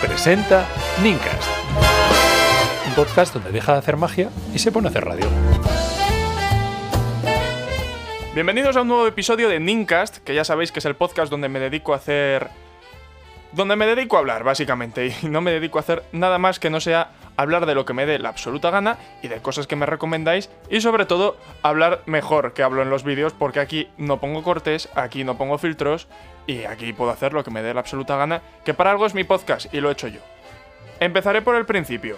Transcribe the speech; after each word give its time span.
Presenta 0.00 0.66
Nincast. 1.02 1.48
Un 2.88 2.94
podcast 2.94 3.34
donde 3.34 3.52
deja 3.52 3.72
de 3.72 3.78
hacer 3.78 3.96
magia 3.96 4.30
y 4.54 4.58
se 4.58 4.72
pone 4.72 4.88
a 4.88 4.90
hacer 4.90 5.04
radio. 5.04 5.26
Bienvenidos 8.34 8.76
a 8.76 8.82
un 8.82 8.88
nuevo 8.88 9.06
episodio 9.06 9.48
de 9.48 9.60
Nincast, 9.60 10.18
que 10.18 10.34
ya 10.34 10.44
sabéis 10.44 10.72
que 10.72 10.78
es 10.78 10.84
el 10.84 10.96
podcast 10.96 11.30
donde 11.30 11.48
me 11.48 11.60
dedico 11.60 11.92
a 11.92 11.96
hacer... 11.96 12.48
Donde 13.52 13.76
me 13.76 13.86
dedico 13.86 14.16
a 14.16 14.20
hablar, 14.20 14.44
básicamente, 14.44 15.14
y 15.22 15.26
no 15.26 15.40
me 15.40 15.52
dedico 15.52 15.78
a 15.78 15.82
hacer 15.82 16.02
nada 16.12 16.38
más 16.38 16.58
que 16.58 16.70
no 16.70 16.80
sea 16.80 17.10
hablar 17.36 17.66
de 17.66 17.74
lo 17.74 17.84
que 17.84 17.92
me 17.92 18.06
dé 18.06 18.18
la 18.18 18.28
absoluta 18.28 18.70
gana 18.70 18.98
y 19.22 19.28
de 19.28 19.40
cosas 19.40 19.66
que 19.66 19.76
me 19.76 19.86
recomendáis 19.86 20.50
y 20.70 20.80
sobre 20.80 21.06
todo 21.06 21.36
hablar 21.62 22.02
mejor 22.06 22.52
que 22.52 22.62
hablo 22.62 22.82
en 22.82 22.90
los 22.90 23.04
vídeos 23.04 23.32
porque 23.32 23.60
aquí 23.60 23.88
no 23.96 24.20
pongo 24.20 24.42
cortes, 24.42 24.88
aquí 24.94 25.24
no 25.24 25.36
pongo 25.38 25.58
filtros 25.58 26.08
y 26.46 26.64
aquí 26.64 26.92
puedo 26.92 27.10
hacer 27.10 27.32
lo 27.32 27.44
que 27.44 27.50
me 27.50 27.62
dé 27.62 27.74
la 27.74 27.80
absoluta 27.80 28.16
gana, 28.16 28.42
que 28.64 28.74
para 28.74 28.90
algo 28.90 29.06
es 29.06 29.14
mi 29.14 29.24
podcast 29.24 29.72
y 29.72 29.80
lo 29.80 29.88
he 29.88 29.92
hecho 29.92 30.08
yo. 30.08 30.20
Empezaré 31.00 31.42
por 31.42 31.56
el 31.56 31.66
principio. 31.66 32.16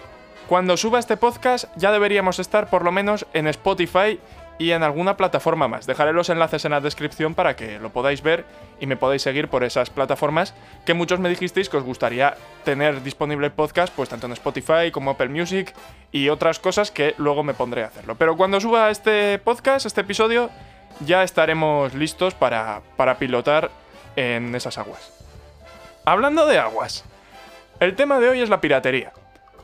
Cuando 0.48 0.77
suba 0.77 0.98
este 0.98 1.16
podcast 1.16 1.65
ya 1.77 1.91
deberíamos 1.91 2.38
estar 2.38 2.69
por 2.69 2.85
lo 2.85 2.93
menos 2.93 3.27
en 3.33 3.46
Spotify 3.46 4.21
y 4.59 4.71
en 4.71 4.83
alguna 4.83 5.17
plataforma 5.17 5.69
más. 5.69 5.87
Dejaré 5.87 6.13
los 6.13 6.29
enlaces 6.29 6.65
en 6.65 6.73
la 6.73 6.81
descripción 6.81 7.35
para 7.35 7.57
que 7.57 7.79
lo 7.79 7.91
podáis 7.91 8.23
ver 8.23 8.45
y 8.80 8.87
me 8.87 8.97
podáis 8.97 9.23
seguir 9.23 9.49
por 9.49 9.65
esas 9.65 9.91
plataformas 9.91 10.55
que 10.85 10.95
muchos 10.95 11.21
me 11.21 11.29
dijisteis 11.29 11.69
que 11.69 11.77
os 11.77 11.85
gustaría 11.85 12.37
tener 12.65 13.03
disponible 13.03 13.47
el 13.47 13.53
podcast, 13.53 13.93
pues 13.95 14.09
tanto 14.09 14.27
en 14.27 14.33
Spotify 14.33 14.91
como 14.93 15.13
Apple 15.13 15.29
Music 15.29 15.75
y 16.13 16.29
otras 16.29 16.59
cosas 16.59 16.91
que 16.91 17.15
luego 17.19 17.43
me 17.43 17.55
pondré 17.55 17.83
a 17.83 17.89
hacerlo. 17.89 18.15
Pero 18.17 18.37
cuando 18.37 18.61
suba 18.61 18.91
este 18.91 19.39
podcast, 19.39 19.87
este 19.87 20.03
episodio, 20.03 20.51
ya 21.01 21.25
estaremos 21.25 21.95
listos 21.95 22.35
para, 22.35 22.83
para 22.96 23.18
pilotar 23.18 23.71
en 24.16 24.55
esas 24.55 24.79
aguas. 24.79 25.13
Hablando 26.05 26.46
de 26.46 26.59
aguas, 26.59 27.05
el 27.80 27.96
tema 27.96 28.21
de 28.21 28.29
hoy 28.29 28.41
es 28.41 28.49
la 28.49 28.61
piratería. 28.61 29.13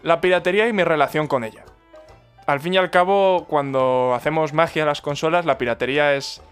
La 0.02 0.20
piratería 0.20 0.66
y 0.66 0.72
mi 0.72 0.82
relación 0.82 1.28
con 1.28 1.44
ella 1.44 1.64
al 2.46 2.60
fin 2.60 2.74
y 2.74 2.76
al 2.76 2.90
cabo, 2.90 3.46
cuando 3.48 4.12
hacemos 4.14 4.52
magia 4.52 4.82
a 4.82 4.86
las 4.86 5.00
consolas, 5.00 5.44
la 5.44 5.58
piratería 5.58 6.14
es 6.14 6.42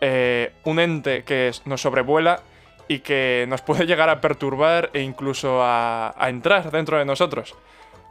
eh, 0.00 0.52
un 0.64 0.78
ente 0.78 1.24
que 1.24 1.50
nos 1.64 1.80
sobrevuela 1.80 2.40
y 2.88 3.00
que 3.00 3.46
nos 3.48 3.62
puede 3.62 3.86
llegar 3.86 4.08
a 4.08 4.20
perturbar 4.20 4.90
e 4.92 5.02
incluso 5.02 5.62
a, 5.62 6.14
a 6.16 6.28
entrar 6.28 6.70
dentro 6.70 6.98
de 6.98 7.04
nosotros. 7.04 7.54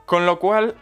Con 0.05 0.25
lo 0.25 0.39
cual, 0.39 0.75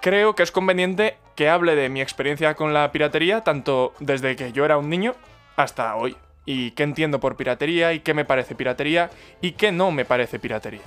creo 0.00 0.34
que 0.34 0.42
es 0.42 0.52
conveniente 0.52 1.16
que 1.34 1.48
hable 1.48 1.76
de 1.76 1.88
mi 1.88 2.00
experiencia 2.00 2.54
con 2.54 2.72
la 2.72 2.90
piratería, 2.92 3.42
tanto 3.42 3.92
desde 4.00 4.36
que 4.36 4.52
yo 4.52 4.64
era 4.64 4.78
un 4.78 4.88
niño 4.88 5.14
hasta 5.56 5.94
hoy. 5.96 6.16
Y 6.44 6.70
qué 6.72 6.84
entiendo 6.84 7.20
por 7.20 7.36
piratería 7.36 7.92
y 7.92 8.00
qué 8.00 8.14
me 8.14 8.24
parece 8.24 8.54
piratería 8.54 9.10
y 9.40 9.52
qué 9.52 9.72
no 9.72 9.90
me 9.90 10.04
parece 10.04 10.38
piratería. 10.38 10.82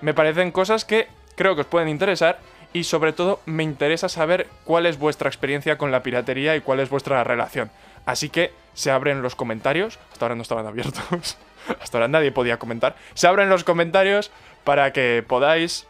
Me 0.00 0.14
parecen 0.14 0.52
cosas 0.52 0.84
que 0.84 1.08
creo 1.36 1.54
que 1.54 1.62
os 1.62 1.66
pueden 1.66 1.88
interesar 1.88 2.38
y 2.72 2.84
sobre 2.84 3.12
todo 3.12 3.40
me 3.46 3.62
interesa 3.62 4.08
saber 4.08 4.46
cuál 4.64 4.86
es 4.86 4.98
vuestra 4.98 5.28
experiencia 5.28 5.78
con 5.78 5.90
la 5.90 6.02
piratería 6.02 6.56
y 6.56 6.60
cuál 6.60 6.80
es 6.80 6.90
vuestra 6.90 7.24
relación. 7.24 7.70
Así 8.06 8.28
que 8.28 8.52
se 8.74 8.90
abren 8.90 9.22
los 9.22 9.34
comentarios, 9.34 9.98
hasta 10.12 10.24
ahora 10.24 10.34
no 10.36 10.42
estaban 10.42 10.66
abiertos, 10.66 11.36
hasta 11.80 11.98
ahora 11.98 12.08
nadie 12.08 12.32
podía 12.32 12.58
comentar, 12.58 12.96
se 13.14 13.26
abren 13.26 13.48
los 13.48 13.64
comentarios 13.64 14.30
para 14.64 14.92
que 14.92 15.24
podáis 15.26 15.86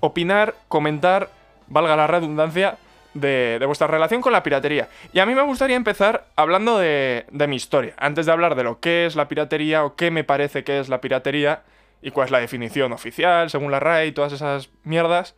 opinar, 0.00 0.54
comentar, 0.68 1.30
valga 1.68 1.96
la 1.96 2.06
redundancia, 2.06 2.78
de, 3.14 3.62
vuestra 3.64 3.86
relación 3.86 4.20
con 4.20 4.32
la 4.32 4.42
piratería. 4.42 4.88
Y 5.12 5.20
a 5.20 5.26
mí 5.26 5.34
me 5.34 5.42
gustaría 5.42 5.76
empezar 5.76 6.26
hablando 6.36 6.78
de, 6.78 7.24
mi 7.48 7.56
historia, 7.56 7.94
antes 7.96 8.26
de 8.26 8.32
hablar 8.32 8.54
de 8.56 8.64
lo 8.64 8.80
que 8.80 9.06
es 9.06 9.16
la 9.16 9.28
piratería 9.28 9.84
o 9.84 9.94
qué 9.94 10.10
me 10.10 10.24
parece 10.24 10.64
que 10.64 10.80
es 10.80 10.88
la 10.88 11.00
piratería 11.00 11.62
y 12.02 12.10
cuál 12.10 12.26
es 12.26 12.30
la 12.30 12.40
definición 12.40 12.92
oficial, 12.92 13.48
según 13.48 13.70
la 13.70 13.80
RAI 13.80 14.08
y 14.08 14.12
todas 14.12 14.32
esas 14.32 14.68
mierdas. 14.82 15.34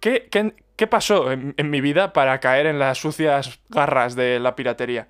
¿Qué, 0.00 0.28
qué, 0.76 0.86
pasó 0.86 1.32
en, 1.32 1.54
mi 1.70 1.80
vida 1.80 2.12
para 2.12 2.38
caer 2.40 2.66
en 2.66 2.78
las 2.78 2.98
sucias 2.98 3.60
garras 3.68 4.14
de 4.14 4.38
la 4.40 4.54
piratería? 4.54 5.08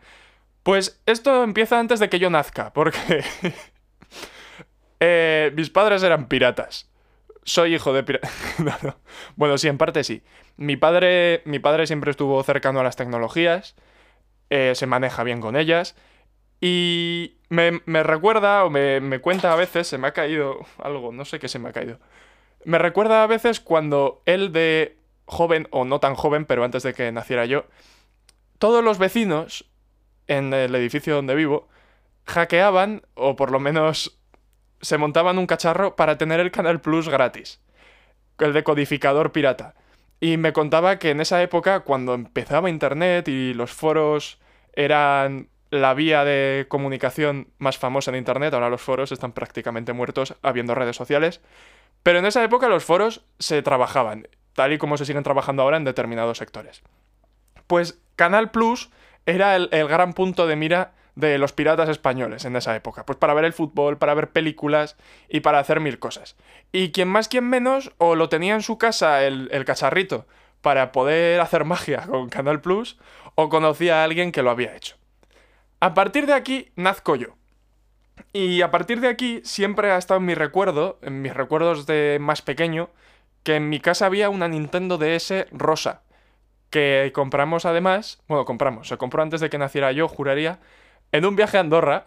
Pues 0.62 1.00
esto 1.06 1.44
empieza 1.44 1.78
antes 1.78 2.00
de 2.00 2.08
que 2.08 2.18
yo 2.18 2.30
nazca, 2.30 2.72
porque 2.72 3.24
eh, 5.00 5.52
mis 5.54 5.70
padres 5.70 6.02
eran 6.02 6.28
piratas. 6.28 6.90
Soy 7.44 7.74
hijo 7.74 7.92
de 7.92 8.02
piratas. 8.02 8.32
Bueno, 9.36 9.58
sí, 9.58 9.68
en 9.68 9.78
parte 9.78 10.04
sí. 10.04 10.22
Mi 10.56 10.76
padre, 10.76 11.42
mi 11.44 11.58
padre 11.58 11.86
siempre 11.86 12.10
estuvo 12.10 12.42
cercano 12.42 12.80
a 12.80 12.82
las 12.82 12.96
tecnologías, 12.96 13.76
eh, 14.50 14.72
se 14.74 14.86
maneja 14.86 15.22
bien 15.22 15.40
con 15.40 15.56
ellas, 15.56 15.96
y 16.60 17.36
me, 17.50 18.02
recuerda 18.02 18.64
o 18.64 18.70
me, 18.70 19.00
me 19.00 19.20
cuenta 19.20 19.52
a 19.52 19.56
veces, 19.56 19.86
se 19.86 19.98
me 19.98 20.08
ha 20.08 20.12
caído 20.12 20.66
algo, 20.78 21.12
no 21.12 21.24
sé 21.24 21.38
qué 21.38 21.48
se 21.48 21.58
me 21.58 21.68
ha 21.68 21.72
caído. 21.72 21.98
Me 22.68 22.76
recuerda 22.76 23.22
a 23.22 23.26
veces 23.26 23.60
cuando 23.60 24.20
él 24.26 24.52
de 24.52 24.98
joven, 25.24 25.68
o 25.70 25.86
no 25.86 26.00
tan 26.00 26.14
joven, 26.14 26.44
pero 26.44 26.64
antes 26.64 26.82
de 26.82 26.92
que 26.92 27.10
naciera 27.10 27.46
yo, 27.46 27.64
todos 28.58 28.84
los 28.84 28.98
vecinos 28.98 29.64
en 30.26 30.52
el 30.52 30.74
edificio 30.74 31.14
donde 31.14 31.34
vivo 31.34 31.66
hackeaban, 32.26 33.06
o 33.14 33.36
por 33.36 33.52
lo 33.52 33.58
menos 33.58 34.20
se 34.82 34.98
montaban 34.98 35.38
un 35.38 35.46
cacharro 35.46 35.96
para 35.96 36.18
tener 36.18 36.40
el 36.40 36.50
Canal 36.50 36.82
Plus 36.82 37.08
gratis, 37.08 37.62
el 38.38 38.52
decodificador 38.52 39.32
pirata. 39.32 39.74
Y 40.20 40.36
me 40.36 40.52
contaba 40.52 40.98
que 40.98 41.08
en 41.08 41.22
esa 41.22 41.40
época, 41.42 41.80
cuando 41.80 42.12
empezaba 42.12 42.68
Internet 42.68 43.28
y 43.28 43.54
los 43.54 43.72
foros 43.72 44.42
eran 44.74 45.48
la 45.70 45.94
vía 45.94 46.24
de 46.24 46.66
comunicación 46.68 47.48
más 47.58 47.78
famosa 47.78 48.10
en 48.10 48.16
Internet, 48.16 48.54
ahora 48.54 48.70
los 48.70 48.80
foros 48.80 49.12
están 49.12 49.32
prácticamente 49.32 49.92
muertos 49.92 50.34
habiendo 50.42 50.74
redes 50.74 50.96
sociales, 50.96 51.40
pero 52.02 52.18
en 52.18 52.26
esa 52.26 52.42
época 52.42 52.68
los 52.68 52.84
foros 52.84 53.24
se 53.38 53.62
trabajaban, 53.62 54.28
tal 54.54 54.72
y 54.72 54.78
como 54.78 54.96
se 54.96 55.04
siguen 55.04 55.24
trabajando 55.24 55.62
ahora 55.62 55.76
en 55.76 55.84
determinados 55.84 56.38
sectores. 56.38 56.82
Pues 57.66 58.00
Canal 58.16 58.50
Plus 58.50 58.90
era 59.26 59.56
el, 59.56 59.68
gran 59.88 60.14
punto 60.14 60.46
de 60.46 60.56
mira 60.56 60.92
de 61.14 61.36
los 61.38 61.52
piratas 61.52 61.88
españoles 61.88 62.44
en 62.44 62.56
esa 62.56 62.74
época. 62.74 63.04
Pues 63.04 63.18
para 63.18 63.34
ver 63.34 63.44
el 63.44 63.52
fútbol, 63.52 63.98
para 63.98 64.14
ver 64.14 64.30
películas 64.30 64.96
y 65.28 65.40
para 65.40 65.58
hacer 65.58 65.80
mil 65.80 65.98
cosas. 65.98 66.36
Y 66.72 66.92
quien 66.92 67.08
más, 67.08 67.28
quien 67.28 67.44
menos, 67.44 67.92
o 67.98 68.14
lo 68.14 68.28
tenía 68.28 68.54
en 68.54 68.62
su 68.62 68.78
casa 68.78 69.24
el, 69.24 69.64
cacharrito 69.66 70.26
para 70.62 70.92
poder 70.92 71.40
hacer 71.40 71.64
magia 71.64 72.06
con 72.06 72.28
Canal 72.28 72.60
Plus, 72.60 72.98
o 73.34 73.48
conocía 73.48 74.00
a 74.00 74.04
alguien 74.04 74.32
que 74.32 74.42
lo 74.42 74.50
había 74.50 74.74
hecho. 74.74 74.97
A 75.80 75.94
partir 75.94 76.26
de 76.26 76.34
aquí 76.34 76.72
nazco 76.74 77.14
yo. 77.14 77.36
Y 78.32 78.62
a 78.62 78.70
partir 78.70 79.00
de 79.00 79.08
aquí 79.08 79.40
siempre 79.44 79.92
ha 79.92 79.98
estado 79.98 80.18
en 80.18 80.26
mi 80.26 80.34
recuerdo, 80.34 80.98
en 81.02 81.22
mis 81.22 81.32
recuerdos 81.32 81.86
de 81.86 82.18
más 82.20 82.42
pequeño, 82.42 82.90
que 83.44 83.56
en 83.56 83.68
mi 83.68 83.78
casa 83.78 84.06
había 84.06 84.28
una 84.28 84.48
Nintendo 84.48 84.98
DS 84.98 85.46
rosa, 85.52 86.02
que 86.70 87.12
compramos 87.14 87.64
además, 87.64 88.20
bueno, 88.26 88.44
compramos, 88.44 88.88
se 88.88 88.96
compró 88.96 89.22
antes 89.22 89.40
de 89.40 89.50
que 89.50 89.58
naciera 89.58 89.92
yo, 89.92 90.08
juraría, 90.08 90.58
en 91.12 91.24
un 91.24 91.36
viaje 91.36 91.56
a 91.58 91.60
Andorra, 91.60 92.04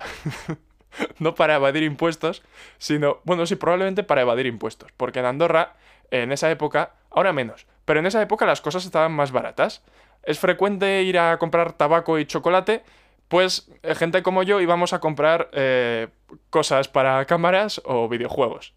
no 1.19 1.33
para 1.33 1.55
evadir 1.55 1.83
impuestos, 1.83 2.43
sino, 2.77 3.21
bueno, 3.23 3.45
sí, 3.45 3.55
probablemente 3.55 4.03
para 4.03 4.21
evadir 4.21 4.47
impuestos, 4.47 4.91
porque 4.97 5.19
en 5.19 5.25
Andorra, 5.25 5.75
en 6.11 6.33
esa 6.33 6.51
época, 6.51 6.91
ahora 7.09 7.31
menos, 7.31 7.65
pero 7.85 8.01
en 8.01 8.05
esa 8.05 8.21
época 8.21 8.45
las 8.45 8.59
cosas 8.59 8.85
estaban 8.85 9.13
más 9.13 9.31
baratas. 9.31 9.81
Es 10.23 10.37
frecuente 10.37 11.01
ir 11.01 11.17
a 11.17 11.39
comprar 11.39 11.73
tabaco 11.73 12.19
y 12.19 12.25
chocolate 12.25 12.83
pues 13.31 13.71
eh, 13.81 13.95
gente 13.95 14.23
como 14.23 14.43
yo 14.43 14.59
íbamos 14.59 14.91
a 14.91 14.99
comprar 14.99 15.49
eh, 15.53 16.09
cosas 16.49 16.89
para 16.89 17.23
cámaras 17.23 17.81
o 17.85 18.09
videojuegos. 18.09 18.73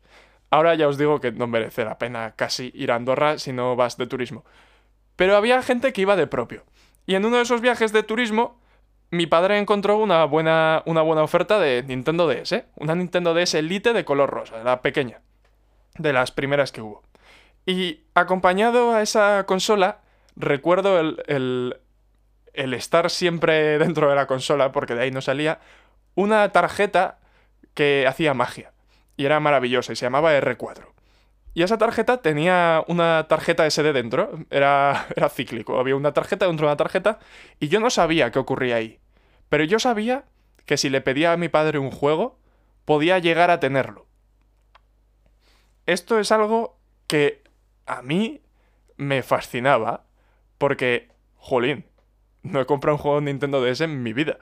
Ahora 0.49 0.77
ya 0.77 0.87
os 0.87 0.97
digo 0.97 1.21
que 1.21 1.33
no 1.33 1.49
merece 1.49 1.85
la 1.85 1.99
pena 1.99 2.35
casi 2.37 2.71
ir 2.73 2.93
a 2.93 2.95
Andorra 2.95 3.39
si 3.39 3.53
no 3.53 3.75
vas 3.75 3.97
de 3.97 4.07
turismo. 4.07 4.45
Pero 5.17 5.37
había 5.37 5.61
gente 5.65 5.93
que 5.93 6.03
iba 6.03 6.15
de 6.15 6.29
propio. 6.29 6.63
Y 7.05 7.17
en 7.17 7.25
uno 7.25 7.39
de 7.39 7.43
esos 7.43 7.63
viajes 7.63 7.93
de 7.93 8.05
turismo, 8.05 8.61
mi 9.11 9.27
padre 9.27 9.59
encontró 9.59 9.97
una 9.97 10.25
buena, 10.25 10.85
una 10.87 11.03
buena 11.03 11.25
oferta 11.25 11.59
de 11.59 11.83
Nintendo 11.83 12.29
DS. 12.29 12.62
Una 12.77 12.95
Nintendo 12.95 13.35
DS 13.35 13.55
Elite 13.55 13.93
de 13.93 14.05
color 14.05 14.31
rosa, 14.31 14.62
la 14.62 14.83
pequeña. 14.83 15.21
De 15.99 16.12
las 16.12 16.31
primeras 16.31 16.71
que 16.71 16.81
hubo. 16.81 17.03
Y 17.67 18.03
acompañado 18.15 18.93
a 18.95 19.03
esa 19.03 19.47
consola, 19.47 19.99
recuerdo 20.37 21.00
el, 21.00 21.25
el 21.27 21.77
estar 22.55 23.11
siempre 23.11 23.79
dentro 23.79 24.09
de 24.09 24.17
la 24.17 24.27
consola, 24.27 24.73
porque 24.73 24.95
de 24.95 25.03
ahí 25.03 25.11
no 25.11 25.21
salía, 25.21 25.61
una 26.15 26.51
tarjeta 26.53 27.19
que 27.75 28.06
hacía 28.06 28.35
magia. 28.35 28.73
Y 29.17 29.27
era 29.27 29.41
maravillosa 29.41 29.93
y 29.93 29.97
se 29.97 30.06
llamaba 30.06 30.33
R4. 30.39 30.95
Y 31.55 31.62
esa 31.62 31.79
tarjeta 31.79 32.21
tenía 32.21 32.83
una 32.89 33.27
tarjeta 33.29 33.69
SD 33.71 33.93
dentro, 33.93 34.41
era, 34.51 35.06
era 35.17 35.29
cíclico, 35.29 35.79
había 35.79 35.95
una 35.95 36.12
tarjeta 36.12 36.47
dentro 36.47 36.67
de 36.67 36.73
una 36.73 36.77
tarjeta 36.77 37.21
y 37.61 37.69
yo 37.69 37.79
no 37.79 37.91
sabía 37.91 38.33
qué 38.33 38.41
ocurría 38.41 38.77
ahí. 38.77 38.99
Pero 39.49 39.62
yo 39.65 39.79
sabía 39.79 40.25
que 40.67 40.77
si 40.77 40.91
le 40.91 41.00
pedía 41.00 41.33
a 41.33 41.37
mi 41.37 41.49
padre 41.49 41.79
un 41.79 41.91
juego, 41.91 42.39
podía 42.85 43.19
llegar 43.19 43.50
a 43.50 43.61
tenerlo. 43.61 44.07
Esto 45.87 46.19
es 46.19 46.33
algo 46.33 46.79
que 47.07 47.43
a 47.87 48.03
mí 48.03 48.41
me 48.97 49.23
fascinaba, 49.23 50.05
porque, 50.59 51.09
jolín, 51.37 51.85
no 52.44 52.61
he 52.61 52.67
comprado 52.67 52.96
un 52.96 53.02
juego 53.02 53.19
de 53.19 53.26
Nintendo 53.26 53.61
DS 53.61 53.81
en 53.81 54.02
mi 54.02 54.12
vida. 54.12 54.38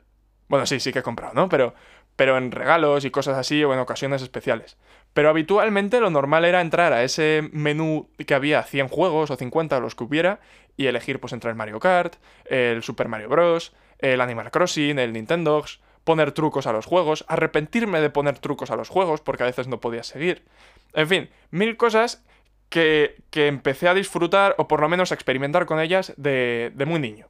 Bueno, 0.48 0.66
sí, 0.66 0.80
sí 0.80 0.92
que 0.92 0.98
he 0.98 1.02
comprado, 1.02 1.32
¿no? 1.32 1.48
Pero, 1.48 1.74
pero 2.16 2.36
en 2.36 2.50
regalos 2.50 3.06
y 3.06 3.10
cosas 3.10 3.38
así 3.38 3.64
o 3.64 3.72
en 3.72 3.78
ocasiones 3.78 4.20
especiales. 4.20 4.76
Pero 5.14 5.30
habitualmente 5.30 6.00
lo 6.00 6.10
normal 6.10 6.44
era 6.44 6.60
entrar 6.60 6.92
a 6.92 7.04
ese 7.04 7.48
menú 7.52 8.08
que 8.26 8.34
había 8.34 8.62
100 8.62 8.88
juegos 8.88 9.30
o 9.30 9.36
50 9.36 9.80
los 9.80 9.94
que 9.94 10.04
hubiera 10.04 10.40
y 10.76 10.86
elegir 10.86 11.20
pues 11.20 11.32
entre 11.32 11.50
el 11.50 11.56
Mario 11.56 11.80
Kart, 11.80 12.16
el 12.44 12.82
Super 12.82 13.08
Mario 13.08 13.28
Bros, 13.28 13.72
el 13.98 14.20
Animal 14.20 14.50
Crossing, 14.50 14.98
el 14.98 15.12
Nintendo, 15.12 15.64
poner 16.04 16.32
trucos 16.32 16.66
a 16.66 16.72
los 16.72 16.86
juegos, 16.86 17.24
arrepentirme 17.28 18.00
de 18.00 18.10
poner 18.10 18.38
trucos 18.38 18.70
a 18.70 18.76
los 18.76 18.88
juegos 18.88 19.20
porque 19.20 19.44
a 19.44 19.46
veces 19.46 19.68
no 19.68 19.80
podía 19.80 20.02
seguir. 20.02 20.44
En 20.92 21.08
fin, 21.08 21.30
mil 21.50 21.76
cosas 21.76 22.24
que, 22.68 23.16
que 23.30 23.46
empecé 23.46 23.88
a 23.88 23.94
disfrutar 23.94 24.54
o 24.58 24.66
por 24.66 24.80
lo 24.80 24.88
menos 24.88 25.12
a 25.12 25.14
experimentar 25.14 25.66
con 25.66 25.78
ellas 25.78 26.14
de, 26.16 26.72
de 26.74 26.86
muy 26.86 27.00
niño. 27.00 27.28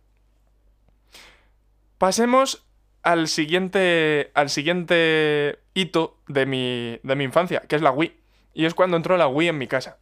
Pasemos 2.02 2.66
al 3.04 3.28
siguiente, 3.28 4.32
al 4.34 4.50
siguiente 4.50 5.60
hito 5.72 6.16
de 6.26 6.46
mi, 6.46 6.98
de 7.04 7.14
mi 7.14 7.22
infancia, 7.22 7.60
que 7.60 7.76
es 7.76 7.82
la 7.82 7.92
Wii. 7.92 8.12
Y 8.54 8.64
es 8.64 8.74
cuando 8.74 8.96
entró 8.96 9.16
la 9.16 9.28
Wii 9.28 9.50
en 9.50 9.58
mi 9.58 9.68
casa. 9.68 9.98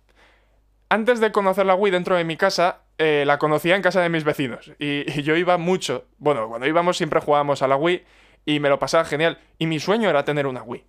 Antes 0.88 1.20
de 1.20 1.30
conocer 1.30 1.66
la 1.66 1.74
Wii 1.74 1.92
dentro 1.92 2.16
de 2.16 2.24
mi 2.24 2.38
casa, 2.38 2.84
eh, 2.96 3.24
la 3.26 3.38
conocía 3.38 3.76
en 3.76 3.82
casa 3.82 4.00
de 4.00 4.08
mis 4.08 4.24
vecinos. 4.24 4.72
Y, 4.78 5.20
yo 5.20 5.36
iba 5.36 5.58
mucho. 5.58 6.06
Bueno, 6.16 6.48
cuando 6.48 6.66
íbamos 6.66 6.96
siempre 6.96 7.20
jugábamos 7.20 7.60
a 7.60 7.68
la 7.68 7.76
Wii 7.76 8.02
y 8.46 8.60
me 8.60 8.70
lo 8.70 8.78
pasaba 8.78 9.04
genial. 9.04 9.38
Y 9.58 9.66
mi 9.66 9.78
sueño 9.78 10.08
era 10.08 10.24
tener 10.24 10.46
una 10.46 10.62
Wii. 10.62 10.82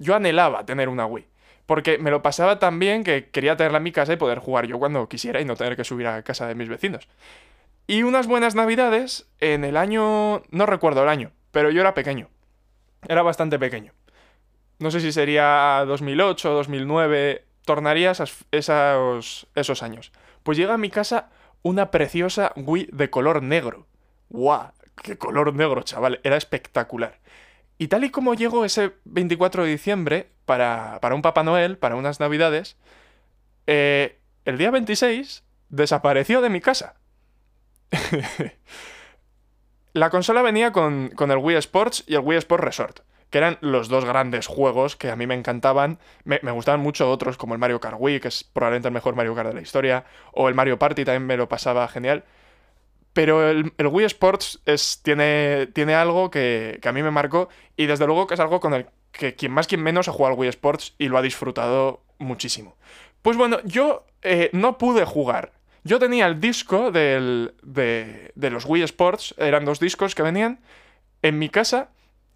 Yo 0.00 0.14
anhelaba 0.16 0.66
tener 0.66 0.90
una 0.90 1.06
Wii. 1.06 1.24
Porque 1.64 1.96
me 1.96 2.10
lo 2.10 2.20
pasaba 2.20 2.58
tan 2.58 2.78
bien 2.78 3.04
que 3.04 3.30
quería 3.30 3.56
tenerla 3.56 3.78
en 3.78 3.84
mi 3.84 3.92
casa 3.92 4.12
y 4.12 4.16
poder 4.16 4.38
jugar 4.38 4.66
yo 4.66 4.78
cuando 4.78 5.08
quisiera 5.08 5.40
y 5.40 5.46
no 5.46 5.56
tener 5.56 5.76
que 5.76 5.84
subir 5.84 6.08
a 6.08 6.22
casa 6.22 6.46
de 6.46 6.54
mis 6.54 6.68
vecinos. 6.68 7.08
Y 7.90 8.02
unas 8.02 8.26
buenas 8.26 8.54
navidades 8.54 9.26
en 9.40 9.64
el 9.64 9.78
año... 9.78 10.42
No 10.50 10.66
recuerdo 10.66 11.02
el 11.02 11.08
año, 11.08 11.32
pero 11.52 11.70
yo 11.70 11.80
era 11.80 11.94
pequeño. 11.94 12.28
Era 13.08 13.22
bastante 13.22 13.58
pequeño. 13.58 13.94
No 14.78 14.90
sé 14.90 15.00
si 15.00 15.10
sería 15.10 15.84
2008, 15.86 16.50
2009, 16.50 17.46
tornaría 17.64 18.10
esos, 18.10 19.46
esos 19.54 19.82
años. 19.82 20.12
Pues 20.42 20.58
llega 20.58 20.74
a 20.74 20.78
mi 20.78 20.90
casa 20.90 21.30
una 21.62 21.90
preciosa 21.90 22.52
Wii 22.56 22.90
de 22.92 23.08
color 23.08 23.42
negro. 23.42 23.86
¡Guau! 24.28 24.70
¡Qué 25.02 25.16
color 25.16 25.54
negro, 25.54 25.80
chaval! 25.82 26.20
Era 26.24 26.36
espectacular. 26.36 27.18
Y 27.78 27.88
tal 27.88 28.04
y 28.04 28.10
como 28.10 28.34
llegó 28.34 28.66
ese 28.66 28.92
24 29.06 29.64
de 29.64 29.70
diciembre 29.70 30.28
para, 30.44 30.98
para 31.00 31.14
un 31.14 31.22
Papá 31.22 31.42
Noel, 31.42 31.78
para 31.78 31.96
unas 31.96 32.20
Navidades, 32.20 32.76
eh, 33.66 34.18
el 34.44 34.58
día 34.58 34.70
26 34.70 35.42
desapareció 35.70 36.42
de 36.42 36.50
mi 36.50 36.60
casa. 36.60 36.96
La 39.92 40.10
consola 40.10 40.42
venía 40.42 40.72
con, 40.72 41.08
con, 41.08 41.30
el 41.30 41.38
Wii 41.38 41.56
Sports 41.56 42.04
y 42.06 42.14
el 42.14 42.20
Wii 42.20 42.38
Sports 42.38 42.64
Resort, 42.64 43.00
que 43.30 43.38
eran 43.38 43.58
los 43.60 43.88
dos 43.88 44.04
grandes 44.04 44.46
juegos 44.46 44.96
que 44.96 45.10
a 45.10 45.16
mí 45.16 45.26
me 45.26 45.34
encantaban. 45.34 45.98
Me, 46.24 46.38
gustaban 46.52 46.80
mucho 46.80 47.10
otros, 47.10 47.36
como 47.36 47.54
el 47.54 47.60
Mario 47.60 47.80
Kart 47.80 47.96
Wii, 47.98 48.20
que 48.20 48.28
es 48.28 48.44
probablemente 48.44 48.88
el 48.88 48.94
mejor 48.94 49.16
Mario 49.16 49.34
Kart 49.34 49.48
de 49.48 49.54
la 49.54 49.60
historia, 49.60 50.04
o 50.32 50.48
el 50.48 50.54
Mario 50.54 50.78
Party 50.78 51.04
también 51.04 51.26
me 51.26 51.36
lo 51.36 51.48
pasaba 51.48 51.88
genial. 51.88 52.24
Pero 53.12 53.48
el, 53.50 53.72
Wii 53.78 54.06
Sports 54.06 54.60
es, 54.64 55.00
tiene, 55.02 55.66
tiene 55.72 55.94
algo 55.94 56.30
que, 56.30 56.78
a 56.84 56.92
mí 56.92 57.02
me 57.02 57.10
marcó 57.10 57.48
y 57.76 57.86
desde 57.86 58.06
luego 58.06 58.26
que 58.26 58.34
es 58.34 58.40
algo 58.40 58.60
con 58.60 58.74
el 58.74 58.86
que 59.10 59.34
quien 59.34 59.50
más 59.50 59.66
quien 59.66 59.82
menos 59.82 60.06
ha 60.06 60.12
jugado 60.12 60.34
al 60.34 60.38
Wii 60.38 60.50
Sports 60.50 60.94
y 60.98 61.08
lo 61.08 61.18
ha 61.18 61.22
disfrutado 61.22 62.02
muchísimo. 62.18 62.76
Pues 63.22 63.36
bueno, 63.36 63.58
yo 63.64 64.06
eh, 64.22 64.50
no 64.52 64.78
pude 64.78 65.04
jugar 65.04 65.57
yo 65.84 65.98
tenía 65.98 66.26
el 66.26 66.40
disco 66.40 66.90
de, 66.90 67.52
los 68.34 68.64
Wii 68.64 68.82
Sports, 68.82 69.34
eran 69.38 69.64
dos 69.64 69.80
discos 69.80 70.14
que 70.14 70.22
venían, 70.22 70.60
en 71.22 71.38
mi 71.38 71.48
casa, 71.48 71.90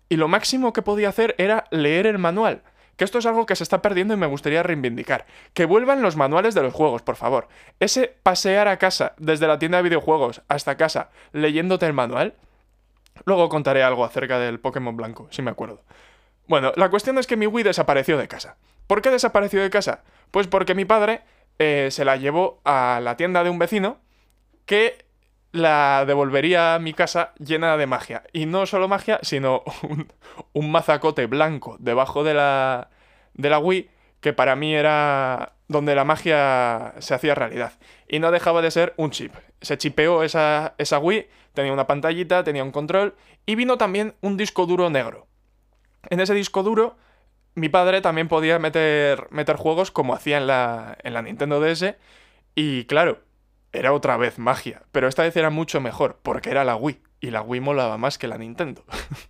y 0.08 0.16
lo 0.16 0.28
máximo 0.28 0.72
que 0.72 0.82
podía 0.82 1.08
hacer 1.08 1.34
era 1.38 1.64
leer 1.70 2.06
el 2.06 2.18
manual. 2.18 2.62
Que 2.96 3.04
esto 3.04 3.18
es 3.18 3.26
algo 3.26 3.46
que 3.46 3.56
se 3.56 3.62
está 3.62 3.80
perdiendo 3.80 4.12
y 4.14 4.18
me 4.18 4.26
gustaría 4.26 4.62
reivindicar. 4.62 5.26
Que 5.54 5.64
vuelvan 5.64 6.02
los 6.02 6.16
manuales 6.16 6.54
de 6.54 6.62
los 6.62 6.74
juegos, 6.74 7.02
por 7.02 7.16
favor. 7.16 7.48
Ese 7.80 8.14
pasear 8.22 8.68
a 8.68 8.76
casa, 8.76 9.14
desde 9.16 9.46
la 9.46 9.58
tienda 9.58 9.78
de 9.78 9.84
videojuegos 9.84 10.42
hasta 10.48 10.76
casa, 10.76 11.10
leyéndote 11.32 11.86
el 11.86 11.94
manual. 11.94 12.34
Luego 13.24 13.48
contaré 13.48 13.82
algo 13.82 14.04
acerca 14.04 14.38
del 14.38 14.60
Pokémon 14.60 14.96
Blanco, 14.96 15.28
si 15.30 15.40
me 15.40 15.50
acuerdo. 15.50 15.82
Bueno, 16.46 16.72
la 16.76 16.90
cuestión 16.90 17.16
es 17.18 17.26
que 17.26 17.36
mi 17.36 17.46
Wii 17.46 17.64
desapareció 17.64 18.18
de 18.18 18.28
casa. 18.28 18.56
¿Por 18.86 19.00
qué 19.00 19.10
desapareció 19.10 19.62
de 19.62 19.70
casa? 19.70 20.02
Pues 20.30 20.46
porque 20.46 20.74
mi 20.74 20.84
padre 20.84 21.22
eh, 21.58 21.88
se 21.90 22.04
la 22.04 22.16
llevó 22.16 22.60
a 22.64 23.00
la 23.02 23.16
tienda 23.16 23.44
de 23.44 23.50
un 23.50 23.58
vecino 23.58 23.98
que 24.66 25.04
la 25.52 26.04
devolvería 26.06 26.74
a 26.74 26.78
mi 26.78 26.94
casa 26.94 27.32
llena 27.38 27.76
de 27.76 27.86
magia. 27.86 28.24
Y 28.32 28.46
no 28.46 28.66
solo 28.66 28.88
magia, 28.88 29.18
sino 29.22 29.62
un, 30.52 30.70
mazacote 30.70 31.26
blanco 31.26 31.76
debajo 31.78 32.24
de 32.24 32.34
la, 32.34 32.88
de 33.34 33.50
la 33.50 33.58
Wii 33.58 33.90
que 34.20 34.32
para 34.32 34.56
mí 34.56 34.74
era 34.74 35.54
donde 35.68 35.94
la 35.94 36.04
magia 36.04 36.94
se 36.98 37.14
hacía 37.14 37.34
realidad. 37.34 37.72
Y 38.08 38.18
no 38.18 38.30
dejaba 38.30 38.62
de 38.62 38.70
ser 38.70 38.94
un 38.96 39.10
chip. 39.10 39.34
Se 39.60 39.76
chipeó 39.76 40.22
esa, 40.22 40.74
esa 40.78 40.98
Wii, 40.98 41.28
tenía 41.52 41.72
una 41.72 41.86
pantallita, 41.86 42.44
tenía 42.44 42.64
un 42.64 42.70
control 42.70 43.14
y 43.46 43.56
vino 43.56 43.78
también 43.78 44.14
un 44.20 44.36
disco 44.36 44.66
duro 44.66 44.90
negro. 44.90 45.26
En 46.08 46.20
ese 46.20 46.34
disco 46.34 46.62
duro 46.62 46.96
mi 47.54 47.68
padre 47.68 48.00
también 48.00 48.28
podía 48.28 48.58
meter, 48.58 49.28
juegos 49.56 49.90
como 49.90 50.14
hacía 50.14 50.38
en 50.38 50.46
la, 50.46 50.96
en 51.02 51.14
la 51.14 51.22
Nintendo 51.22 51.60
DS. 51.60 51.96
Y 52.54 52.84
claro, 52.84 53.20
era 53.72 53.92
otra 53.92 54.16
vez 54.16 54.38
magia. 54.38 54.82
Pero 54.92 55.08
esta 55.08 55.22
vez 55.22 55.36
era 55.36 55.50
mucho 55.50 55.80
mejor, 55.80 56.18
porque 56.22 56.50
era 56.50 56.64
la 56.64 56.76
Wii. 56.76 57.00
Y 57.20 57.30
la 57.30 57.42
Wii 57.42 57.60
molaba 57.60 57.98
más 57.98 58.18
que 58.18 58.28
la 58.28 58.38
Nintendo. 58.38 58.84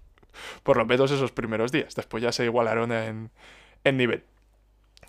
Por 0.63 0.77
lo 0.77 0.87
menos 0.87 1.11
esos 1.11 1.33
primeros 1.33 1.73
días. 1.73 1.95
Después 1.95 2.23
ya 2.23 2.33
se 2.33 2.45
igualaron 2.45 2.93
en, 2.93 3.31
en 3.85 3.97
nivel. 3.97 4.25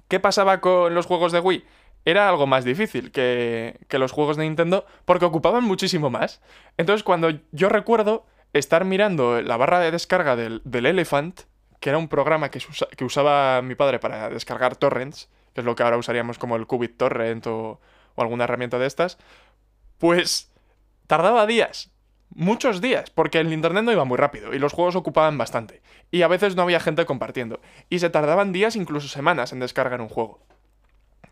¿Qué 0.08 0.20
pasaba 0.20 0.60
con 0.62 0.94
los 0.94 1.06
juegos 1.06 1.32
de 1.32 1.40
Wii? 1.40 1.66
Era 2.06 2.28
algo 2.28 2.48
más 2.48 2.66
difícil 2.66 3.12
que, 3.12 3.80
que 3.88 3.98
los 3.98 4.12
juegos 4.12 4.36
de 4.36 4.44
Nintendo 4.44 4.86
porque 5.06 5.26
ocupaban 5.26 5.64
muchísimo 5.64 6.10
más. 6.10 6.42
Entonces 6.78 7.04
cuando 7.04 7.32
yo 7.52 7.70
recuerdo 7.70 8.26
estar 8.52 8.84
mirando 8.84 9.42
la 9.42 9.58
barra 9.58 9.80
de 9.80 9.92
descarga 9.92 10.36
del, 10.36 10.62
del 10.66 10.86
Elephant, 10.86 11.42
que 11.84 11.90
era 11.90 11.98
un 11.98 12.08
programa 12.08 12.50
que, 12.50 12.62
usaba 13.04 13.62
mi 13.62 13.76
padre 13.76 14.00
para 14.00 14.30
descargar 14.30 14.78
torrents, 14.78 15.28
que 15.54 15.60
es 15.60 15.66
lo 15.66 15.76
que 15.76 15.84
ahora 15.84 15.98
usaríamos 15.98 16.40
como 16.40 16.56
el 16.56 16.66
Qubit 16.66 16.96
Torrent 16.96 17.46
o, 17.46 17.82
alguna 18.16 18.46
herramienta 18.46 18.80
de 18.80 18.88
estas, 18.88 19.18
pues 19.98 20.50
tardaba 21.08 21.46
días, 21.46 21.92
muchos 22.30 22.80
días, 22.80 23.10
porque 23.10 23.42
el 23.42 23.52
internet 23.52 23.84
no 23.84 23.92
iba 23.92 24.06
muy 24.06 24.16
rápido 24.16 24.54
y 24.54 24.60
los 24.60 24.72
juegos 24.72 24.96
ocupaban 24.96 25.38
bastante. 25.38 25.82
Y 26.10 26.22
a 26.22 26.30
veces 26.30 26.56
no 26.56 26.62
había 26.62 26.80
gente 26.80 27.06
compartiendo. 27.06 27.60
Y 27.90 28.00
se 28.00 28.10
tardaban 28.10 28.54
días, 28.54 28.78
incluso 28.78 29.10
semanas, 29.10 29.52
en 29.52 29.60
descargar 29.60 30.00
un 30.00 30.08
juego. 30.08 30.40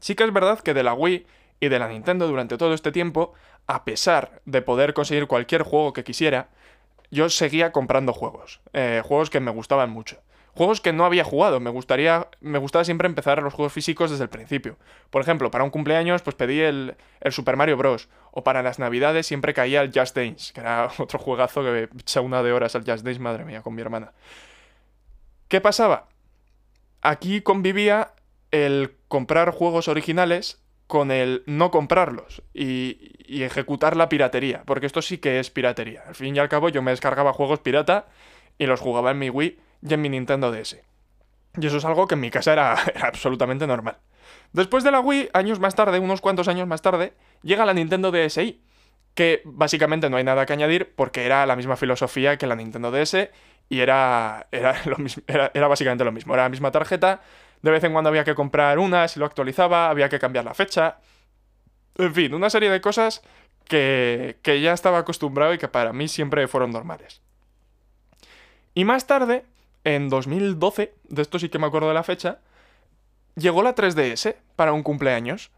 Sí 0.01 0.15
que 0.15 0.25
es 0.25 0.33
verdad 0.33 0.59
que 0.59 0.73
de 0.73 0.83
la 0.83 0.93
Wii 0.93 1.25
y 1.61 1.69
de 1.69 1.79
la 1.79 1.87
Nintendo 1.87 2.27
durante 2.27 2.57
todo 2.57 2.73
este 2.73 2.91
tiempo, 2.91 3.31
a 3.67 3.85
pesar 3.85 4.41
de 4.43 4.61
poder 4.61 4.93
conseguir 4.93 5.27
cualquier 5.27 5.63
juego 5.63 5.93
que 5.93 6.03
quisiera, 6.03 6.49
yo 7.09 7.29
seguía 7.29 7.71
comprando 7.71 8.11
juegos. 8.11 8.59
Eh, 8.73 9.01
juegos 9.05 9.29
que 9.29 9.39
me 9.39 9.51
gustaban 9.51 9.89
mucho. 9.91 10.21
Juegos 10.53 10.81
que 10.81 10.91
no 10.91 11.05
había 11.05 11.23
jugado. 11.23 11.59
Me 11.59 11.69
gustaría. 11.69 12.27
Me 12.41 12.57
gustaba 12.57 12.83
siempre 12.83 13.07
empezar 13.07 13.41
los 13.41 13.53
juegos 13.53 13.71
físicos 13.71 14.11
desde 14.11 14.23
el 14.23 14.29
principio. 14.29 14.77
Por 15.09 15.21
ejemplo, 15.21 15.49
para 15.49 15.63
un 15.63 15.69
cumpleaños, 15.69 16.21
pues 16.21 16.35
pedí 16.35 16.59
el, 16.59 16.95
Super 17.29 17.55
Mario 17.55 17.77
Bros. 17.77 18.09
O 18.31 18.43
para 18.43 18.61
las 18.61 18.77
navidades 18.77 19.25
siempre 19.25 19.53
caía 19.53 19.81
el 19.81 19.91
Just 19.93 20.15
Dance, 20.15 20.53
que 20.53 20.59
era 20.59 20.91
otro 20.97 21.19
juegazo 21.19 21.63
que 21.63 21.89
echa 21.99 22.21
una 22.21 22.43
de 22.43 22.51
horas 22.51 22.75
al 22.75 22.83
Just 22.85 23.05
Dance, 23.05 23.19
madre 23.19 23.45
mía, 23.45 23.61
con 23.61 23.75
mi 23.75 23.81
hermana. 23.81 24.11
¿Qué 25.47 25.61
pasaba? 25.61 26.07
Aquí 27.01 27.41
convivía 27.41 28.13
el 28.51 28.95
comprar 29.07 29.51
juegos 29.51 29.87
originales 29.87 30.61
con 30.87 31.09
el 31.11 31.43
no 31.45 31.71
comprarlos 31.71 32.41
y, 32.53 33.13
y, 33.25 33.43
ejecutar 33.43 33.95
la 33.95 34.09
piratería, 34.09 34.63
porque 34.65 34.85
esto 34.85 35.01
sí 35.01 35.19
que 35.19 35.39
es 35.39 35.49
piratería. 35.49 36.03
Al 36.05 36.15
fin 36.15 36.35
y 36.35 36.39
al 36.39 36.49
cabo 36.49 36.67
yo 36.67 36.81
me 36.81 36.91
descargaba 36.91 37.31
juegos 37.31 37.59
pirata 37.59 38.07
y 38.57 38.65
los 38.65 38.81
jugaba 38.81 39.11
en 39.11 39.19
mi 39.19 39.29
Wii 39.29 39.57
y 39.81 39.93
en 39.93 40.01
mi 40.01 40.09
Nintendo 40.09 40.51
DS. 40.51 40.77
Y 41.59 41.67
eso 41.67 41.77
es 41.77 41.85
algo 41.85 42.07
que 42.07 42.15
en 42.15 42.21
mi 42.21 42.31
casa 42.31 42.53
era, 42.53 42.73
absolutamente 43.01 43.67
normal. 43.67 43.97
Después 44.53 44.83
de 44.83 44.91
la 44.91 44.99
Wii, 44.99 45.29
años 45.33 45.59
más 45.59 45.75
tarde, 45.75 45.99
unos 45.99 46.21
cuantos 46.21 46.47
años 46.47 46.67
más 46.67 46.81
tarde, 46.81 47.13
llega 47.41 47.65
la 47.65 47.73
Nintendo 47.73 48.11
DSi, 48.11 48.61
que 49.13 49.41
básicamente 49.45 50.09
no 50.09 50.17
hay 50.17 50.23
nada 50.23 50.45
que 50.45 50.53
añadir 50.53 50.93
porque 50.95 51.25
era 51.25 51.45
la 51.45 51.55
misma 51.55 51.75
filosofía 51.75 52.37
que 52.37 52.47
la 52.47 52.55
Nintendo 52.55 52.91
DS 52.91 53.29
y 53.69 53.79
era, 53.79 54.47
era, 54.51 54.75
lo 54.85 54.97
mismo, 54.97 55.23
era, 55.27 55.67
básicamente 55.67 56.03
lo 56.03 56.11
mismo. 56.11 56.33
Era 56.33 56.43
la 56.43 56.49
misma 56.49 56.71
tarjeta, 56.71 57.21
de 57.61 57.71
vez 57.71 57.83
en 57.83 57.93
cuando 57.93 58.09
había 58.09 58.23
que 58.23 58.35
comprar 58.35 58.79
una, 58.79 59.07
si 59.07 59.19
lo 59.19 59.25
actualizaba, 59.25 59.89
había 59.89 60.09
que 60.09 60.19
cambiar 60.19 60.45
la 60.45 60.53
fecha. 60.53 60.97
En 61.97 62.13
fin, 62.13 62.33
una 62.33 62.49
serie 62.49 62.69
de 62.69 62.81
cosas 62.81 63.21
que, 63.65 64.37
que 64.41 64.61
ya 64.61 64.73
estaba 64.73 64.99
acostumbrado 64.99 65.53
y 65.53 65.57
que 65.57 65.67
para 65.67 65.93
mí 65.93 66.07
siempre 66.07 66.47
fueron 66.47 66.71
normales. 66.71 67.21
Y 68.73 68.85
más 68.85 69.05
tarde, 69.05 69.45
en 69.83 70.09
2012, 70.09 70.93
de 71.03 71.21
esto 71.21 71.39
sí 71.39 71.49
que 71.49 71.59
me 71.59 71.67
acuerdo 71.67 71.87
de 71.87 71.93
la 71.93 72.03
fecha, 72.03 72.39
llegó 73.35 73.63
la 73.63 73.75
3DS 73.75 74.35
para 74.55 74.73
un 74.73 74.83
cumpleaños. 74.83 75.51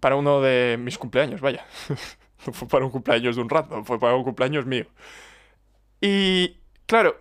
Para 0.00 0.16
uno 0.16 0.40
de 0.40 0.76
mis 0.78 0.98
cumpleaños, 0.98 1.40
vaya. 1.40 1.64
no 2.46 2.52
fue 2.52 2.68
para 2.68 2.84
un 2.84 2.90
cumpleaños 2.90 3.36
de 3.36 3.42
un 3.42 3.48
rato, 3.48 3.84
fue 3.84 3.98
para 3.98 4.14
un 4.14 4.24
cumpleaños 4.24 4.66
mío. 4.66 4.86
Y 6.00 6.56
claro, 6.86 7.20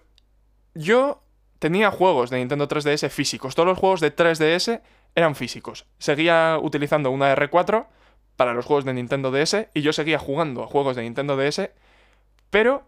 yo 0.74 1.22
tenía 1.60 1.92
juegos 1.92 2.30
de 2.30 2.38
Nintendo 2.38 2.68
3DS 2.68 3.10
físicos. 3.10 3.56
Todos 3.56 3.68
los 3.68 3.80
juegos 3.80 4.02
de 4.02 4.16
3DS 4.16 4.82
eran 5.16 5.36
físicos. 5.36 5.86
Seguía 5.98 6.60
utilizando 6.62 7.10
una 7.12 7.34
R4 7.36 7.88
para 8.36 8.54
los 8.54 8.66
juegos 8.66 8.86
de 8.86 8.94
Nintendo 8.94 9.32
DS 9.32 9.70
y 9.74 9.82
yo 9.82 9.94
seguía 9.94 10.20
jugando 10.20 10.64
a 10.64 10.68
juegos 10.68 10.96
de 10.96 11.04
Nintendo 11.04 11.38
DS, 11.38 11.70
pero 12.50 12.84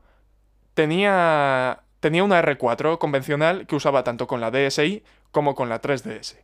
tenía, 0.74 1.84
tenía 1.99 2.23
una 2.23 2.41
R4 2.41 2.97
convencional 2.97 3.67
que 3.67 3.75
usaba 3.75 4.03
tanto 4.03 4.27
con 4.27 4.41
la 4.41 4.51
DSi 4.51 5.03
como 5.31 5.55
con 5.55 5.69
la 5.69 5.81
3DS. 5.81 6.37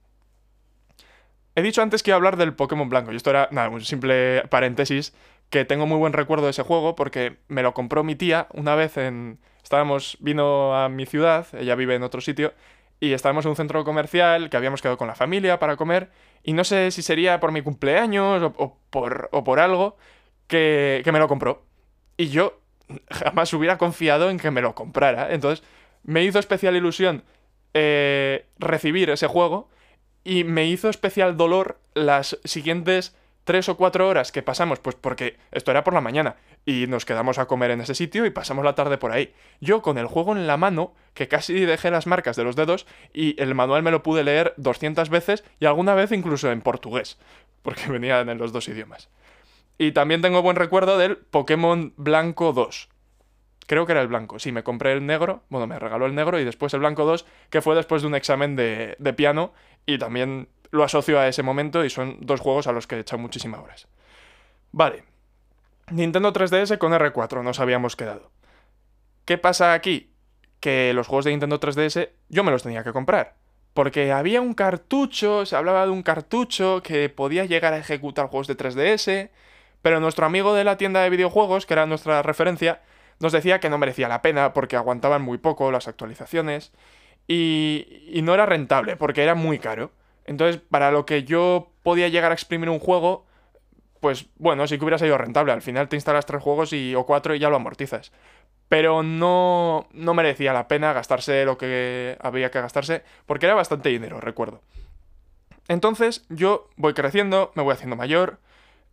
He 1.55 1.62
dicho 1.62 1.81
antes 1.81 2.01
que 2.01 2.10
iba 2.10 2.15
a 2.15 2.17
hablar 2.17 2.38
del 2.38 2.53
Pokémon 2.53 2.89
Blanco, 2.89 3.12
y 3.12 3.15
esto 3.15 3.29
era 3.29 3.48
nada, 3.51 3.69
un 3.69 3.81
simple 3.81 4.43
paréntesis, 4.50 5.13
que 5.50 5.65
tengo 5.65 5.86
muy 5.86 5.98
buen 5.98 6.13
recuerdo 6.13 6.45
de 6.45 6.51
ese 6.51 6.63
juego 6.63 6.95
porque 6.95 7.38
me 7.48 7.62
lo 7.62 7.74
compró 7.74 8.03
mi 8.03 8.15
tía 8.15 8.48
una 8.53 8.75
vez 8.75 8.98
en... 8.98 9.39
Estábamos, 9.62 10.17
vino 10.19 10.75
a 10.75 10.89
mi 10.89 11.05
ciudad, 11.05 11.48
ella 11.53 11.75
vive 11.75 11.95
en 11.95 12.03
otro 12.03 12.22
sitio, 12.22 12.53
y 13.00 13.13
estábamos 13.13 13.45
en 13.45 13.50
un 13.50 13.55
centro 13.55 13.83
comercial 13.83 14.50
que 14.50 14.57
habíamos 14.57 14.81
quedado 14.81 14.98
con 14.98 15.07
la 15.07 15.15
familia 15.15 15.60
para 15.60 15.77
comer, 15.77 16.10
y 16.41 16.53
no 16.53 16.63
sé 16.63 16.91
si 16.91 17.01
sería 17.01 17.39
por 17.39 17.51
mi 17.51 17.62
cumpleaños 17.62 18.51
o, 18.57 18.77
por, 18.89 19.29
o 19.31 19.43
por, 19.43 19.60
algo 19.60 19.95
que, 20.48 21.01
que 21.03 21.12
me 21.12 21.19
lo 21.19 21.27
compró. 21.27 21.63
Y 22.17 22.29
yo 22.29 22.62
jamás 23.10 23.54
hubiera 23.54 23.78
confiado 23.78 24.30
en 24.30 24.40
que 24.40 24.52
me 24.52 24.62
lo 24.62 24.75
comprara. 24.75 25.34
Entonces 25.34 25.66
me 26.04 26.24
hizo 26.24 26.40
especial 26.40 26.75
ilusión 26.75 27.24
eh, 27.74 28.46
recibir 28.60 29.10
ese 29.10 29.28
juego 29.28 29.70
y 30.24 30.44
me 30.44 30.66
hizo 30.66 30.90
especial 30.90 31.38
dolor 31.38 31.80
las 31.94 32.40
siguientes 32.44 33.16
tres 33.44 33.68
o 33.68 33.78
cuatro 33.78 34.08
horas 34.08 34.32
que 34.32 34.42
pasamos, 34.42 34.80
pues 34.80 34.96
porque 34.96 35.38
esto 35.52 35.72
era 35.72 35.84
por 35.84 35.94
la 35.94 36.02
mañana 36.02 36.38
y 36.66 36.88
nos 36.88 37.06
quedamos 37.06 37.38
a 37.38 37.46
comer 37.46 37.72
en 37.72 37.82
ese 37.82 37.96
sitio 37.96 38.25
y 38.25 38.30
pasamos 38.30 38.63
la 38.63 38.75
tarde 38.75 38.98
por 38.98 39.12
ahí. 39.12 39.34
Yo 39.60 39.82
con 39.82 39.98
el 39.98 40.08
juego 40.08 40.34
en 40.34 40.48
la 40.48 40.58
mano, 40.58 40.94
que 41.13 41.28
casi 41.28 41.54
dejé 41.66 41.92
las 41.92 42.08
marcas 42.08 42.36
de 42.36 42.44
los 42.44 42.56
dedos 42.56 42.86
y 43.13 43.42
el 43.42 43.54
manual 43.54 43.84
me 43.84 43.92
lo 43.92 44.04
pude 44.04 44.24
leer 44.24 44.54
200 44.58 45.10
veces 45.10 45.44
y 45.60 45.66
alguna 45.66 45.94
vez 45.94 46.12
incluso 46.12 46.52
en 46.52 46.62
portugués, 46.62 47.18
porque 47.62 47.88
venían 47.90 48.30
en 48.30 48.38
los 48.38 48.54
dos 48.54 48.68
idiomas. 48.68 49.10
Y 49.77 49.92
también 49.92 50.22
tengo 50.22 50.42
buen 50.42 50.56
recuerdo 50.56 50.98
del 50.98 51.18
Pokémon 51.18 51.94
Blanco 51.98 52.53
2. 52.53 52.89
Creo 53.65 53.86
que 53.86 53.94
era 53.94 54.01
el 54.01 54.08
blanco. 54.08 54.39
Sí, 54.39 54.51
me 54.51 54.63
compré 54.63 54.94
el 54.94 55.06
negro. 55.06 55.44
Bueno, 55.50 55.68
me 55.68 55.80
regaló 55.80 56.06
el 56.06 56.15
negro 56.15 56.39
y 56.39 56.44
después 56.44 56.74
el 56.74 56.82
blanco 56.82 57.06
2, 57.06 57.25
que 57.50 57.62
fue 57.62 57.75
después 57.75 58.01
de 58.01 58.08
un 58.08 58.15
examen 58.15 58.56
de, 58.56 58.96
de 59.00 59.13
piano. 59.13 59.53
Y 59.86 59.98
también 59.98 60.50
lo 60.72 60.84
asocio 60.84 61.20
a 61.20 61.27
ese 61.27 61.44
momento 61.44 61.86
y 61.86 61.89
son 61.89 62.18
dos 62.22 62.39
juegos 62.39 62.68
a 62.68 62.72
los 62.72 62.88
que 62.88 62.96
he 62.96 63.00
echado 63.00 63.22
muchísimas 63.22 63.62
horas. 63.62 63.88
Vale. 64.72 65.03
Nintendo 65.92 66.34
3DS 66.34 66.77
con 66.77 66.94
R4 66.94 67.44
nos 67.44 67.60
habíamos 67.60 67.96
quedado. 67.96 68.32
¿Qué 69.25 69.38
pasa 69.38 69.74
aquí? 69.74 70.10
Que 70.60 70.94
los 70.94 71.08
juegos 71.08 71.25
de 71.25 71.32
Nintendo 71.32 71.60
3DS 71.60 72.10
yo 72.30 72.44
me 72.44 72.51
los 72.51 72.63
tenía 72.63 72.84
que 72.84 72.92
comprar. 72.92 73.36
Porque 73.74 74.12
había 74.12 74.42
un 74.42 74.53
cartucho, 74.53 75.46
se 75.46 75.56
hablaba 75.56 75.86
de 75.86 75.92
un 75.92 76.03
cartucho 76.03 76.82
que 76.84 77.10
podía 77.10 77.46
llegar 77.46 77.74
a 77.74 77.77
ejecutar 77.77 78.27
juegos 78.27 78.48
de 78.48 78.58
3DS, 78.58 79.30
pero 79.84 80.00
nuestro 80.00 80.25
amigo 80.25 80.56
de 80.56 80.63
la 80.63 80.78
tienda 80.78 81.02
de 81.02 81.12
videojuegos, 81.12 81.68
que 81.68 81.74
era 81.75 81.86
nuestra 81.86 82.24
referencia, 82.24 82.82
nos 83.20 83.32
decía 83.32 83.60
que 83.60 83.70
no 83.70 83.78
merecía 83.78 84.08
la 84.08 84.24
pena 84.24 84.54
porque 84.54 84.75
aguantaban 84.75 85.22
muy 85.22 85.38
poco 85.38 85.72
las 85.72 85.88
actualizaciones 85.88 86.72
y, 87.28 88.10
y 88.12 88.24
no 88.24 88.34
era 88.34 88.48
rentable 88.48 88.96
porque 88.96 89.22
era 89.22 89.36
muy 89.36 89.60
caro. 89.60 89.92
Entonces, 90.25 90.62
para 90.70 90.90
lo 90.92 91.06
que 91.06 91.24
yo 91.24 91.70
podía 91.84 92.08
llegar 92.08 92.32
a 92.32 92.34
exprimir 92.34 92.70
un 92.70 92.80
juego, 92.80 93.25
pues 94.00 94.25
bueno, 94.38 94.66
sí 94.68 94.78
que 94.78 94.86
hubiera 94.86 94.98
sido 94.98 95.18
rentable. 95.18 95.52
Al 95.52 95.62
final 95.62 95.90
te 95.90 95.98
instalas 95.98 96.25
tres 96.25 96.42
juegos 96.42 96.74
y, 96.74 96.96
o 96.96 97.06
cuatro 97.06 97.36
y 97.36 97.40
ya 97.40 97.50
lo 97.50 97.58
amortizas. 97.58 98.12
Pero 98.70 99.04
no, 99.04 99.88
no 99.92 100.13
merecía 100.13 100.54
la 100.54 100.68
pena 100.68 100.94
gastarse 100.94 101.46
lo 101.46 101.58
que 101.58 102.18
había 102.22 102.52
que 102.52 102.62
gastarse, 102.62 103.04
porque 103.25 103.46
era 103.46 103.56
bastante 103.56 103.90
dinero, 103.90 104.20
recuerdo. 104.22 104.62
Entonces, 105.68 106.25
yo 106.30 106.70
voy 106.78 106.94
creciendo, 106.94 107.52
me 107.56 107.63
voy 107.63 107.74
haciendo 107.74 107.96
mayor, 107.96 108.40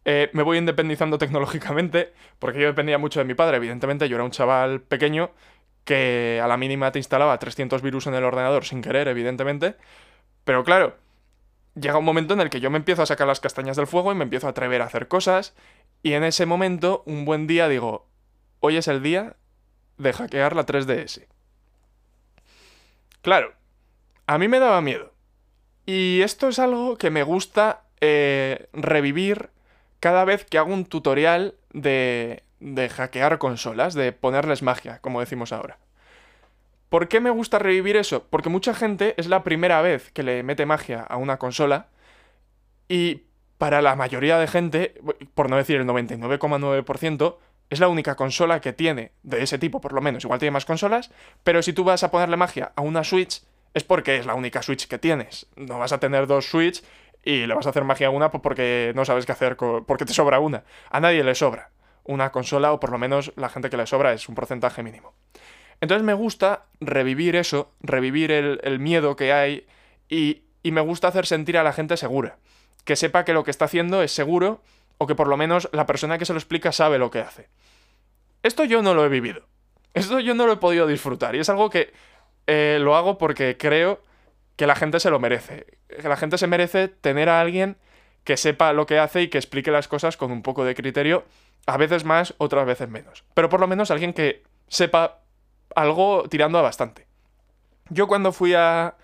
eh, 0.04 0.30
me 0.33 0.42
voy 0.42 0.59
independizando 0.59 1.19
tecnológicamente, 1.19 2.12
porque 2.38 2.61
yo 2.61 2.66
dependía 2.66 2.99
mucho 2.99 3.21
de 3.21 3.25
mi 3.25 3.35
padre, 3.35 3.57
evidentemente, 3.59 4.09
yo 4.09 4.16
era 4.16 4.25
un 4.25 4.30
chaval 4.30 4.80
pequeño 4.80 5.30
que 5.85 6.40
a 6.42 6.47
la 6.47 6.57
mínima 6.57 6.92
te 6.92 6.99
instalaba 6.99 7.38
300 7.38 7.83
virus 7.83 8.07
en 8.07 8.14
el 8.14 8.25
ordenador 8.25 8.64
sin 8.64 8.83
querer, 8.83 9.09
evidentemente. 9.09 9.76
Pero 10.45 10.64
claro, 10.64 10.97
llega 11.75 11.99
un 11.99 12.04
momento 12.04 12.35
en 12.35 12.40
el 12.40 12.50
que 12.50 12.61
yo 12.61 12.71
me 12.71 12.78
empiezo 12.78 13.02
a 13.02 13.07
sacar 13.07 13.26
las 13.26 13.40
castañas 13.40 13.76
del 13.76 13.87
fuego 13.87 14.12
y 14.12 14.14
me 14.14 14.25
empiezo 14.25 14.47
a 14.47 14.50
atrever 14.50 14.83
a 14.83 14.87
hacer 14.87 15.09
cosas. 15.09 15.54
Y 16.02 16.12
en 16.12 16.25
ese 16.25 16.47
momento, 16.47 17.02
un 17.07 17.25
buen 17.25 17.47
día 17.47 17.69
digo, 17.69 18.07
hoy 18.61 18.76
es 18.76 18.88
el 18.88 19.02
día 19.02 19.37
de 19.99 20.12
hackear 20.12 20.54
la 20.54 20.66
3DS. 20.66 21.26
Claro, 23.23 23.52
a 24.26 24.38
mí 24.38 24.49
me 24.49 24.61
daba 24.61 24.80
miedo. 24.80 25.12
Y 25.87 26.21
esto 26.23 26.49
es 26.49 26.59
algo 26.59 26.97
que 26.97 27.11
me 27.11 27.23
gusta 27.23 27.83
eh, 28.00 28.69
revivir 28.73 29.50
cada 30.00 30.25
vez 30.25 30.45
que 30.45 30.59
hago 30.59 30.73
un 30.73 30.85
tutorial 30.85 31.54
de, 31.73 32.42
de 32.59 32.88
hackear 32.88 33.38
consolas, 33.38 33.95
de 33.95 34.12
ponerles 34.12 34.62
magia, 34.62 34.99
como 35.00 35.21
decimos 35.21 35.52
ahora. 35.52 35.78
¿Por 36.88 37.07
qué 37.07 37.21
me 37.21 37.30
gusta 37.30 37.59
revivir 37.59 37.97
eso? 37.97 38.26
Porque 38.28 38.49
mucha 38.49 38.75
gente 38.75 39.14
es 39.16 39.28
la 39.28 39.45
primera 39.45 39.80
vez 39.80 40.11
que 40.11 40.25
le 40.25 40.42
mete 40.42 40.66
magia 40.66 41.02
a 41.02 41.16
una 41.16 41.38
consola 41.38 41.87
y 42.88 43.23
para 43.59 43.83
la 43.83 43.95
mayoría 43.95 44.38
de 44.38 44.49
gente, 44.49 44.95
por 45.35 45.50
no 45.50 45.57
decir 45.57 45.76
el 45.76 45.87
99,9%, 45.87 47.37
es 47.69 47.78
la 47.78 47.88
única 47.88 48.16
consola 48.16 48.61
que 48.61 48.73
tiene 48.73 49.12
de 49.23 49.42
ese 49.42 49.59
tipo, 49.59 49.80
por 49.80 49.92
lo 49.92 50.00
menos. 50.00 50.25
Igual 50.25 50.40
tiene 50.40 50.50
más 50.50 50.64
consolas, 50.64 51.11
pero 51.45 51.62
si 51.62 51.73
tú 51.73 51.85
vas 51.85 52.02
a 52.02 52.11
ponerle 52.11 52.37
magia 52.37 52.73
a 52.75 52.80
una 52.80 53.04
Switch, 53.04 53.42
es 53.75 53.85
porque 53.85 54.16
es 54.16 54.26
la 54.26 54.35
única 54.35 54.62
Switch 54.62 54.88
que 54.88 54.99
tienes. 54.99 55.47
No 55.54 55.78
vas 55.78 55.92
a 55.92 56.00
tener 56.00 56.26
dos 56.26 56.47
Switch 56.47 56.83
y 57.24 57.46
le 57.46 57.54
vas 57.54 57.66
a 57.66 57.70
hacer 57.70 57.84
magia 57.84 58.08
a 58.08 58.10
una 58.10 58.30
porque 58.30 58.92
no 58.94 59.04
sabes 59.04 59.26
qué 59.26 59.32
hacer, 59.32 59.56
porque 59.56 60.04
te 60.04 60.12
sobra 60.12 60.40
una. 60.40 60.64
A 60.90 61.00
nadie 61.00 61.22
le 61.24 61.34
sobra 61.34 61.70
una 62.04 62.32
consola, 62.32 62.72
o 62.72 62.80
por 62.80 62.90
lo 62.90 62.98
menos 62.98 63.32
la 63.36 63.48
gente 63.48 63.70
que 63.70 63.76
le 63.76 63.86
sobra 63.86 64.12
es 64.12 64.28
un 64.28 64.34
porcentaje 64.34 64.82
mínimo. 64.82 65.14
Entonces 65.80 66.04
me 66.04 66.14
gusta 66.14 66.66
revivir 66.80 67.36
eso, 67.36 67.72
revivir 67.80 68.32
el, 68.32 68.78
miedo 68.78 69.16
que 69.16 69.32
hay 69.32 69.66
y, 70.08 70.42
me 70.62 70.80
gusta 70.80 71.08
hacer 71.08 71.26
sentir 71.26 71.56
a 71.56 71.62
la 71.62 71.72
gente 71.72 71.96
segura. 71.96 72.36
Que 72.84 72.96
sepa 72.96 73.24
que 73.24 73.32
lo 73.32 73.44
que 73.44 73.50
está 73.50 73.66
haciendo 73.66 74.02
es 74.02 74.12
seguro 74.12 74.62
o 74.98 75.06
que 75.06 75.14
por 75.14 75.28
lo 75.28 75.36
menos 75.36 75.68
la 75.72 75.86
persona 75.86 76.18
que 76.18 76.26
se 76.26 76.32
lo 76.32 76.38
explica 76.38 76.72
sabe 76.72 76.98
lo 76.98 77.10
que 77.10 77.20
hace. 77.20 77.48
Esto 78.42 78.64
yo 78.64 78.82
no 78.82 78.94
lo 78.94 79.04
he 79.04 79.08
vivido. 79.08 79.46
Esto 79.94 80.20
yo 80.20 80.34
no 80.34 80.46
lo 80.46 80.52
he 80.52 80.56
podido 80.58 80.86
disfrutar. 80.86 81.34
Y 81.34 81.38
es 81.38 81.48
algo 81.48 81.70
que 81.70 81.92
eh, 82.46 82.78
lo 82.80 82.96
hago 82.96 83.16
porque 83.16 83.56
creo 83.56 84.02
que 84.60 84.66
la 84.66 84.76
gente 84.76 85.00
se 85.00 85.08
lo 85.08 85.18
merece. 85.18 85.64
Que 85.88 86.06
la 86.06 86.18
gente 86.18 86.36
se 86.36 86.46
merece 86.46 86.88
tener 86.88 87.30
a 87.30 87.40
alguien 87.40 87.78
que 88.24 88.36
sepa 88.36 88.74
lo 88.74 88.84
que 88.84 88.98
hace 88.98 89.22
y 89.22 89.28
que 89.28 89.38
explique 89.38 89.70
las 89.70 89.88
cosas 89.88 90.18
con 90.18 90.30
un 90.30 90.42
poco 90.42 90.66
de 90.66 90.74
criterio, 90.74 91.24
a 91.64 91.78
veces 91.78 92.04
más, 92.04 92.34
otras 92.36 92.66
veces 92.66 92.90
menos. 92.90 93.24
Pero 93.32 93.48
por 93.48 93.60
lo 93.60 93.66
menos 93.66 93.90
alguien 93.90 94.12
que 94.12 94.42
sepa 94.68 95.20
algo 95.74 96.24
tirando 96.28 96.58
a 96.58 96.62
bastante. 96.62 97.06
Yo 97.88 98.06
cuando 98.06 98.32
fui 98.32 98.52
a, 98.52 98.96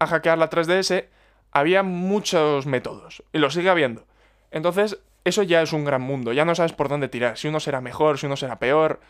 hackear 0.00 0.38
la 0.38 0.48
3DS 0.48 1.04
había 1.52 1.82
muchos 1.82 2.64
métodos 2.64 3.22
y 3.30 3.40
lo 3.40 3.50
sigue 3.50 3.68
habiendo. 3.68 4.06
Entonces, 4.52 5.00
eso 5.24 5.42
ya 5.42 5.60
es 5.60 5.74
un 5.74 5.84
gran 5.84 6.00
mundo, 6.00 6.32
ya 6.32 6.46
no 6.46 6.54
sabes 6.54 6.72
por 6.72 6.88
dónde 6.88 7.08
tirar, 7.08 7.36
si 7.36 7.48
uno 7.48 7.60
será 7.60 7.82
mejor, 7.82 8.18
si 8.18 8.24
uno 8.24 8.36
será 8.36 8.58
peor, 8.58 9.00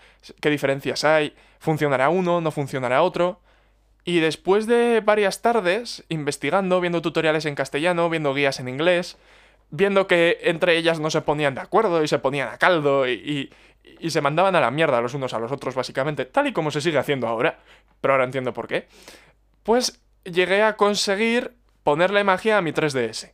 qué 0.40 0.50
diferencias 0.50 1.04
hay, 1.04 1.36
funcionará 1.60 2.08
uno, 2.08 2.40
no 2.40 2.50
funcionará 2.50 3.02
otro. 3.02 3.38
Y 4.04 4.20
después 4.20 4.66
de 4.66 5.00
varias 5.00 5.40
tardes 5.40 6.04
investigando, 6.08 6.80
viendo 6.80 7.00
tutoriales 7.00 7.46
en 7.46 7.54
castellano, 7.54 8.11
viendo 8.11 8.34
guías 8.34 8.61
en 8.61 8.68
inglés, 8.68 9.16
viendo 9.70 10.06
que 10.06 10.38
entre 10.42 10.76
ellas 10.76 11.00
no 11.00 11.11
se 11.11 11.23
ponían 11.23 11.54
de 11.54 11.62
acuerdo 11.62 12.02
y 12.02 12.08
se 12.08 12.18
ponían 12.18 12.49
a 12.49 12.58
caldo 12.58 13.08
y, 13.08 13.50
y 13.99 14.11
se 14.11 14.20
mandaban 14.20 14.54
a 14.56 14.61
la 14.61 14.70
mierda 14.70 15.00
los 15.00 15.14
unos 15.14 15.32
a 15.32 15.38
los 15.38 15.50
otros, 15.50 15.75
básicamente, 15.75 16.26
tal 16.26 16.46
y 16.46 16.52
como 16.52 16.70
se 16.70 16.80
sigue 16.80 16.99
haciendo 16.99 17.26
ahora, 17.26 17.58
pero 18.00 18.14
ahora 18.14 18.25
entiendo 18.25 18.52
por 18.52 18.68
qué, 18.68 18.88
pues 19.62 20.00
llegué 20.25 20.62
a 20.62 20.76
conseguir 20.76 21.54
ponerle 21.82 22.25
magia 22.25 22.58
a 22.58 22.62
mi 22.62 22.73
3DS. 22.73 23.32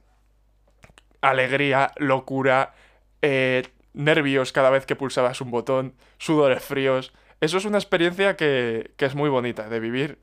Alegría, 1.21 1.93
locura, 1.97 2.75
eh, 3.23 3.65
nervios 3.93 4.53
cada 4.53 4.71
vez 4.71 4.87
que 4.87 4.97
pulsabas 4.97 5.41
un 5.41 5.51
botón, 5.51 5.95
sudores 6.19 6.63
fríos. 6.63 7.13
Eso 7.41 7.59
es 7.59 7.65
una 7.65 7.79
experiencia 7.79 8.37
que, 8.37 8.93
que 8.97 9.07
es 9.07 9.15
muy 9.15 9.29
bonita 9.29 9.69
de 9.69 9.81
vivir 9.81 10.19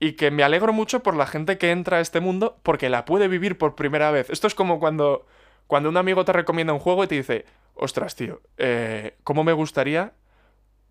y 0.00 0.12
que 0.12 0.30
me 0.30 0.42
alegro 0.42 0.72
mucho 0.72 1.02
por 1.02 1.16
la 1.16 1.26
gente 1.26 1.58
que 1.58 1.70
entra 1.70 1.98
a 1.98 2.00
este 2.00 2.20
mundo 2.20 2.58
porque 2.62 2.88
la 2.88 3.04
puede 3.04 3.28
vivir 3.28 3.58
por 3.58 3.74
primera 3.74 4.10
vez. 4.10 4.30
Esto 4.30 4.46
es 4.46 4.54
como 4.54 4.78
cuando, 4.78 5.26
cuando 5.66 5.88
un 5.88 5.96
amigo 5.96 6.24
te 6.24 6.32
recomienda 6.32 6.72
un 6.72 6.78
juego 6.78 7.04
y 7.04 7.08
te 7.08 7.16
dice, 7.16 7.44
ostras, 7.74 8.14
tío, 8.14 8.40
eh, 8.58 9.16
¿cómo 9.24 9.44
me 9.44 9.52
gustaría 9.52 10.12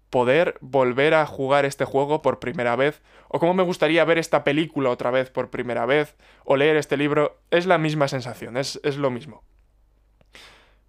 poder 0.09 0.57
volver 0.61 1.13
a 1.13 1.25
jugar 1.25 1.65
este 1.65 1.85
juego 1.85 2.21
por 2.21 2.39
primera 2.39 2.75
vez? 2.75 3.01
¿O 3.29 3.39
cómo 3.39 3.53
me 3.53 3.63
gustaría 3.63 4.05
ver 4.05 4.17
esta 4.17 4.43
película 4.43 4.89
otra 4.89 5.11
vez 5.11 5.29
por 5.29 5.49
primera 5.49 5.85
vez? 5.85 6.15
¿O 6.43 6.57
leer 6.57 6.75
este 6.75 6.97
libro? 6.97 7.37
Es 7.51 7.65
la 7.65 7.77
misma 7.77 8.07
sensación, 8.07 8.57
es, 8.57 8.79
es 8.83 8.97
lo 8.97 9.09
mismo. 9.09 9.43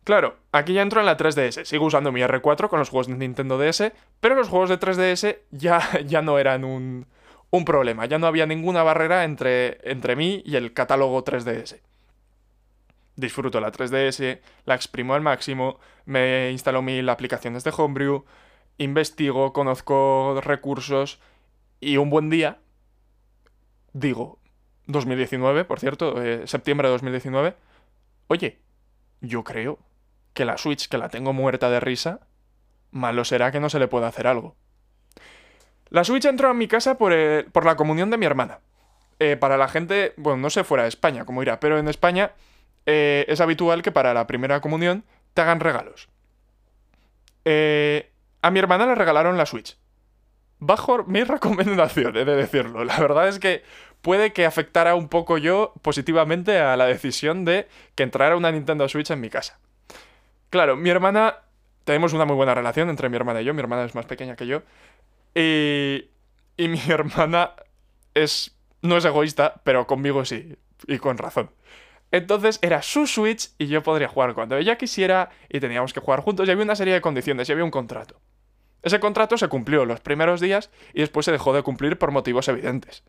Claro, 0.05 0.37
aquí 0.53 0.73
ya 0.73 0.83
entro 0.83 1.01
en 1.01 1.07
la 1.07 1.19
3DS. 1.19 1.65
Sigo 1.67 1.85
usando 1.85 2.13
mi 2.13 2.23
R4 2.23 2.69
con 2.69 2.79
los 2.79 2.89
juegos 2.89 3.09
de 3.09 3.15
Nintendo 3.15 3.59
DS, 3.59 3.93
pero 4.21 4.35
los 4.35 4.49
juegos 4.49 4.71
de 4.71 4.81
3DS 4.81 5.39
ya, 5.51 6.01
ya 6.07 6.23
no 6.23 6.39
eran 6.39 6.65
un, 6.65 7.07
un 7.51 7.65
problema, 7.65 8.07
ya 8.07 8.19
no 8.19 8.27
había 8.27 8.47
ninguna 8.47 8.83
barrera 8.83 9.25
entre, 9.25 9.79
entre 9.91 10.17
mí 10.17 10.43
y 10.45 10.57
el 10.57 10.73
catálogo 10.73 11.25
3DS. 11.25 11.81
Disfruto 13.17 13.61
la 13.61 13.73
3DS, 13.73 14.41
la 14.65 14.75
exprimo 14.75 15.15
al 15.15 15.23
máximo, 15.23 15.81
me 16.05 16.51
instalo 16.53 16.83
mil 16.83 17.09
aplicaciones 17.09 17.65
de 17.65 17.73
Homebrew, 17.77 18.25
investigo, 18.77 19.53
conozco 19.53 20.41
recursos 20.43 21.21
y 21.81 21.97
un 21.97 22.11
buen 22.11 22.31
día 22.31 22.59
digo, 23.93 24.39
2019, 24.87 25.65
por 25.65 25.81
cierto, 25.81 26.23
eh, 26.23 26.47
septiembre 26.47 26.89
de 26.89 26.93
2019, 26.93 27.57
oye, 28.29 28.59
yo 29.21 29.45
creo 29.45 29.79
que 30.35 30.45
la 30.45 30.59
Switch, 30.59 30.89
que 30.89 30.99
la 30.99 31.09
tengo 31.09 31.33
muerta 31.33 31.71
de 31.71 31.81
risa, 31.81 32.21
malo 32.91 33.25
será 33.25 33.51
que 33.53 33.61
no 33.61 33.71
se 33.71 33.79
le 33.79 33.89
pueda 33.89 34.09
hacer 34.09 34.27
algo. 34.27 34.57
La 35.91 36.05
Switch 36.05 36.25
entró 36.25 36.49
a 36.49 36.55
mi 36.55 36.69
casa 36.69 36.99
por, 36.99 37.13
eh, 37.13 37.47
por 37.53 37.65
la 37.65 37.77
comunión 37.77 38.11
de 38.11 38.19
mi 38.19 38.27
hermana. 38.27 38.61
Eh, 39.19 39.37
para 39.37 39.57
la 39.57 39.69
gente, 39.69 40.15
bueno, 40.17 40.39
no 40.39 40.51
sé 40.51 40.65
fuera 40.65 40.85
de 40.85 40.89
España 40.89 41.25
cómo 41.25 41.43
irá, 41.43 41.59
pero 41.61 41.79
en 41.79 41.89
España 41.89 42.33
es 42.91 43.43
habitual 43.43 43.83
que 43.83 43.93
para 43.93 44.15
la 44.15 44.27
primera 44.27 44.63
comunión 44.63 45.05
te 45.35 45.43
hagan 45.43 45.61
regalos. 45.61 46.09
a 47.45 48.51
mi 48.51 48.59
hermana 48.59 48.87
le 48.87 48.95
regalaron 48.95 49.37
la 49.37 49.45
Switch. 49.45 49.77
Bajo 50.59 51.05
mi 51.05 51.23
recomendación, 51.25 52.17
he 52.17 52.25
de 52.25 52.37
decirlo. 52.37 52.85
La 52.85 52.99
verdad 52.99 53.29
es 53.29 53.39
que 53.39 53.63
puede 54.03 54.33
que 54.33 54.47
afectara 54.47 54.95
un 54.95 55.09
poco 55.09 55.39
yo 55.39 55.73
positivamente 55.83 56.59
a 56.59 56.77
la 56.77 56.87
decisión 56.87 57.45
de 57.45 57.69
que 57.95 58.03
entrara 58.03 58.37
una 58.37 58.51
Nintendo 58.51 58.89
Switch 58.89 59.11
en 59.11 59.21
mi 59.21 59.31
casa. 59.31 59.59
Claro, 60.51 60.77
mi 60.77 60.91
hermana, 60.91 61.41
tenemos 61.85 62.13
una 62.13 62.25
muy 62.25 62.37
buena 62.37 62.55
relación 62.55 62.89
entre 62.91 63.09
mi 63.09 63.17
hermana 63.17 63.43
y 63.43 63.45
yo, 63.45 63.55
mi 63.55 63.61
hermana 63.61 63.85
es 63.85 63.95
más 63.95 64.07
pequeña 64.07 64.37
que 64.37 64.47
yo, 64.47 64.63
y, 65.35 66.11
y 66.57 66.69
mi 66.69 66.81
hermana 66.89 67.53
es, 68.15 68.57
no 68.83 68.97
es 68.97 69.05
egoísta, 69.05 69.61
pero 69.65 69.87
conmigo 69.87 70.25
sí, 70.25 70.57
y 70.87 70.99
con 70.99 71.19
razón. 71.19 71.51
Entonces 72.11 72.59
era 72.63 72.81
su 72.83 73.07
Switch 73.07 73.51
y 73.59 73.67
yo 73.67 73.83
podría 73.83 74.09
jugar 74.09 74.35
cuando 74.35 74.57
ella 74.57 74.79
quisiera 74.79 75.31
y 75.49 75.61
teníamos 75.61 75.93
que 75.93 76.01
jugar 76.01 76.21
juntos 76.21 76.49
y 76.49 76.51
había 76.51 76.65
una 76.65 76.77
serie 76.77 76.95
de 76.95 77.01
condiciones 77.03 77.49
y 77.49 77.53
había 77.53 77.65
un 77.65 77.71
contrato. 77.71 78.21
Ese 78.83 79.01
contrato 79.01 79.37
se 79.37 79.49
cumplió 79.49 79.85
los 79.85 80.01
primeros 80.01 80.41
días 80.41 80.71
y 80.95 81.01
después 81.01 81.27
se 81.27 81.33
dejó 81.33 81.53
de 81.53 81.63
cumplir 81.63 81.99
por 81.99 82.11
motivos 82.11 82.49
evidentes 82.49 83.03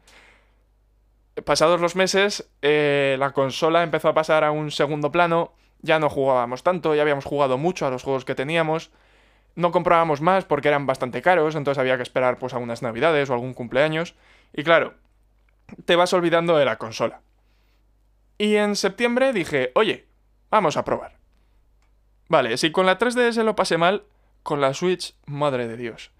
pasados 1.41 1.81
los 1.81 1.95
meses, 1.95 2.49
eh, 2.61 3.15
la 3.19 3.31
consola 3.31 3.83
empezó 3.83 4.09
a 4.09 4.13
pasar 4.13 4.43
a 4.43 4.51
un 4.51 4.71
segundo 4.71 5.11
plano, 5.11 5.53
ya 5.81 5.99
no 5.99 6.09
jugábamos 6.09 6.63
tanto, 6.63 6.95
ya 6.95 7.01
habíamos 7.01 7.25
jugado 7.25 7.57
mucho 7.57 7.85
a 7.85 7.89
los 7.89 8.03
juegos 8.03 8.25
que 8.25 8.35
teníamos, 8.35 8.91
no 9.55 9.71
comprábamos 9.71 10.21
más 10.21 10.45
porque 10.45 10.67
eran 10.67 10.85
bastante 10.85 11.21
caros, 11.21 11.55
entonces 11.55 11.79
había 11.79 11.97
que 11.97 12.03
esperar 12.03 12.37
pues 12.37 12.53
a 12.53 12.57
unas 12.57 12.81
navidades 12.81 13.29
o 13.29 13.33
algún 13.33 13.53
cumpleaños, 13.53 14.15
y 14.53 14.63
claro, 14.63 14.93
te 15.85 15.95
vas 15.95 16.13
olvidando 16.13 16.57
de 16.57 16.65
la 16.65 16.77
consola. 16.77 17.21
Y 18.37 18.55
en 18.55 18.75
septiembre 18.75 19.33
dije, 19.33 19.71
oye, 19.75 20.07
vamos 20.49 20.77
a 20.77 20.85
probar. 20.85 21.17
Vale, 22.27 22.57
si 22.57 22.71
con 22.71 22.85
la 22.85 22.97
3DS 22.97 23.43
lo 23.43 23.55
pasé 23.55 23.77
mal, 23.77 24.03
con 24.43 24.61
la 24.61 24.73
Switch, 24.73 25.15
madre 25.25 25.67
de 25.67 25.77
Dios. 25.77 26.11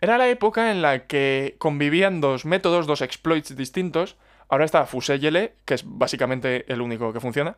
Era 0.00 0.18
la 0.18 0.28
época 0.28 0.70
en 0.70 0.82
la 0.82 1.06
que 1.06 1.56
convivían 1.58 2.20
dos 2.20 2.44
métodos, 2.44 2.86
dos 2.86 3.00
exploits 3.00 3.56
distintos, 3.56 4.16
Ahora 4.52 4.66
está 4.66 4.84
Fuseyele, 4.84 5.54
que 5.64 5.72
es 5.72 5.82
básicamente 5.86 6.70
el 6.70 6.82
único 6.82 7.10
que 7.10 7.20
funciona, 7.20 7.56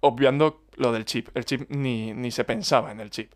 obviando 0.00 0.64
lo 0.76 0.90
del 0.90 1.04
chip. 1.04 1.28
El 1.34 1.44
chip 1.44 1.68
ni, 1.68 2.14
ni 2.14 2.30
se 2.30 2.44
pensaba 2.44 2.90
en 2.92 3.00
el 3.00 3.10
chip. 3.10 3.34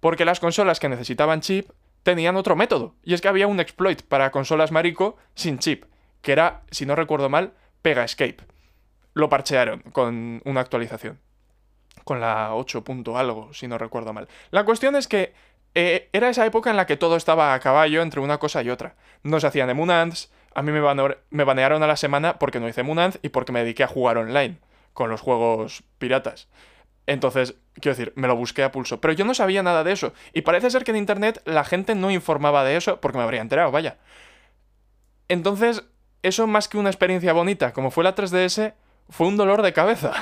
Porque 0.00 0.24
las 0.24 0.40
consolas 0.40 0.80
que 0.80 0.88
necesitaban 0.88 1.40
chip 1.40 1.70
tenían 2.02 2.36
otro 2.36 2.56
método. 2.56 2.94
Y 3.02 3.14
es 3.14 3.20
que 3.20 3.28
había 3.28 3.46
un 3.46 3.60
exploit 3.60 4.02
para 4.02 4.30
consolas 4.30 4.72
marico 4.72 5.16
sin 5.34 5.58
chip, 5.58 5.84
que 6.22 6.32
era, 6.32 6.62
si 6.70 6.86
no 6.86 6.94
recuerdo 6.96 7.28
mal, 7.28 7.52
Pega 7.82 8.04
Escape. 8.04 8.38
Lo 9.14 9.28
parchearon 9.28 9.80
con 9.92 10.40
una 10.44 10.60
actualización. 10.60 11.18
Con 12.04 12.20
la 12.20 12.54
8. 12.54 12.84
algo, 13.16 13.52
si 13.52 13.68
no 13.68 13.78
recuerdo 13.78 14.12
mal. 14.12 14.28
La 14.50 14.64
cuestión 14.64 14.96
es 14.96 15.08
que 15.08 15.34
eh, 15.74 16.08
era 16.12 16.30
esa 16.30 16.46
época 16.46 16.70
en 16.70 16.76
la 16.76 16.86
que 16.86 16.96
todo 16.96 17.16
estaba 17.16 17.54
a 17.54 17.60
caballo 17.60 18.02
entre 18.02 18.20
una 18.20 18.38
cosa 18.38 18.62
y 18.62 18.70
otra. 18.70 18.96
No 19.22 19.40
se 19.40 19.46
hacían 19.46 19.70
emunants, 19.70 20.30
a 20.58 20.62
mí 20.62 20.72
me, 20.72 21.44
banearon 21.44 21.82
a 21.84 21.86
la 21.86 21.96
semana 21.96 22.40
porque 22.40 22.58
no 22.58 22.68
hice 22.68 22.82
Munanth 22.82 23.16
y 23.22 23.28
porque 23.28 23.52
me 23.52 23.60
dediqué 23.60 23.84
a 23.84 23.86
jugar 23.86 24.18
online 24.18 24.58
con 24.92 25.08
los 25.08 25.20
juegos 25.20 25.84
piratas. 25.98 26.48
Entonces, 27.08 27.54
quiero 27.80 27.96
decir, 27.96 28.12
me 28.16 28.28
lo 28.28 28.36
busqué 28.36 28.62
a 28.62 28.70
pulso. 28.70 29.00
Pero 29.00 29.14
yo 29.14 29.24
no 29.24 29.32
sabía 29.32 29.62
nada 29.62 29.82
de 29.82 29.92
eso. 29.92 30.12
Y 30.34 30.42
parece 30.42 30.70
ser 30.70 30.84
que 30.84 30.90
en 30.90 30.98
Internet 30.98 31.40
la 31.46 31.64
gente 31.64 31.94
no 31.94 32.10
informaba 32.10 32.64
de 32.64 32.76
eso 32.76 33.00
porque 33.00 33.16
me 33.16 33.24
habría 33.24 33.40
enterado, 33.40 33.70
vaya. 33.70 33.96
Entonces, 35.28 35.84
eso 36.22 36.46
más 36.46 36.68
que 36.68 36.76
una 36.76 36.90
experiencia 36.90 37.32
bonita, 37.32 37.72
como 37.72 37.90
fue 37.90 38.04
la 38.04 38.14
3DS, 38.14 38.74
fue 39.08 39.26
un 39.26 39.38
dolor 39.38 39.62
de 39.62 39.72
cabeza. 39.72 40.12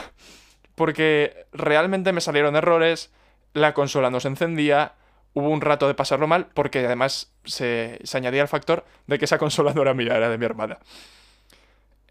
Porque 0.76 1.46
realmente 1.52 2.12
me 2.12 2.20
salieron 2.20 2.54
errores, 2.54 3.12
la 3.52 3.74
consola 3.74 4.08
no 4.10 4.20
se 4.20 4.28
encendía, 4.28 4.92
hubo 5.32 5.50
un 5.50 5.62
rato 5.62 5.88
de 5.88 5.94
pasarlo 5.94 6.28
mal 6.28 6.46
porque 6.54 6.86
además 6.86 7.32
se, 7.44 7.98
añadía 8.14 8.42
el 8.42 8.48
factor 8.48 8.84
de 9.08 9.18
que 9.18 9.24
esa 9.24 9.38
consola 9.38 9.74
no 9.74 9.82
era 9.82 9.92
mía, 9.92 10.16
era 10.16 10.28
de 10.28 10.38
mi 10.38 10.44
hermana. 10.44 10.78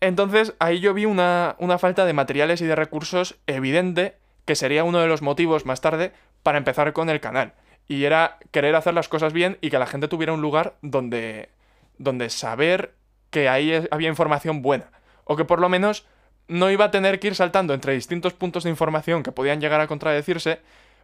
Entonces 0.01 0.53
ahí 0.59 0.81
yo 0.81 0.93
vi 0.93 1.05
una, 1.05 1.55
una 1.59 1.77
falta 1.77 2.05
de 2.05 2.11
materiales 2.11 2.59
y 2.59 2.65
de 2.65 2.75
recursos 2.75 3.35
evidente 3.47 4.17
que 4.45 4.55
sería 4.55 4.83
uno 4.83 4.99
de 4.99 5.07
los 5.07 5.21
motivos 5.21 5.65
más 5.65 5.81
tarde 5.81 6.11
para 6.43 6.57
empezar 6.57 6.93
con 6.93 7.09
el 7.09 7.19
canal. 7.19 7.53
Y 7.87 8.05
era 8.05 8.37
querer 8.51 8.75
hacer 8.75 8.93
las 8.93 9.09
cosas 9.09 9.33
bien 9.33 9.57
y 9.61 9.69
que 9.69 9.79
la 9.79 9.87
gente 9.87 10.07
tuviera 10.07 10.33
un 10.33 10.41
lugar 10.41 10.75
donde, 10.81 11.49
donde 11.97 12.29
saber 12.29 12.93
que 13.29 13.49
ahí 13.49 13.85
había 13.91 14.09
información 14.09 14.61
buena. 14.61 14.91
O 15.23 15.35
que 15.35 15.45
por 15.45 15.59
lo 15.59 15.69
menos 15.69 16.05
no 16.47 16.69
iba 16.69 16.85
a 16.85 16.91
tener 16.91 17.19
que 17.19 17.27
ir 17.27 17.35
saltando 17.35 17.73
entre 17.73 17.93
distintos 17.93 18.33
puntos 18.33 18.63
de 18.63 18.69
información 18.69 19.23
que 19.23 19.31
podían 19.31 19.59
llegar 19.59 19.81
a 19.81 19.87
contradecirse 19.87 20.59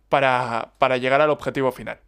para, 0.09 0.73
para 0.77 0.97
llegar 0.97 1.21
al 1.21 1.29
objetivo 1.29 1.71
final. 1.71 1.99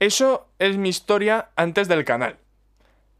Eso 0.00 0.48
es 0.58 0.76
mi 0.76 0.88
historia 0.88 1.50
antes 1.56 1.88
del 1.88 2.04
canal. 2.04 2.36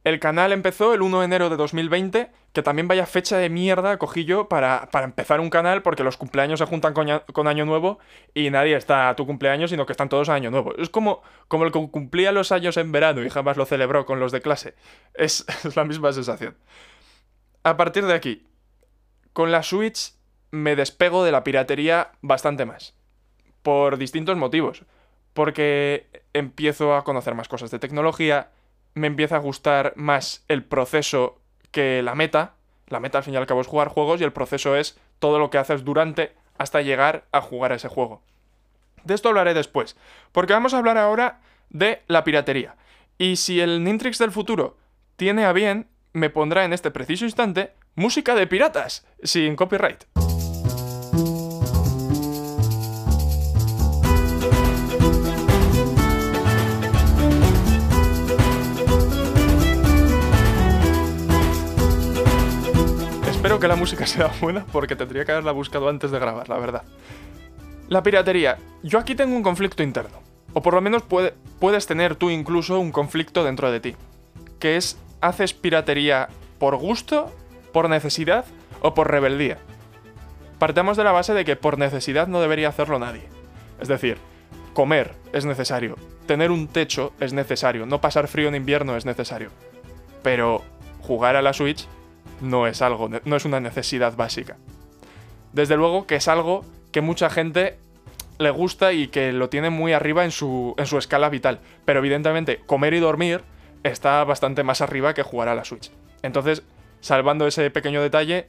El 0.05 0.21
canal 0.21 0.53
empezó 0.53 0.93
el 0.93 1.01
1 1.01 1.21
de 1.21 1.25
enero 1.25 1.49
de 1.49 1.57
2020, 1.57 2.31
que 2.53 2.63
también 2.63 2.87
vaya 2.87 3.07
fecha 3.07 3.39
de 3.39 3.49
mierda 3.49 3.97
cogí 3.97 4.27
yo 4.27 4.51
para, 4.51 4.89
empezar 5.03 5.41
un 5.41 5.49
canal 5.49 5.81
porque 5.81 6.05
los 6.05 6.19
cumpleaños 6.19 6.59
se 6.59 6.67
juntan 6.67 6.93
con, 6.93 7.49
Año 7.49 7.65
Nuevo 7.65 7.99
y 8.35 8.51
nadie 8.51 8.77
está 8.77 9.09
a 9.09 9.17
tu 9.17 9.27
cumpleaños, 9.27 9.71
sino 9.71 9.87
que 9.87 9.93
están 9.93 10.11
todos 10.11 10.29
a 10.29 10.35
Año 10.35 10.51
Nuevo. 10.51 10.77
Es 10.77 10.91
como, 10.91 11.23
como 11.49 11.65
el 11.65 11.73
que 11.73 11.89
cumplía 11.89 12.33
los 12.33 12.53
años 12.53 12.77
en 12.77 12.93
verano 12.93 13.25
y 13.25 13.31
jamás 13.31 13.57
lo 13.57 13.65
celebró 13.65 14.05
con 14.05 14.21
los 14.21 14.31
de 14.31 14.43
clase. 14.43 14.75
Es 15.15 15.47
la 15.75 15.85
misma 15.85 16.13
sensación. 16.13 16.55
A 17.63 17.79
partir 17.79 18.05
de 18.05 18.13
aquí, 18.13 18.47
con 19.33 19.51
la 19.51 19.63
Switch 19.63 20.13
me 20.51 20.77
despego 20.77 21.25
de 21.25 21.33
la 21.33 21.45
piratería 21.45 22.13
bastante 22.21 22.67
más. 22.67 22.95
Por 23.63 23.97
distintos 23.97 24.37
motivos 24.37 24.85
porque 25.35 26.07
empiezo 26.33 26.95
a 26.95 27.05
conocer 27.05 27.35
más 27.35 27.49
cosas 27.49 27.71
de 27.71 27.81
tecnología, 27.81 28.51
me 28.95 29.07
empieza 29.07 29.37
a 29.37 29.41
gustar 29.41 29.93
más 29.97 30.45
el 30.49 30.65
proceso 30.65 31.41
que 31.71 32.03
la 32.03 32.15
meta. 32.15 32.55
La 32.89 33.01
meta 33.01 33.19
al 33.19 33.25
fin 33.25 33.35
y 33.35 33.37
al 33.37 33.47
cabo 33.47 33.61
es 33.61 33.67
jugar 33.67 33.89
juegos 33.89 34.21
y 34.21 34.25
el 34.25 34.33
proceso 34.33 34.77
es 34.77 34.99
todo 35.19 35.39
lo 35.39 35.51
que 35.51 35.59
haces 35.59 35.85
durante 35.85 36.33
hasta 36.59 36.83
llegar 36.83 37.25
a 37.33 37.41
jugar 37.41 37.73
a 37.73 37.77
ese 37.77 37.89
juego. 37.89 38.23
De 39.05 39.15
esto 39.15 39.29
hablaré 39.29 39.55
después, 39.55 39.97
porque 40.33 40.53
vamos 40.53 40.73
a 40.73 40.79
hablar 40.79 40.97
ahora 40.99 41.41
de 41.71 42.03
la 42.07 42.25
piratería. 42.25 42.77
Y 43.19 43.37
si 43.37 43.61
el 43.61 43.85
Nintrix 43.85 44.19
del 44.19 44.33
futuro 44.33 44.77
tiene 45.17 45.45
a 45.45 45.53
bien, 45.53 45.89
me 46.13 46.31
pondrá 46.31 46.65
en 46.65 46.73
este 46.73 46.91
preciso 46.91 47.25
instante 47.25 47.73
música 47.97 48.35
de 48.35 48.47
piratas, 48.47 49.07
sin 49.23 49.57
copyright. 49.57 50.05
Espero 63.45 63.61
que 63.61 63.69
la 63.69 63.77
música 63.77 64.07
sea 64.07 64.31
buena 64.41 64.65
porque 64.73 64.97
tendría 64.97 65.27
que 65.27 65.33
haberla 65.33 65.53
buscado 65.53 65.91
antes 65.91 66.11
de 66.11 66.19
grabar, 66.19 66.49
la 66.49 66.57
verdad. 66.57 66.83
La 67.89 68.03
piratería. 68.03 68.57
Yo 68.83 68.99
aquí 68.99 69.15
tengo 69.15 69.37
un 69.37 69.43
conflicto 69.43 69.83
interno. 69.83 70.17
O 70.55 70.63
por 70.63 70.73
lo 70.73 70.81
menos 70.81 71.03
puedes 71.03 71.87
tener 71.87 72.17
tú 72.17 72.31
incluso 72.31 72.81
un 72.81 72.91
conflicto 72.91 73.45
dentro 73.45 73.71
de 73.71 73.81
ti. 73.81 73.97
Que 74.59 74.79
es, 74.79 74.97
¿haces 75.21 75.53
piratería 75.53 76.31
por 76.59 76.77
gusto, 76.77 77.31
por 77.75 77.91
necesidad 77.91 78.47
o 78.81 78.95
por 78.95 79.11
rebeldía? 79.11 79.59
Partamos 80.59 80.97
de 80.97 81.05
la 81.05 81.13
base 81.13 81.35
de 81.35 81.45
que 81.45 81.57
por 81.57 81.77
necesidad 81.77 82.29
no 82.29 82.41
debería 82.41 82.71
hacerlo 82.71 82.99
nadie. 82.99 83.29
Es 83.79 83.89
decir, 83.89 84.17
comer 84.73 85.13
es 85.35 85.45
necesario, 85.45 85.97
tener 86.27 86.51
un 86.51 86.67
techo 86.67 87.13
es 87.21 87.35
necesario, 87.35 87.85
no 87.85 88.01
pasar 88.01 88.27
frío 88.27 88.49
en 88.49 88.55
invierno 88.55 88.97
es 88.97 89.05
necesario. 89.05 89.51
Pero 90.23 90.63
jugar 91.03 91.37
a 91.37 91.43
la 91.43 91.53
Switch 91.53 91.87
no 92.41 92.67
es 92.67 92.83
algo, 92.83 93.09
no 93.09 93.37
es 93.37 93.45
una 93.45 93.61
necesidad 93.61 94.17
básica. 94.17 94.57
Desde 95.53 95.77
luego 95.77 96.07
que 96.07 96.17
es 96.17 96.29
algo 96.29 96.65
que 96.93 97.01
mucha 97.01 97.31
gente 97.31 97.79
le 98.39 98.51
gusta 98.51 98.93
y 98.93 99.09
que 99.09 99.33
lo 99.33 99.49
tiene 99.49 99.71
muy 99.71 99.93
arriba 99.93 100.25
en 100.25 100.31
su, 100.31 100.75
en 100.77 100.87
su 100.87 100.99
escala 100.99 101.29
vital. 101.29 101.61
Pero 101.85 102.01
evidentemente, 102.01 102.61
comer 102.67 102.95
y 102.95 103.01
dormir 103.01 103.43
está 103.83 104.25
bastante 104.25 104.63
más 104.63 104.81
arriba 104.81 105.15
que 105.15 105.23
jugar 105.23 105.49
a 105.49 105.55
la 105.55 105.65
Switch. 105.65 105.91
Entonces, 106.23 106.63
salvando 107.01 107.47
ese 107.47 107.71
pequeño 107.71 108.03
detalle, 108.03 108.49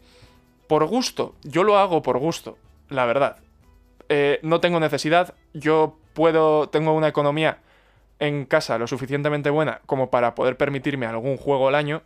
por 0.67 0.85
gusto, 0.85 1.35
yo 1.43 1.63
lo 1.63 1.77
hago 1.77 2.01
por 2.01 2.17
gusto, 2.17 2.57
la 2.89 3.05
verdad. 3.05 3.37
Eh, 4.09 4.39
no 4.43 4.59
tengo 4.59 4.79
necesidad, 4.79 5.33
yo 5.53 5.97
puedo, 6.13 6.69
tengo 6.69 6.93
una 6.93 7.07
economía 7.07 7.59
en 8.19 8.45
casa 8.45 8.77
lo 8.77 8.87
suficientemente 8.87 9.49
buena 9.49 9.81
como 9.85 10.09
para 10.09 10.35
poder 10.35 10.55
permitirme 10.57 11.05
algún 11.05 11.37
juego 11.37 11.67
al 11.67 11.75
año. 11.75 12.01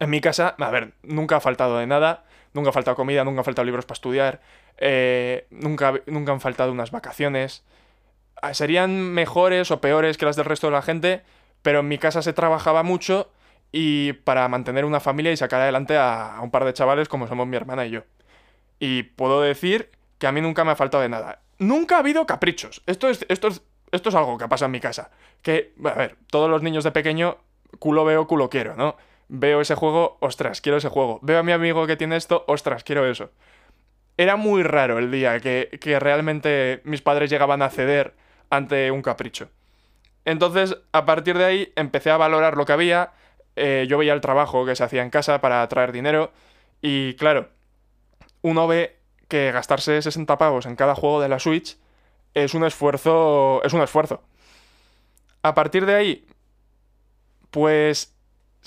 En 0.00 0.10
mi 0.10 0.20
casa, 0.20 0.54
a 0.58 0.70
ver, 0.70 0.92
nunca 1.02 1.36
ha 1.36 1.40
faltado 1.40 1.78
de 1.78 1.86
nada, 1.86 2.24
nunca 2.52 2.70
ha 2.70 2.72
faltado 2.72 2.96
comida, 2.96 3.24
nunca 3.24 3.40
han 3.40 3.44
faltado 3.44 3.64
libros 3.64 3.86
para 3.86 3.96
estudiar, 3.96 4.40
eh, 4.76 5.46
nunca, 5.50 5.94
nunca 6.06 6.32
han 6.32 6.40
faltado 6.40 6.72
unas 6.72 6.90
vacaciones. 6.90 7.64
Ah, 8.40 8.54
serían 8.54 9.00
mejores 9.00 9.70
o 9.70 9.80
peores 9.80 10.16
que 10.16 10.26
las 10.26 10.36
del 10.36 10.44
resto 10.44 10.68
de 10.68 10.72
la 10.72 10.82
gente, 10.82 11.22
pero 11.62 11.80
en 11.80 11.88
mi 11.88 11.98
casa 11.98 12.22
se 12.22 12.32
trabajaba 12.32 12.82
mucho 12.82 13.30
y 13.72 14.12
para 14.12 14.48
mantener 14.48 14.84
una 14.84 15.00
familia 15.00 15.32
y 15.32 15.36
sacar 15.36 15.60
adelante 15.60 15.96
a, 15.96 16.38
un 16.42 16.50
par 16.50 16.64
de 16.64 16.72
chavales 16.72 17.08
como 17.08 17.26
somos 17.26 17.46
mi 17.46 17.56
hermana 17.56 17.86
y 17.86 17.90
yo. 17.90 18.02
Y 18.78 19.02
puedo 19.02 19.40
decir 19.40 19.90
que 20.18 20.26
a 20.26 20.32
mí 20.32 20.40
nunca 20.40 20.64
me 20.64 20.72
ha 20.72 20.76
faltado 20.76 21.02
de 21.02 21.08
nada. 21.08 21.40
Nunca 21.58 21.96
ha 21.96 21.98
habido 22.00 22.26
caprichos. 22.26 22.82
Esto 22.86 23.08
es, 23.08 23.26
esto 23.28 23.48
es, 23.48 23.62
esto 23.90 24.08
es 24.08 24.14
algo 24.14 24.38
que 24.38 24.48
pasa 24.48 24.66
en 24.66 24.70
mi 24.70 24.80
casa. 24.80 25.10
Que, 25.42 25.72
a 25.84 25.94
ver, 25.94 26.16
todos 26.30 26.48
los 26.48 26.62
niños 26.62 26.84
de 26.84 26.92
pequeño, 26.92 27.38
culo 27.78 28.04
veo, 28.04 28.26
culo 28.26 28.48
quiero, 28.48 28.76
¿no? 28.76 28.96
Veo 29.28 29.60
ese 29.60 29.74
juego, 29.74 30.16
ostras, 30.20 30.60
quiero 30.60 30.78
ese 30.78 30.88
juego. 30.88 31.18
Veo 31.22 31.38
a 31.38 31.42
mi 31.42 31.52
amigo 31.52 31.86
que 31.86 31.96
tiene 31.96 32.16
esto, 32.16 32.44
ostras, 32.48 32.84
quiero 32.84 33.06
eso. 33.06 33.30
Era 34.16 34.36
muy 34.36 34.62
raro 34.62 34.98
el 34.98 35.10
día 35.10 35.38
que, 35.40 35.78
que 35.80 36.00
realmente 36.00 36.80
mis 36.84 37.02
padres 37.02 37.30
llegaban 37.30 37.62
a 37.62 37.70
ceder 37.70 38.14
ante 38.50 38.90
un 38.90 39.02
capricho. 39.02 39.50
Entonces, 40.24 40.76
a 40.92 41.06
partir 41.06 41.38
de 41.38 41.44
ahí, 41.44 41.72
empecé 41.76 42.10
a 42.10 42.16
valorar 42.16 42.56
lo 42.56 42.66
que 42.66 42.72
había, 42.72 43.12
eh, 43.56 43.86
yo 43.88 43.98
veía 43.98 44.12
el 44.12 44.20
trabajo 44.20 44.64
que 44.64 44.76
se 44.76 44.84
hacía 44.84 45.02
en 45.02 45.10
casa 45.10 45.40
para 45.40 45.66
traer 45.68 45.90
dinero 45.90 46.32
y 46.80 47.14
claro, 47.14 47.48
uno 48.42 48.68
ve 48.68 48.98
que 49.26 49.50
gastarse 49.52 50.00
60 50.00 50.38
pavos 50.38 50.66
en 50.66 50.76
cada 50.76 50.94
juego 50.94 51.20
de 51.20 51.28
la 51.28 51.38
Switch 51.40 51.76
es 52.34 52.54
un 52.54 52.64
esfuerzo, 52.64 53.60
es 53.64 53.72
un 53.72 53.82
esfuerzo. 53.82 54.22
A 55.42 55.54
partir 55.54 55.86
de 55.86 55.94
ahí, 55.94 56.26
pues 57.50 58.14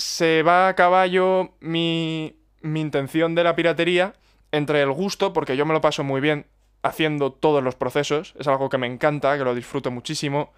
se 0.02 0.44
va 0.44 0.68
a 0.68 0.76
caballo 0.76 1.52
mi, 1.60 2.36
mi 2.62 2.82
intención 2.82 3.36
de 3.36 3.44
la 3.44 3.56
piratería 3.56 4.14
entre 4.52 4.82
el 4.82 4.92
gusto, 4.92 5.34
porque 5.34 5.56
yo 5.56 5.66
me 5.66 5.74
lo 5.74 5.82
paso 5.82 6.04
muy 6.04 6.22
bien 6.22 6.46
haciendo 6.84 7.32
todos 7.32 7.64
los 7.64 7.76
procesos, 7.76 8.34
es 8.40 8.48
algo 8.48 8.70
que 8.70 8.78
me 8.78 8.88
encanta, 8.88 9.38
que 9.38 9.44
lo 9.44 9.56
disfruto 9.56 9.92
muchísimo, 9.92 10.52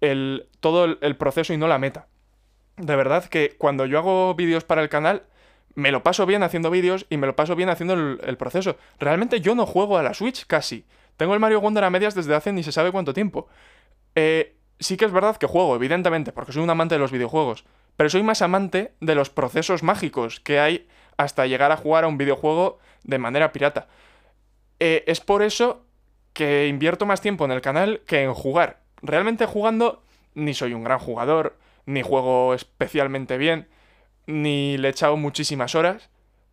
el, 0.00 0.48
todo 0.60 0.98
el 1.00 1.16
proceso 1.16 1.52
y 1.52 1.56
no 1.56 1.68
la 1.68 1.78
meta 1.78 2.08
de 2.78 2.96
verdad 2.96 3.24
que 3.24 3.56
cuando 3.58 3.86
yo 3.86 3.98
hago 3.98 4.34
vídeos 4.34 4.64
para 4.64 4.82
el 4.82 4.88
canal, 4.88 5.24
me 5.74 5.92
lo 5.92 6.02
paso 6.02 6.26
bien 6.26 6.42
haciendo 6.42 6.70
vídeos 6.70 7.06
y 7.10 7.16
me 7.16 7.26
lo 7.26 7.36
paso 7.36 7.54
bien 7.54 7.68
haciendo 7.68 7.94
el, 7.94 8.36
proceso. 8.36 8.76
Realmente 8.98 9.40
yo 9.40 9.54
no 9.54 9.66
juego 9.66 9.98
a 9.98 10.02
la 10.02 10.14
Switch 10.14 10.46
casi. 10.46 10.84
Tengo 11.16 11.34
el 11.34 11.40
Mario 11.40 11.60
Wonder 11.60 11.84
a 11.84 11.90
medias 11.90 12.14
desde 12.14 12.34
hace 12.34 12.52
ni 12.52 12.62
se 12.62 12.72
sabe 12.72 12.92
cuánto 12.92 13.12
tiempo. 13.12 13.48
Eh, 14.14 14.56
sí 14.78 14.96
que 14.96 15.04
es 15.04 15.12
verdad 15.12 15.36
que 15.36 15.46
juego, 15.46 15.74
evidentemente, 15.76 16.32
porque 16.32 16.52
soy 16.52 16.62
un 16.62 16.70
amante 16.70 16.94
de 16.94 17.00
los 17.00 17.12
videojuegos. 17.12 17.64
Pero 17.98 18.10
soy 18.10 18.22
más 18.22 18.42
amante 18.42 18.92
de 19.00 19.16
los 19.16 19.28
procesos 19.28 19.82
mágicos 19.82 20.38
que 20.38 20.60
hay 20.60 20.86
hasta 21.16 21.48
llegar 21.48 21.72
a 21.72 21.76
jugar 21.76 22.04
a 22.04 22.06
un 22.06 22.16
videojuego 22.16 22.78
de 23.02 23.18
manera 23.18 23.50
pirata. 23.50 23.88
Eh, 24.78 25.02
es 25.08 25.18
por 25.18 25.42
eso 25.42 25.84
que 26.32 26.68
invierto 26.68 27.06
más 27.06 27.20
tiempo 27.20 27.44
en 27.44 27.50
el 27.50 27.60
canal 27.60 28.02
que 28.06 28.22
en 28.22 28.34
jugar. 28.34 28.82
Realmente 29.02 29.46
jugando 29.46 30.04
ni 30.34 30.54
soy 30.54 30.74
un 30.74 30.84
gran 30.84 31.00
jugador, 31.00 31.58
ni 31.86 32.02
juego 32.02 32.54
especialmente 32.54 33.36
bien, 33.36 33.66
ni 34.26 34.78
le 34.78 34.86
he 34.86 34.90
echado 34.92 35.16
muchísimas 35.16 35.74
horas, 35.74 36.08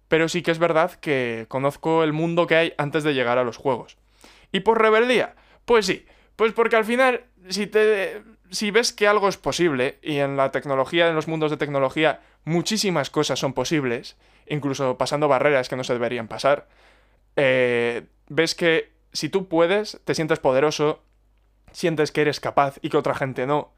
pero 0.08 0.28
sí 0.30 0.42
que 0.42 0.50
es 0.50 0.58
verdad 0.58 0.94
que 0.94 1.46
conozco 1.48 2.04
el 2.04 2.12
mundo 2.12 2.48
que 2.48 2.56
hay 2.56 2.74
antes 2.80 3.04
de 3.04 3.14
llegar 3.14 3.38
a 3.38 3.44
los 3.44 3.58
juegos. 3.58 3.98
¿Y 4.52 4.62
por 4.62 4.82
rebeldía? 4.82 5.36
Pues 5.66 5.86
sí, 5.86 6.08
pues 6.36 6.54
porque 6.54 6.76
al 6.76 6.86
final, 6.86 7.26
si 7.50 7.68
te. 7.68 8.22
Si 8.52 8.70
ves 8.70 8.94
que 8.94 9.08
algo 9.08 9.28
es 9.28 9.38
posible, 9.38 9.98
y 10.04 10.18
en 10.18 10.38
la 10.38 10.52
tecnología, 10.52 11.08
en 11.08 11.16
los 11.16 11.28
mundos 11.28 11.50
de 11.50 11.58
tecnología, 11.58 12.22
muchísimas 12.44 13.10
cosas 13.10 13.40
son 13.40 13.54
posibles, 13.54 14.18
incluso 14.48 14.98
pasando 14.98 15.28
barreras 15.28 15.68
que 15.68 15.76
no 15.76 15.84
se 15.84 15.94
deberían 15.94 16.28
pasar, 16.28 16.68
eh, 17.36 18.04
ves 18.30 18.54
que 18.54 18.92
si 19.14 19.30
tú 19.30 19.48
puedes, 19.48 20.00
te 20.06 20.14
sientes 20.14 20.40
poderoso, 20.40 21.02
sientes 21.72 22.12
que 22.12 22.22
eres 22.22 22.40
capaz 22.40 22.78
y 22.82 22.90
que 22.90 22.98
otra 22.98 23.16
gente 23.16 23.48
no, 23.48 23.74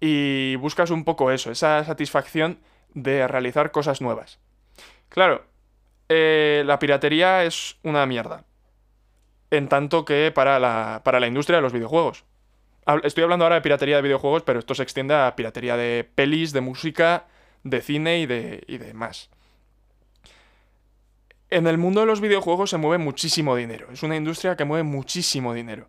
y 0.00 0.56
buscas 0.56 0.90
un 0.90 1.04
poco 1.04 1.30
eso, 1.30 1.50
esa 1.50 1.82
satisfacción 1.84 2.58
de 2.94 3.26
realizar 3.26 3.70
cosas 3.70 4.00
nuevas. 4.00 4.38
Claro, 5.08 5.44
eh, 6.08 6.62
la 6.66 6.78
piratería 6.78 7.44
es 7.44 7.76
una 7.82 8.04
mierda. 8.06 8.44
En 9.50 9.68
tanto 9.68 10.04
que 10.04 10.32
para 10.34 10.58
la, 10.58 11.02
para 11.04 11.20
la 11.20 11.26
industria 11.26 11.56
de 11.56 11.62
los 11.62 11.72
videojuegos. 11.72 12.24
Estoy 13.02 13.24
hablando 13.24 13.44
ahora 13.44 13.56
de 13.56 13.62
piratería 13.62 13.96
de 13.96 14.02
videojuegos, 14.02 14.42
pero 14.42 14.58
esto 14.58 14.74
se 14.74 14.82
extiende 14.82 15.14
a 15.14 15.36
piratería 15.36 15.76
de 15.76 16.08
pelis, 16.14 16.52
de 16.52 16.60
música, 16.60 17.26
de 17.62 17.80
cine 17.80 18.20
y 18.20 18.26
de, 18.26 18.64
y 18.66 18.78
de 18.78 18.94
más. 18.94 19.30
En 21.50 21.66
el 21.66 21.78
mundo 21.78 22.00
de 22.00 22.06
los 22.06 22.20
videojuegos 22.20 22.70
se 22.70 22.78
mueve 22.78 23.02
muchísimo 23.02 23.54
dinero. 23.56 23.88
Es 23.92 24.02
una 24.02 24.16
industria 24.16 24.56
que 24.56 24.64
mueve 24.64 24.84
muchísimo 24.84 25.52
dinero 25.52 25.88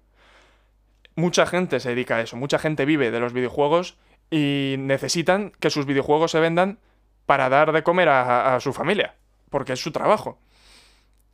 mucha 1.16 1.46
gente 1.46 1.80
se 1.80 1.90
dedica 1.90 2.18
a 2.18 2.22
eso, 2.22 2.38
mucha 2.38 2.60
gente 2.60 2.86
vive 2.86 3.12
de 3.12 3.20
los 3.20 3.34
videojuegos 3.34 3.98
y 4.30 4.76
necesitan 4.80 5.52
que 5.60 5.70
sus 5.70 5.86
videojuegos 5.86 6.32
se 6.32 6.40
vendan 6.40 6.80
para 7.26 7.50
dar 7.50 7.72
de 7.72 7.84
comer 7.84 8.10
a, 8.10 8.60
su 8.60 8.74
familia, 8.74 9.16
porque 9.50 9.74
es 9.74 9.80
su 9.80 9.92
trabajo. 9.92 10.40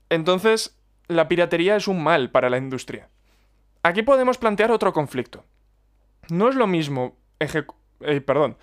Entonces, 0.09 0.76
la 1.07 1.27
piratería 1.27 1.75
es 1.75 1.87
un 1.87 2.03
mal 2.03 2.31
para 2.31 2.49
la 2.49 2.57
industria. 2.57 3.09
Aquí 3.83 4.03
podemos 4.03 4.37
plantear 4.37 4.71
otro 4.71 4.93
conflicto. 4.93 5.45
No 6.29 6.49
es 6.49 6.55
lo 6.55 6.67
mismo 6.67 7.15
eh, 7.39 8.21
perdón, 8.21 8.57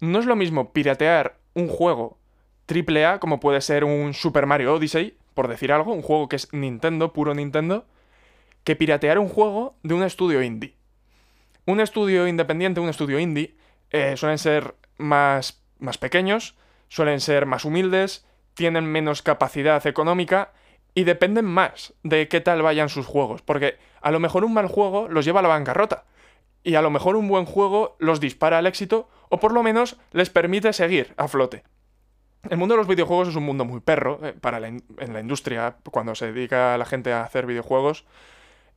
no 0.00 0.18
es 0.18 0.26
lo 0.26 0.36
mismo 0.36 0.72
piratear 0.72 1.38
un 1.54 1.68
juego 1.68 2.18
AAA 2.68 3.18
como 3.18 3.40
puede 3.40 3.60
ser 3.60 3.84
un 3.84 4.14
Super 4.14 4.46
Mario 4.46 4.74
Odyssey, 4.74 5.16
por 5.34 5.48
decir 5.48 5.72
algo, 5.72 5.92
un 5.92 6.02
juego 6.02 6.28
que 6.28 6.36
es 6.36 6.52
Nintendo, 6.52 7.12
puro 7.12 7.34
Nintendo, 7.34 7.86
que 8.64 8.76
piratear 8.76 9.18
un 9.18 9.28
juego 9.28 9.76
de 9.82 9.94
un 9.94 10.02
estudio 10.02 10.42
indie. 10.42 10.74
Un 11.64 11.80
estudio 11.80 12.26
independiente, 12.26 12.80
un 12.80 12.88
estudio 12.88 13.18
indie, 13.18 13.54
eh, 13.90 14.16
suelen 14.16 14.38
ser 14.38 14.74
más, 14.96 15.62
más 15.78 15.98
pequeños, 15.98 16.56
suelen 16.88 17.20
ser 17.20 17.46
más 17.46 17.64
humildes, 17.64 18.26
tienen 18.54 18.84
menos 18.84 19.22
capacidad 19.22 19.86
económica 19.86 20.52
y 20.98 21.04
dependen 21.04 21.44
más 21.44 21.94
de 22.02 22.26
qué 22.26 22.40
tal 22.40 22.60
vayan 22.60 22.88
sus 22.88 23.06
juegos, 23.06 23.40
porque 23.40 23.78
a 24.00 24.10
lo 24.10 24.18
mejor 24.18 24.44
un 24.44 24.52
mal 24.52 24.66
juego 24.66 25.06
los 25.06 25.24
lleva 25.24 25.38
a 25.38 25.42
la 25.44 25.48
bancarrota 25.48 26.06
y 26.64 26.74
a 26.74 26.82
lo 26.82 26.90
mejor 26.90 27.14
un 27.14 27.28
buen 27.28 27.44
juego 27.44 27.94
los 28.00 28.18
dispara 28.18 28.58
al 28.58 28.66
éxito 28.66 29.08
o 29.28 29.38
por 29.38 29.52
lo 29.52 29.62
menos 29.62 29.96
les 30.10 30.28
permite 30.28 30.72
seguir 30.72 31.14
a 31.16 31.28
flote. 31.28 31.62
El 32.50 32.56
mundo 32.56 32.74
de 32.74 32.78
los 32.78 32.88
videojuegos 32.88 33.28
es 33.28 33.36
un 33.36 33.44
mundo 33.44 33.64
muy 33.64 33.78
perro 33.78 34.18
eh, 34.24 34.32
para 34.32 34.58
en 34.66 34.82
la 34.98 35.20
industria, 35.20 35.76
cuando 35.88 36.16
se 36.16 36.32
dedica 36.32 36.76
la 36.76 36.84
gente 36.84 37.12
a 37.12 37.22
hacer 37.22 37.46
videojuegos. 37.46 38.04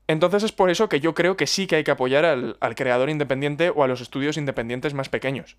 Entonces 0.06 0.44
es 0.44 0.52
por 0.52 0.70
eso 0.70 0.90
que 0.90 1.00
yo 1.00 1.16
creo 1.16 1.36
que 1.38 1.48
sí 1.48 1.66
que 1.66 1.78
hay 1.78 1.84
que 1.84 1.90
apoyar 1.90 2.24
al, 2.24 2.76
creador 2.76 3.10
independiente 3.10 3.72
o 3.72 3.84
a 3.84 3.88
los 3.88 4.00
estudios 4.00 4.38
independientes 4.38 4.94
más 4.94 5.10
pequeños. 5.10 5.58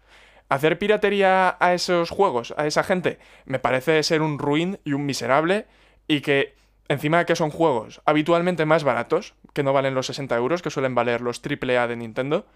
Hacer 0.48 0.78
piratería 0.78 1.56
a 1.58 1.74
esos 1.74 2.10
juegos, 2.10 2.54
a 2.56 2.68
esa 2.68 2.84
gente, 2.84 3.18
me 3.46 3.58
parece 3.58 4.00
ser 4.04 4.22
un 4.22 4.38
ruin 4.38 4.78
y 4.84 4.92
un 4.92 5.06
miserable 5.06 5.66
y 6.08 6.20
que 6.20 6.54
encima 6.88 7.18
de 7.18 7.26
que 7.26 7.36
son 7.36 7.50
juegos 7.50 8.00
habitualmente 8.04 8.66
más 8.66 8.84
baratos, 8.84 9.34
que 9.52 9.62
no 9.62 9.72
valen 9.72 9.94
los 9.94 10.06
60 10.06 10.36
euros 10.36 10.62
que 10.62 10.70
suelen 10.70 10.94
valer 10.94 11.20
los 11.20 11.40
AAA 11.40 11.86
de 11.86 11.96
Nintendo, 11.96 12.46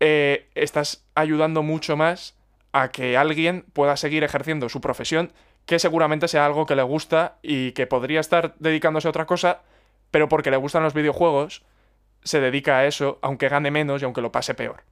eh, 0.00 0.48
estás 0.54 1.04
ayudando 1.14 1.62
mucho 1.62 1.96
más 1.96 2.36
a 2.72 2.90
que 2.90 3.16
alguien 3.16 3.64
pueda 3.72 3.96
seguir 3.96 4.24
ejerciendo 4.24 4.68
su 4.68 4.80
profesión, 4.80 5.32
que 5.64 5.78
seguramente 5.78 6.28
sea 6.28 6.46
algo 6.46 6.66
que 6.66 6.76
le 6.76 6.82
gusta 6.82 7.38
y 7.42 7.72
que 7.72 7.86
podría 7.86 8.20
estar 8.20 8.54
dedicándose 8.58 9.08
a 9.08 9.10
otra 9.10 9.26
cosa, 9.26 9.62
pero 10.10 10.28
porque 10.28 10.50
le 10.50 10.56
gustan 10.58 10.82
los 10.82 10.94
videojuegos, 10.94 11.62
se 12.22 12.40
dedica 12.40 12.78
a 12.78 12.86
eso, 12.86 13.18
aunque 13.22 13.48
gane 13.48 13.70
menos 13.70 14.02
y 14.02 14.04
aunque 14.04 14.20
lo 14.20 14.32
pase 14.32 14.54
peor. 14.54 14.84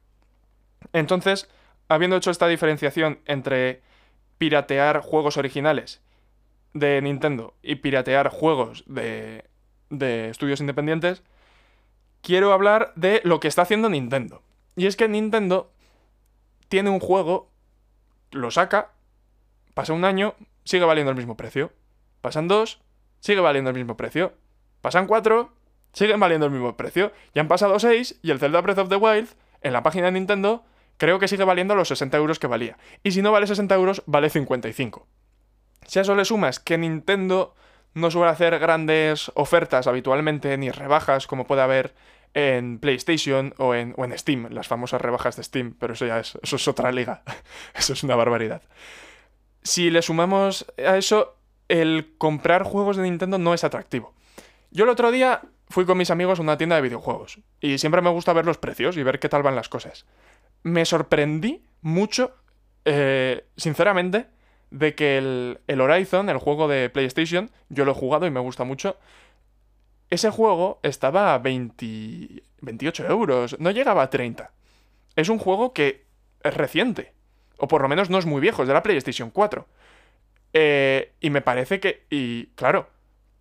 Entonces, 0.93 1.49
habiendo 1.87 2.17
hecho 2.17 2.31
esta 2.31 2.47
diferenciación 2.47 3.19
entre 3.25 3.81
piratear 4.37 5.01
juegos 5.01 5.37
originales 5.37 6.01
de 6.75 7.01
Nintendo 7.01 7.55
y 7.63 7.75
piratear 7.75 8.29
juegos 8.29 8.83
de, 8.85 9.45
de 9.89 10.29
estudios 10.29 10.59
independientes, 10.59 11.23
quiero 12.21 12.53
hablar 12.53 12.91
de 12.95 13.21
lo 13.23 13.39
que 13.39 13.47
está 13.47 13.63
haciendo 13.63 13.89
Nintendo. 13.89 14.43
Y 14.75 14.85
es 14.85 14.97
que 14.97 15.07
Nintendo 15.07 15.71
tiene 16.67 16.89
un 16.89 16.99
juego, 16.99 17.49
lo 18.31 18.51
saca, 18.51 18.91
pasa 19.73 19.93
un 19.93 20.03
año, 20.03 20.35
sigue 20.65 20.83
valiendo 20.83 21.11
el 21.11 21.17
mismo 21.17 21.37
precio. 21.37 21.71
Pasan 22.19 22.49
dos, 22.49 22.81
sigue 23.21 23.39
valiendo 23.39 23.69
el 23.69 23.75
mismo 23.75 23.95
precio. 23.95 24.33
Pasan 24.81 25.07
cuatro, 25.07 25.53
siguen 25.93 26.19
valiendo 26.19 26.45
el 26.45 26.51
mismo 26.51 26.75
precio. 26.75 27.13
Ya 27.33 27.41
han 27.41 27.47
pasado 27.47 27.79
seis 27.79 28.19
y 28.21 28.31
el 28.31 28.39
Zelda 28.39 28.59
Breath 28.59 28.79
of 28.79 28.89
the 28.89 28.97
Wild, 28.97 29.29
en 29.61 29.71
la 29.71 29.81
página 29.81 30.07
de 30.07 30.11
Nintendo, 30.11 30.65
creo 30.97 31.19
que 31.19 31.29
sigue 31.29 31.45
valiendo 31.45 31.73
los 31.73 31.87
60 31.87 32.17
euros 32.17 32.37
que 32.37 32.47
valía. 32.47 32.77
Y 33.01 33.11
si 33.11 33.21
no 33.21 33.31
vale 33.31 33.47
60 33.47 33.73
euros, 33.75 34.03
vale 34.05 34.29
55. 34.29 35.07
Si 35.87 35.99
a 35.99 36.01
eso 36.01 36.15
le 36.15 36.25
sumas 36.25 36.59
que 36.59 36.77
Nintendo 36.77 37.55
no 37.93 38.11
suele 38.11 38.31
hacer 38.31 38.59
grandes 38.59 39.31
ofertas 39.35 39.87
habitualmente, 39.87 40.57
ni 40.57 40.69
rebajas 40.69 41.27
como 41.27 41.45
puede 41.45 41.61
haber 41.61 41.93
en 42.33 42.79
PlayStation 42.79 43.53
o 43.57 43.73
en, 43.73 43.93
o 43.97 44.03
en 44.03 44.17
Steam, 44.17 44.49
las 44.51 44.67
famosas 44.67 45.01
rebajas 45.01 45.37
de 45.37 45.43
Steam, 45.43 45.73
pero 45.79 45.93
eso 45.93 46.05
ya 46.05 46.19
es, 46.19 46.37
eso 46.43 46.57
es 46.57 46.67
otra 46.67 46.91
liga, 46.91 47.23
eso 47.75 47.93
es 47.93 48.03
una 48.03 48.15
barbaridad. 48.15 48.61
Si 49.63 49.89
le 49.89 50.01
sumamos 50.01 50.65
a 50.77 50.97
eso, 50.97 51.37
el 51.69 52.13
comprar 52.17 52.63
juegos 52.63 52.97
de 52.97 53.03
Nintendo 53.03 53.37
no 53.37 53.53
es 53.53 53.63
atractivo. 53.63 54.13
Yo 54.69 54.83
el 54.83 54.89
otro 54.89 55.11
día 55.11 55.41
fui 55.69 55.85
con 55.85 55.97
mis 55.97 56.11
amigos 56.11 56.39
a 56.39 56.41
una 56.41 56.57
tienda 56.57 56.75
de 56.75 56.81
videojuegos 56.81 57.39
y 57.61 57.77
siempre 57.77 58.01
me 58.01 58.09
gusta 58.09 58.33
ver 58.33 58.45
los 58.45 58.57
precios 58.57 58.97
y 58.97 59.03
ver 59.03 59.19
qué 59.19 59.29
tal 59.29 59.41
van 59.41 59.55
las 59.55 59.69
cosas. 59.69 60.05
Me 60.63 60.85
sorprendí 60.85 61.63
mucho, 61.81 62.35
eh, 62.83 63.45
sinceramente, 63.55 64.27
de 64.71 64.95
que 64.95 65.17
el, 65.17 65.59
el, 65.67 65.81
Horizon, 65.81 66.29
el 66.29 66.37
juego 66.37 66.67
de 66.67 66.89
PlayStation, 66.89 67.49
yo 67.69 67.85
lo 67.85 67.91
he 67.91 67.95
jugado 67.95 68.25
y 68.25 68.31
me 68.31 68.39
gusta 68.39 68.63
mucho, 68.63 68.97
ese 70.09 70.29
juego 70.29 70.79
estaba 70.83 71.33
a 71.33 71.39
20, 71.39 72.43
28 72.61 73.07
euros, 73.07 73.59
no 73.59 73.71
llegaba 73.71 74.03
a 74.03 74.09
30. 74.09 74.51
Es 75.15 75.29
un 75.29 75.39
juego 75.39 75.73
que 75.73 76.05
es 76.43 76.53
reciente, 76.53 77.13
o 77.57 77.67
por 77.67 77.81
lo 77.81 77.87
menos 77.87 78.09
no 78.09 78.17
es 78.17 78.25
muy 78.25 78.41
viejo, 78.41 78.61
es 78.61 78.67
de 78.67 78.73
la 78.73 78.83
PlayStation 78.83 79.29
4. 79.29 79.65
Eh, 80.53 81.13
y 81.19 81.29
me 81.29 81.41
parece 81.41 81.79
que, 81.79 82.05
y 82.09 82.47
claro, 82.55 82.87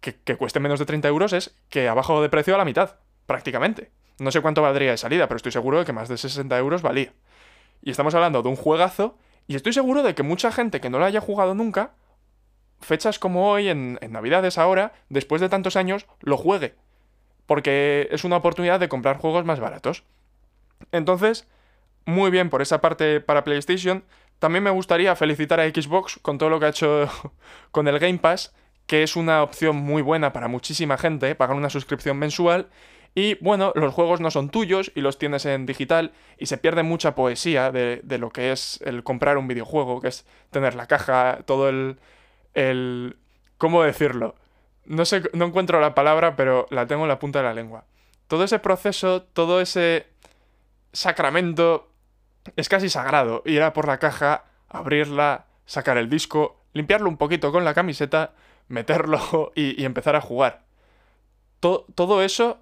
que, 0.00 0.36
cueste 0.36 0.60
menos 0.60 0.78
de 0.78 0.86
30 0.86 1.08
euros 1.08 1.32
es 1.32 1.54
que 1.68 1.88
ha 1.88 1.94
bajado 1.94 2.22
de 2.22 2.28
precio 2.28 2.54
a 2.54 2.58
la 2.58 2.64
mitad, 2.64 2.96
prácticamente. 3.26 3.90
No 4.18 4.30
sé 4.30 4.40
cuánto 4.40 4.62
valdría 4.62 4.90
de 4.90 4.96
salida, 4.96 5.26
pero 5.28 5.36
estoy 5.36 5.52
seguro 5.52 5.78
de 5.78 5.84
que 5.84 5.92
más 5.92 6.08
de 6.08 6.18
60 6.18 6.56
euros 6.58 6.82
valía. 6.82 7.12
Y 7.82 7.90
estamos 7.90 8.14
hablando 8.14 8.42
de 8.42 8.48
un 8.48 8.56
juegazo, 8.56 9.16
y 9.46 9.56
estoy 9.56 9.72
seguro 9.72 10.02
de 10.02 10.14
que 10.14 10.22
mucha 10.22 10.52
gente 10.52 10.80
que 10.80 10.90
no 10.90 10.98
lo 10.98 11.04
haya 11.04 11.20
jugado 11.20 11.54
nunca, 11.54 11.92
fechas 12.80 13.18
como 13.18 13.50
hoy, 13.50 13.68
en, 13.68 13.98
en 14.00 14.12
Navidades 14.12 14.58
ahora, 14.58 14.92
después 15.08 15.40
de 15.40 15.48
tantos 15.48 15.76
años, 15.76 16.06
lo 16.20 16.36
juegue. 16.36 16.74
Porque 17.46 18.08
es 18.10 18.24
una 18.24 18.36
oportunidad 18.36 18.80
de 18.80 18.88
comprar 18.88 19.18
juegos 19.18 19.44
más 19.44 19.60
baratos. 19.60 20.04
Entonces, 20.92 21.46
muy 22.06 22.30
bien 22.30 22.50
por 22.50 22.62
esa 22.62 22.80
parte 22.80 23.20
para 23.20 23.44
PlayStation. 23.44 24.04
También 24.38 24.64
me 24.64 24.70
gustaría 24.70 25.14
felicitar 25.16 25.60
a 25.60 25.68
Xbox 25.68 26.18
con 26.20 26.38
todo 26.38 26.50
lo 26.50 26.60
que 26.60 26.66
ha 26.66 26.70
hecho 26.70 27.08
con 27.70 27.88
el 27.88 27.98
Game 27.98 28.18
Pass 28.18 28.54
que 28.86 29.02
es 29.02 29.16
una 29.16 29.42
opción 29.42 29.76
muy 29.76 30.02
buena 30.02 30.32
para 30.32 30.48
muchísima 30.48 30.98
gente, 30.98 31.34
pagar 31.34 31.56
una 31.56 31.70
suscripción 31.70 32.18
mensual. 32.18 32.68
Y 33.14 33.34
bueno, 33.36 33.72
los 33.76 33.94
juegos 33.94 34.20
no 34.20 34.30
son 34.30 34.50
tuyos 34.50 34.90
y 34.94 35.00
los 35.00 35.18
tienes 35.18 35.46
en 35.46 35.66
digital 35.66 36.12
y 36.36 36.46
se 36.46 36.58
pierde 36.58 36.82
mucha 36.82 37.14
poesía 37.14 37.70
de, 37.70 38.02
lo 38.18 38.30
que 38.30 38.50
es 38.50 38.80
el 38.84 39.04
comprar 39.04 39.38
un 39.38 39.46
videojuego, 39.46 40.00
que 40.00 40.08
es 40.08 40.26
tener 40.50 40.74
la 40.74 40.86
caja, 40.86 41.40
todo 41.44 41.68
el... 41.68 41.98
el 42.54 43.16
¿Cómo 43.56 43.84
decirlo? 43.84 44.34
No 44.84 45.04
sé, 45.04 45.22
no 45.32 45.46
encuentro 45.46 45.80
la 45.80 45.94
palabra, 45.94 46.34
pero 46.34 46.66
la 46.70 46.86
tengo 46.86 47.02
en 47.02 47.08
la 47.08 47.20
punta 47.20 47.38
de 47.38 47.44
la 47.44 47.54
lengua. 47.54 47.84
Todo 48.26 48.44
ese 48.44 48.58
proceso, 48.58 49.22
todo 49.22 49.60
ese 49.60 50.08
sacramento 50.92 51.88
es 52.56 52.68
casi 52.68 52.90
sagrado. 52.90 53.42
Ir 53.46 53.62
a 53.62 53.72
por 53.72 53.86
la 53.86 53.98
caja, 53.98 54.44
abrirla, 54.68 55.46
sacar 55.66 55.98
el 55.98 56.10
disco, 56.10 56.60
limpiarlo 56.72 57.08
un 57.08 57.16
poquito 57.16 57.52
con 57.52 57.64
la 57.64 57.74
camiseta 57.74 58.32
meterlo 58.68 59.52
y, 59.54 59.84
empezar 59.84 60.16
a 60.16 60.20
jugar. 60.20 60.64
todo 61.60 62.22
eso 62.22 62.58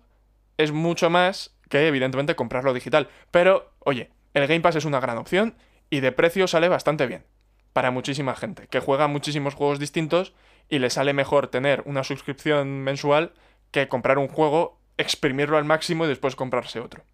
es 0.63 0.73
mucho 0.73 1.11
más 1.11 1.55
que, 1.69 1.87
evidentemente, 1.87 2.37
comprarlo 2.37 2.75
digital. 2.75 3.09
Pero, 3.31 3.73
oye, 3.81 4.11
el 4.35 4.47
Game 4.47 4.61
Pass 4.61 4.77
es 4.77 4.85
una 4.85 5.01
gran 5.01 5.19
opción 5.19 5.55
y 5.91 6.01
de 6.01 6.13
precio 6.13 6.47
sale 6.47 6.69
bastante 6.69 7.07
bien. 7.07 7.25
Para 7.73 7.91
muchísima 7.91 8.35
gente, 8.35 8.67
que 8.69 8.81
juega 8.81 9.07
muchísimos 9.07 9.55
juegos 9.55 9.79
distintos 9.79 10.35
y 10.69 10.79
le 10.79 10.91
sale 10.91 11.13
mejor 11.13 11.49
tener 11.49 11.83
una 11.87 12.05
suscripción 12.05 12.83
mensual 12.83 13.33
que 13.71 13.89
comprar 13.89 14.19
un 14.19 14.29
juego, 14.29 14.79
exprimirlo 14.99 15.57
al 15.57 15.65
máximo 15.65 16.05
y 16.05 16.09
después 16.09 16.37
comprarse 16.37 16.81
otro. 16.81 17.05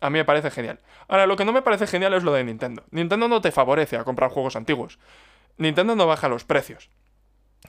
A 0.00 0.10
mí 0.10 0.18
me 0.18 0.24
parece 0.24 0.50
genial. 0.50 0.80
Ahora, 1.06 1.26
lo 1.26 1.36
que 1.36 1.44
no 1.44 1.52
me 1.52 1.62
parece 1.62 1.86
genial 1.86 2.14
es 2.14 2.24
lo 2.24 2.32
de 2.32 2.42
Nintendo. 2.42 2.84
Nintendo 2.90 3.28
no 3.28 3.40
te 3.40 3.52
favorece 3.52 3.96
a 3.96 4.04
comprar 4.04 4.30
juegos 4.30 4.56
antiguos. 4.56 4.98
Nintendo 5.58 5.94
no 5.94 6.08
baja 6.08 6.28
los 6.28 6.44
precios. 6.44 6.90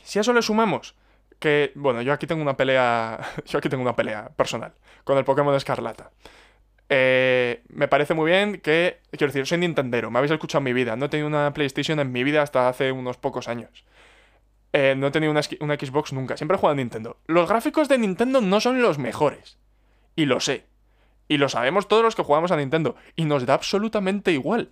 Si 0.04 0.18
a 0.18 0.22
eso 0.22 0.34
le 0.34 0.42
sumamos 0.42 0.96
que, 1.44 1.74
bueno, 1.76 2.02
yo 2.02 2.14
aquí 2.14 2.26
tengo 2.26 2.42
una 2.42 2.56
pelea, 2.56 3.20
yo 3.46 3.58
aquí 3.58 3.68
tengo 3.68 3.84
una 3.84 3.98
pelea 3.98 4.30
personal 4.30 4.72
con 5.04 5.18
el 5.18 5.26
Pokémon 5.26 5.54
Escarlata. 5.54 6.12
Eh, 6.88 7.64
me 7.68 7.90
parece 7.90 8.14
muy 8.14 8.32
bien 8.32 8.62
que, 8.62 9.02
quiero 9.12 9.28
decir, 9.28 9.46
soy 9.46 9.58
Nintendero, 9.58 10.10
me 10.10 10.20
habéis 10.20 10.32
escuchado 10.32 10.60
en 10.60 10.64
mi 10.64 10.74
vida, 10.74 10.96
no 10.96 11.06
he 11.06 11.10
tenido 11.10 11.28
una 11.28 11.54
PlayStation 11.54 12.00
en 12.00 12.14
mi 12.14 12.24
vida 12.24 12.42
hasta 12.42 12.70
hace 12.70 12.94
unos 12.94 13.18
pocos 13.18 13.50
años. 13.50 13.84
Eh, 14.72 14.96
no 14.98 15.08
he 15.08 15.12
tenido 15.12 15.32
una, 15.32 15.42
una, 15.60 15.76
Xbox 15.76 16.14
nunca, 16.14 16.38
siempre 16.38 16.56
he 16.56 16.60
jugado 16.60 16.76
a 16.76 16.78
Nintendo. 16.78 17.18
Los 17.28 17.50
gráficos 17.50 17.90
de 17.90 17.98
Nintendo 17.98 18.40
no 18.40 18.62
son 18.62 18.82
los 18.82 18.98
mejores. 18.98 19.58
Y 20.16 20.26
lo 20.26 20.40
sé. 20.40 20.66
Y 21.28 21.40
lo 21.40 21.50
sabemos 21.50 21.90
todos 21.90 22.04
los 22.04 22.16
que 22.16 22.24
jugamos 22.24 22.52
a 22.52 22.58
Nintendo. 22.58 22.96
Y 23.18 23.26
nos 23.26 23.46
da 23.46 23.54
absolutamente 23.56 24.32
igual. 24.32 24.70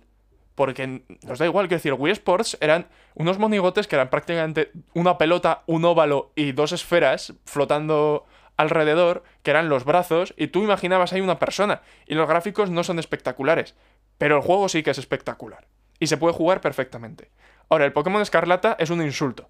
Porque 0.54 1.02
nos 1.22 1.38
da 1.38 1.46
igual, 1.46 1.68
que 1.68 1.76
decir, 1.76 1.94
Wii 1.94 2.12
Sports 2.12 2.58
eran 2.60 2.88
unos 3.14 3.38
monigotes 3.38 3.86
que 3.86 3.96
eran 3.96 4.10
prácticamente 4.10 4.70
una 4.94 5.16
pelota, 5.16 5.62
un 5.66 5.84
óvalo 5.84 6.32
y 6.36 6.52
dos 6.52 6.72
esferas 6.72 7.34
flotando 7.46 8.26
alrededor, 8.56 9.22
que 9.42 9.50
eran 9.50 9.68
los 9.68 9.84
brazos, 9.84 10.34
y 10.36 10.48
tú 10.48 10.62
imaginabas 10.62 11.12
ahí 11.12 11.20
una 11.20 11.38
persona. 11.38 11.82
Y 12.06 12.14
los 12.14 12.28
gráficos 12.28 12.70
no 12.70 12.84
son 12.84 12.98
espectaculares, 12.98 13.74
pero 14.18 14.36
el 14.36 14.42
juego 14.42 14.68
sí 14.68 14.82
que 14.82 14.90
es 14.90 14.98
espectacular. 14.98 15.66
Y 15.98 16.06
se 16.06 16.16
puede 16.16 16.34
jugar 16.34 16.60
perfectamente. 16.60 17.30
Ahora, 17.68 17.84
el 17.84 17.92
Pokémon 17.92 18.20
Escarlata 18.20 18.76
es 18.78 18.90
un 18.90 19.02
insulto. 19.02 19.48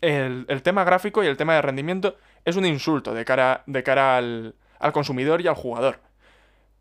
El, 0.00 0.46
tema 0.62 0.84
gráfico 0.84 1.24
y 1.24 1.26
el 1.26 1.36
tema 1.36 1.54
de 1.54 1.62
rendimiento 1.62 2.16
es 2.44 2.56
un 2.56 2.64
insulto 2.64 3.14
de 3.14 3.24
cara, 3.24 3.64
de 3.66 3.82
cara 3.82 4.16
al, 4.16 4.54
al 4.78 4.92
consumidor 4.92 5.40
y 5.40 5.48
al 5.48 5.54
jugador. 5.54 6.00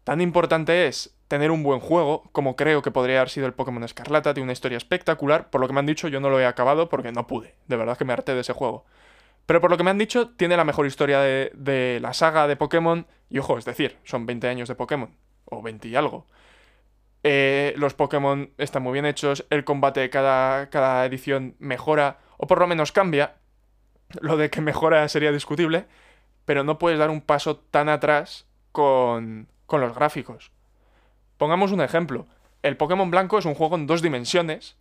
Tan 0.03 0.21
importante 0.21 0.87
es 0.87 1.16
tener 1.27 1.51
un 1.51 1.63
buen 1.63 1.79
juego, 1.79 2.23
como 2.31 2.55
creo 2.55 2.81
que 2.81 2.91
podría 2.91 3.17
haber 3.17 3.29
sido 3.29 3.47
el 3.47 3.53
Pokémon 3.53 3.83
Escarlata, 3.83 4.33
tiene 4.33 4.45
una 4.45 4.53
historia 4.53 4.77
espectacular, 4.77 5.49
por 5.49 5.61
lo 5.61 5.67
que 5.67 5.73
me 5.73 5.79
han 5.79 5.85
dicho 5.85 6.07
yo 6.07 6.19
no 6.19 6.29
lo 6.29 6.39
he 6.39 6.45
acabado 6.45 6.89
porque 6.89 7.11
no 7.11 7.27
pude, 7.27 7.55
de 7.67 7.75
verdad 7.75 7.97
que 7.97 8.05
me 8.05 8.13
harté 8.13 8.33
de 8.33 8.41
ese 8.41 8.53
juego. 8.53 8.85
Pero 9.45 9.61
por 9.61 9.71
lo 9.71 9.77
que 9.77 9.83
me 9.83 9.89
han 9.89 9.97
dicho, 9.97 10.29
tiene 10.29 10.57
la 10.57 10.65
mejor 10.65 10.85
historia 10.85 11.19
de, 11.21 11.99
la 12.01 12.13
saga 12.13 12.47
de 12.47 12.55
Pokémon, 12.55 13.07
y 13.29 13.39
ojo, 13.39 13.57
es 13.57 13.65
decir, 13.65 13.97
son 14.03 14.25
20 14.25 14.47
años 14.47 14.67
de 14.67 14.75
Pokémon, 14.75 15.15
o 15.45 15.61
20 15.61 15.87
y 15.87 15.95
algo. 15.95 16.27
Eh, 17.23 17.73
los 17.77 17.93
Pokémon 17.93 18.51
están 18.57 18.83
muy 18.83 18.93
bien 18.93 19.05
hechos, 19.05 19.45
el 19.49 19.63
combate 19.63 20.09
cada, 20.09 20.69
cada 20.69 21.05
edición 21.05 21.55
mejora, 21.59 22.19
o 22.37 22.47
por 22.47 22.59
lo 22.59 22.67
menos 22.67 22.91
cambia. 22.91 23.35
Lo 24.21 24.37
de 24.37 24.49
que 24.49 24.61
mejora 24.61 25.07
sería 25.09 25.31
discutible, 25.31 25.85
pero 26.45 26.63
no 26.63 26.77
puedes 26.77 26.99
dar 26.99 27.09
un 27.09 27.21
paso 27.21 27.57
tan 27.57 27.89
atrás 27.89 28.47
con, 28.71 29.49
con 29.65 29.81
los 29.81 29.93
gráficos. 29.95 30.51
Pongamos 31.37 31.71
un 31.71 31.81
ejemplo. 31.81 32.27
El 32.63 32.77
Pokémon 32.77 33.11
Blanco 33.11 33.37
es 33.37 33.45
un 33.45 33.55
juego 33.55 33.75
en 33.75 33.87
dos 33.87 34.01
dimensiones, 34.01 34.75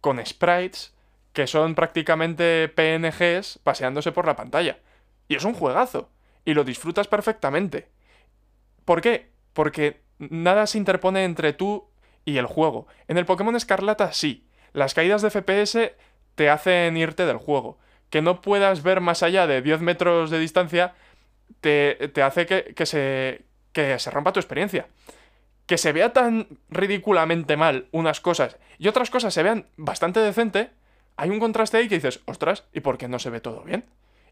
con 0.00 0.24
sprites 0.24 0.92
que 1.32 1.46
son 1.46 1.74
prácticamente 1.74 2.68
PNGs 2.68 3.60
paseándose 3.62 4.12
por 4.12 4.26
la 4.26 4.36
pantalla. 4.36 4.78
Y 5.28 5.36
es 5.36 5.44
un 5.44 5.54
juegazo. 5.54 6.10
Y 6.44 6.54
lo 6.54 6.64
disfrutas 6.64 7.08
perfectamente. 7.08 7.88
¿Por 8.84 9.00
qué? 9.00 9.30
Porque 9.52 10.00
nada 10.18 10.66
se 10.66 10.78
interpone 10.78 11.24
entre 11.24 11.52
tú 11.52 11.88
y 12.24 12.36
el 12.36 12.46
juego. 12.46 12.86
En 13.08 13.16
el 13.16 13.24
Pokémon 13.24 13.56
Escarlata 13.56 14.12
sí. 14.12 14.46
Las 14.72 14.94
caídas 14.94 15.22
de 15.22 15.30
FPS 15.30 15.92
te 16.34 16.50
hacen 16.50 16.96
irte 16.96 17.24
del 17.24 17.36
juego. 17.38 17.78
Que 18.10 18.22
no 18.22 18.42
puedas 18.42 18.82
ver 18.82 19.00
más 19.00 19.22
allá 19.22 19.46
de 19.46 19.62
10 19.62 19.80
metros 19.80 20.30
de 20.30 20.38
distancia 20.38 20.94
te, 21.60 22.10
te 22.12 22.22
hace 22.22 22.46
que, 22.46 22.74
que, 22.74 22.86
se, 22.86 23.42
que 23.72 23.98
se 23.98 24.10
rompa 24.10 24.32
tu 24.32 24.40
experiencia. 24.40 24.86
Que 25.66 25.78
se 25.78 25.92
vea 25.92 26.12
tan 26.12 26.48
ridículamente 26.70 27.56
mal 27.56 27.86
unas 27.92 28.20
cosas 28.20 28.56
y 28.78 28.88
otras 28.88 29.10
cosas 29.10 29.32
se 29.32 29.42
vean 29.42 29.66
bastante 29.76 30.20
decente, 30.20 30.70
hay 31.16 31.30
un 31.30 31.38
contraste 31.38 31.76
ahí 31.76 31.88
que 31.88 31.94
dices, 31.94 32.20
ostras, 32.24 32.64
¿y 32.72 32.80
por 32.80 32.98
qué 32.98 33.06
no 33.08 33.18
se 33.18 33.30
ve 33.30 33.40
todo 33.40 33.62
bien? 33.62 33.84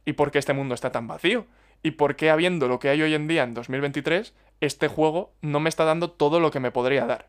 ¿Y 0.04 0.14
por 0.14 0.30
qué 0.30 0.38
este 0.38 0.54
mundo 0.54 0.74
está 0.74 0.90
tan 0.90 1.06
vacío? 1.06 1.46
¿Y 1.82 1.92
por 1.92 2.16
qué 2.16 2.30
habiendo 2.30 2.68
lo 2.68 2.78
que 2.78 2.88
hay 2.88 3.00
hoy 3.00 3.14
en 3.14 3.28
día 3.28 3.44
en 3.44 3.54
2023, 3.54 4.34
este 4.60 4.88
juego 4.88 5.32
no 5.40 5.60
me 5.60 5.68
está 5.68 5.84
dando 5.84 6.10
todo 6.10 6.40
lo 6.40 6.50
que 6.50 6.60
me 6.60 6.72
podría 6.72 7.06
dar? 7.06 7.28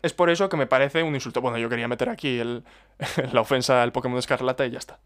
Es 0.00 0.14
por 0.14 0.30
eso 0.30 0.48
que 0.48 0.56
me 0.56 0.66
parece 0.66 1.02
un 1.02 1.14
insulto. 1.14 1.40
Bueno, 1.40 1.58
yo 1.58 1.68
quería 1.68 1.86
meter 1.86 2.08
aquí 2.08 2.38
el, 2.38 2.64
la 3.32 3.42
ofensa 3.42 3.82
al 3.82 3.92
Pokémon 3.92 4.18
Escarlata 4.18 4.64
y 4.64 4.70
ya 4.70 4.78
está. 4.78 4.98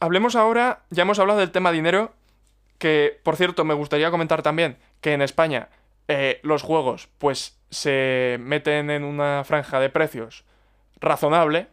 Hablemos 0.00 0.36
ahora, 0.36 0.82
ya 0.90 1.02
hemos 1.02 1.18
hablado 1.18 1.40
del 1.40 1.50
tema 1.50 1.72
dinero, 1.72 2.12
que, 2.78 3.18
por 3.24 3.34
cierto, 3.34 3.64
me 3.64 3.74
gustaría 3.74 4.12
comentar 4.12 4.42
también 4.42 4.76
que 5.00 5.12
en 5.12 5.22
España 5.22 5.68
eh, 6.08 6.40
los 6.42 6.62
juegos, 6.62 7.08
pues, 7.18 7.58
se 7.70 8.38
meten 8.40 8.90
en 8.90 9.04
una 9.04 9.44
franja 9.44 9.78
de 9.78 9.90
precios 9.90 10.44
razonable, 11.00 11.68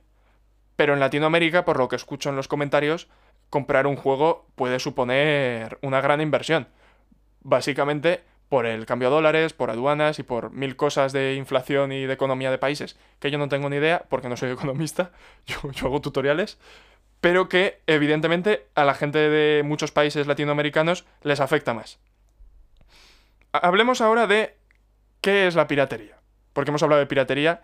pero 0.75 0.93
en 0.93 0.99
Latinoamérica, 0.99 1.65
por 1.65 1.77
lo 1.77 1.87
que 1.87 1.95
escucho 1.95 2.29
en 2.29 2.35
los 2.35 2.47
comentarios, 2.47 3.07
comprar 3.49 3.87
un 3.87 3.95
juego 3.95 4.45
puede 4.55 4.79
suponer 4.79 5.77
una 5.81 6.01
gran 6.01 6.21
inversión. 6.21 6.67
Básicamente 7.41 8.23
por 8.49 8.65
el 8.65 8.85
cambio 8.85 9.07
a 9.07 9.11
dólares, 9.11 9.53
por 9.53 9.71
aduanas 9.71 10.19
y 10.19 10.23
por 10.23 10.51
mil 10.51 10.75
cosas 10.75 11.13
de 11.13 11.35
inflación 11.35 11.91
y 11.91 12.05
de 12.05 12.13
economía 12.13 12.51
de 12.51 12.57
países, 12.57 12.97
que 13.19 13.31
yo 13.31 13.37
no 13.37 13.49
tengo 13.49 13.69
ni 13.69 13.77
idea 13.77 14.05
porque 14.09 14.29
no 14.29 14.37
soy 14.37 14.51
economista, 14.51 15.11
yo, 15.45 15.71
yo 15.71 15.87
hago 15.87 16.01
tutoriales, 16.01 16.59
pero 17.21 17.49
que 17.49 17.79
evidentemente 17.87 18.67
a 18.75 18.83
la 18.83 18.93
gente 18.93 19.17
de 19.17 19.63
muchos 19.63 19.91
países 19.91 20.27
latinoamericanos 20.27 21.05
les 21.23 21.39
afecta 21.39 21.73
más. 21.73 21.99
Hablemos 23.57 24.01
ahora 24.01 24.27
de 24.27 24.57
qué 25.21 25.47
es 25.47 25.55
la 25.55 25.67
piratería, 25.67 26.19
porque 26.53 26.71
hemos 26.71 26.83
hablado 26.83 26.99
de 26.99 27.07
piratería 27.07 27.61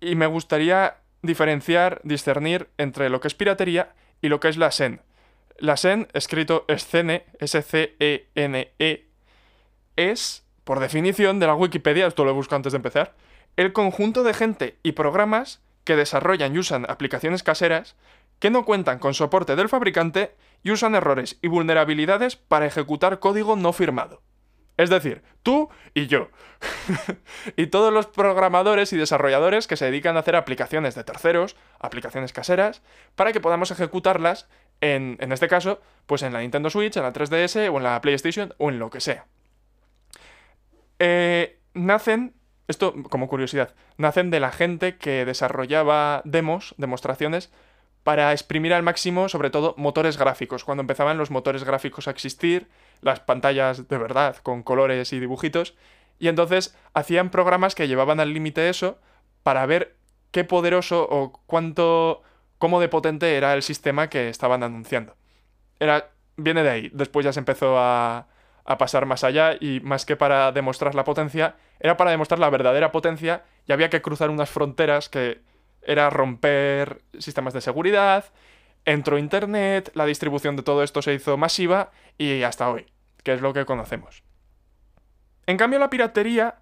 y 0.00 0.14
me 0.14 0.26
gustaría 0.26 0.98
diferenciar, 1.22 2.00
discernir 2.04 2.68
entre 2.78 3.08
lo 3.10 3.20
que 3.20 3.28
es 3.28 3.34
piratería 3.34 3.94
y 4.20 4.28
lo 4.28 4.40
que 4.40 4.48
es 4.48 4.56
la 4.56 4.70
SEN. 4.70 5.00
La 5.58 5.76
SEN, 5.76 6.08
escrito 6.12 6.66
Scene, 6.68 7.24
S-C-E-N-E, 7.38 9.08
es, 9.96 10.44
por 10.64 10.80
definición 10.80 11.38
de 11.40 11.46
la 11.46 11.54
Wikipedia, 11.54 12.06
esto 12.06 12.24
lo 12.24 12.30
he 12.30 12.34
buscado 12.34 12.56
antes 12.56 12.72
de 12.72 12.76
empezar, 12.76 13.14
el 13.56 13.72
conjunto 13.72 14.22
de 14.22 14.34
gente 14.34 14.78
y 14.82 14.92
programas 14.92 15.62
que 15.84 15.96
desarrollan 15.96 16.54
y 16.54 16.58
usan 16.58 16.84
aplicaciones 16.90 17.42
caseras 17.42 17.96
que 18.38 18.50
no 18.50 18.64
cuentan 18.66 18.98
con 18.98 19.14
soporte 19.14 19.56
del 19.56 19.70
fabricante 19.70 20.34
y 20.62 20.72
usan 20.72 20.94
errores 20.94 21.38
y 21.40 21.48
vulnerabilidades 21.48 22.36
para 22.36 22.66
ejecutar 22.66 23.18
código 23.18 23.56
no 23.56 23.72
firmado. 23.72 24.20
Es 24.76 24.90
decir, 24.90 25.22
tú 25.42 25.70
y 25.94 26.06
yo. 26.06 26.28
y 27.56 27.68
todos 27.68 27.92
los 27.92 28.06
programadores 28.06 28.92
y 28.92 28.96
desarrolladores 28.96 29.66
que 29.66 29.76
se 29.76 29.86
dedican 29.86 30.16
a 30.16 30.20
hacer 30.20 30.36
aplicaciones 30.36 30.94
de 30.94 31.04
terceros, 31.04 31.56
aplicaciones 31.78 32.32
caseras, 32.32 32.82
para 33.14 33.32
que 33.32 33.40
podamos 33.40 33.70
ejecutarlas 33.70 34.48
en, 34.80 35.16
en 35.20 35.32
este 35.32 35.48
caso, 35.48 35.80
pues 36.06 36.22
en 36.22 36.32
la 36.32 36.40
Nintendo 36.40 36.68
Switch, 36.68 36.96
en 36.96 37.02
la 37.02 37.12
3DS 37.12 37.72
o 37.72 37.76
en 37.78 37.82
la 37.82 38.00
PlayStation 38.00 38.54
o 38.58 38.68
en 38.68 38.78
lo 38.78 38.90
que 38.90 39.00
sea. 39.00 39.26
Eh, 40.98 41.58
nacen, 41.74 42.34
esto 42.68 42.94
como 43.10 43.28
curiosidad, 43.28 43.74
nacen 43.96 44.30
de 44.30 44.40
la 44.40 44.52
gente 44.52 44.96
que 44.96 45.24
desarrollaba 45.24 46.22
demos, 46.24 46.74
demostraciones, 46.78 47.50
para 48.02 48.32
exprimir 48.32 48.72
al 48.72 48.82
máximo, 48.82 49.28
sobre 49.28 49.50
todo, 49.50 49.74
motores 49.76 50.16
gráficos. 50.16 50.64
Cuando 50.64 50.82
empezaban 50.82 51.18
los 51.18 51.30
motores 51.30 51.64
gráficos 51.64 52.06
a 52.06 52.12
existir, 52.12 52.68
las 53.00 53.20
pantallas 53.20 53.88
de 53.88 53.98
verdad, 53.98 54.36
con 54.36 54.62
colores 54.62 55.12
y 55.12 55.20
dibujitos, 55.20 55.74
y 56.18 56.28
entonces 56.28 56.76
hacían 56.94 57.30
programas 57.30 57.74
que 57.74 57.88
llevaban 57.88 58.20
al 58.20 58.32
límite 58.32 58.68
eso 58.68 58.98
para 59.42 59.66
ver 59.66 59.96
qué 60.30 60.44
poderoso 60.44 61.06
o 61.08 61.32
cuánto, 61.46 62.22
cómo 62.58 62.80
de 62.80 62.88
potente 62.88 63.36
era 63.36 63.54
el 63.54 63.62
sistema 63.62 64.08
que 64.08 64.28
estaban 64.28 64.62
anunciando. 64.62 65.14
Era, 65.78 66.10
viene 66.36 66.62
de 66.62 66.70
ahí. 66.70 66.90
Después 66.92 67.24
ya 67.24 67.32
se 67.32 67.40
empezó 67.40 67.78
a, 67.78 68.26
a 68.64 68.78
pasar 68.78 69.06
más 69.06 69.24
allá 69.24 69.56
y 69.60 69.80
más 69.80 70.04
que 70.04 70.16
para 70.16 70.52
demostrar 70.52 70.94
la 70.94 71.04
potencia, 71.04 71.56
era 71.78 71.96
para 71.96 72.10
demostrar 72.10 72.38
la 72.38 72.50
verdadera 72.50 72.92
potencia 72.92 73.44
y 73.66 73.72
había 73.72 73.90
que 73.90 74.02
cruzar 74.02 74.30
unas 74.30 74.50
fronteras 74.50 75.08
que 75.08 75.40
era 75.82 76.10
romper 76.10 77.02
sistemas 77.18 77.54
de 77.54 77.60
seguridad, 77.60 78.24
entró 78.86 79.18
Internet, 79.18 79.90
la 79.94 80.06
distribución 80.06 80.56
de 80.56 80.62
todo 80.62 80.82
esto 80.82 81.02
se 81.02 81.12
hizo 81.12 81.36
masiva 81.36 81.90
y 82.16 82.42
hasta 82.42 82.70
hoy, 82.70 82.86
que 83.22 83.34
es 83.34 83.42
lo 83.42 83.52
que 83.52 83.66
conocemos. 83.66 84.22
En 85.46 85.58
cambio, 85.58 85.78
la 85.78 85.90
piratería 85.90 86.60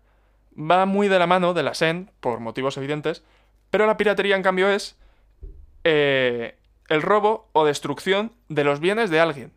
va 0.59 0.87
muy 0.87 1.09
de 1.09 1.19
la 1.19 1.27
mano 1.27 1.55
de 1.55 1.63
la 1.63 1.75
SEN, 1.75 2.11
por 2.21 2.41
motivos 2.41 2.77
evidentes, 2.77 3.23
pero 3.71 3.87
la 3.87 3.97
piratería, 3.97 4.37
en 4.37 4.43
cambio, 4.43 4.69
es 4.69 4.99
eh, 5.85 6.57
el 6.89 7.03
robo 7.03 7.49
o 7.53 7.65
destrucción 7.65 8.33
de 8.49 8.65
los 8.65 8.81
bienes 8.81 9.11
de 9.11 9.21
alguien. 9.21 9.53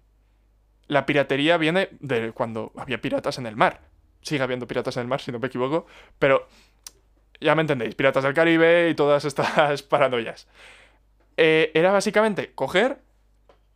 La 0.88 1.06
piratería 1.06 1.58
viene 1.58 1.90
de 2.00 2.32
cuando 2.32 2.72
había 2.78 3.02
piratas 3.02 3.38
en 3.38 3.46
el 3.46 3.56
mar. 3.56 3.82
Sigue 4.22 4.44
habiendo 4.44 4.68
piratas 4.68 4.98
en 4.98 5.02
el 5.02 5.08
mar, 5.08 5.22
si 5.22 5.32
no 5.32 5.40
me 5.40 5.48
equivoco, 5.48 5.86
pero 6.20 6.48
ya 7.40 7.56
me 7.56 7.62
entendéis, 7.62 7.96
Piratas 7.96 8.24
del 8.24 8.34
Caribe 8.34 8.90
y 8.90 8.96
todas 8.96 9.26
estas 9.26 9.84
paranoias. 9.90 10.48
Eh, 11.38 11.72
era 11.74 11.92
básicamente 11.92 12.52
coger 12.54 13.00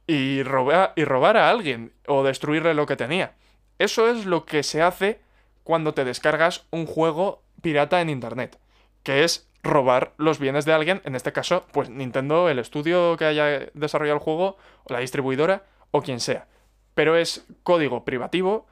y 0.08 0.43
robar, 0.43 0.93
y 0.95 1.06
robar 1.06 1.38
a 1.38 1.50
alguien 1.50 1.93
o 2.08 2.24
destruirle 2.24 2.74
lo 2.74 2.86
que 2.86 2.95
tenía. 2.95 3.36
Eso 3.80 4.10
es 4.10 4.26
lo 4.26 4.45
que 4.45 4.63
se 4.63 4.82
hace 4.82 5.21
cuando 5.63 5.93
te 5.93 6.04
descargas 6.06 6.65
un 6.71 6.86
juego 6.86 7.43
pirata 7.62 8.02
en 8.02 8.10
Internet, 8.10 8.60
que 9.04 9.24
es 9.24 9.47
robar 9.63 10.13
los 10.17 10.39
bienes 10.39 10.65
de 10.65 10.74
alguien, 10.74 11.02
en 11.06 11.15
este 11.15 11.32
caso, 11.32 11.65
pues 11.71 11.89
Nintendo, 11.89 12.50
el 12.50 12.60
estudio 12.60 13.15
que 13.17 13.26
haya 13.26 13.69
desarrollado 13.74 14.17
el 14.17 14.24
juego, 14.24 14.58
o 14.84 14.93
la 14.93 15.00
distribuidora, 15.00 15.63
o 15.91 16.02
quien 16.02 16.19
sea. 16.19 16.47
Pero 16.95 17.15
es 17.15 17.45
código 17.63 18.04
privativo, 18.04 18.65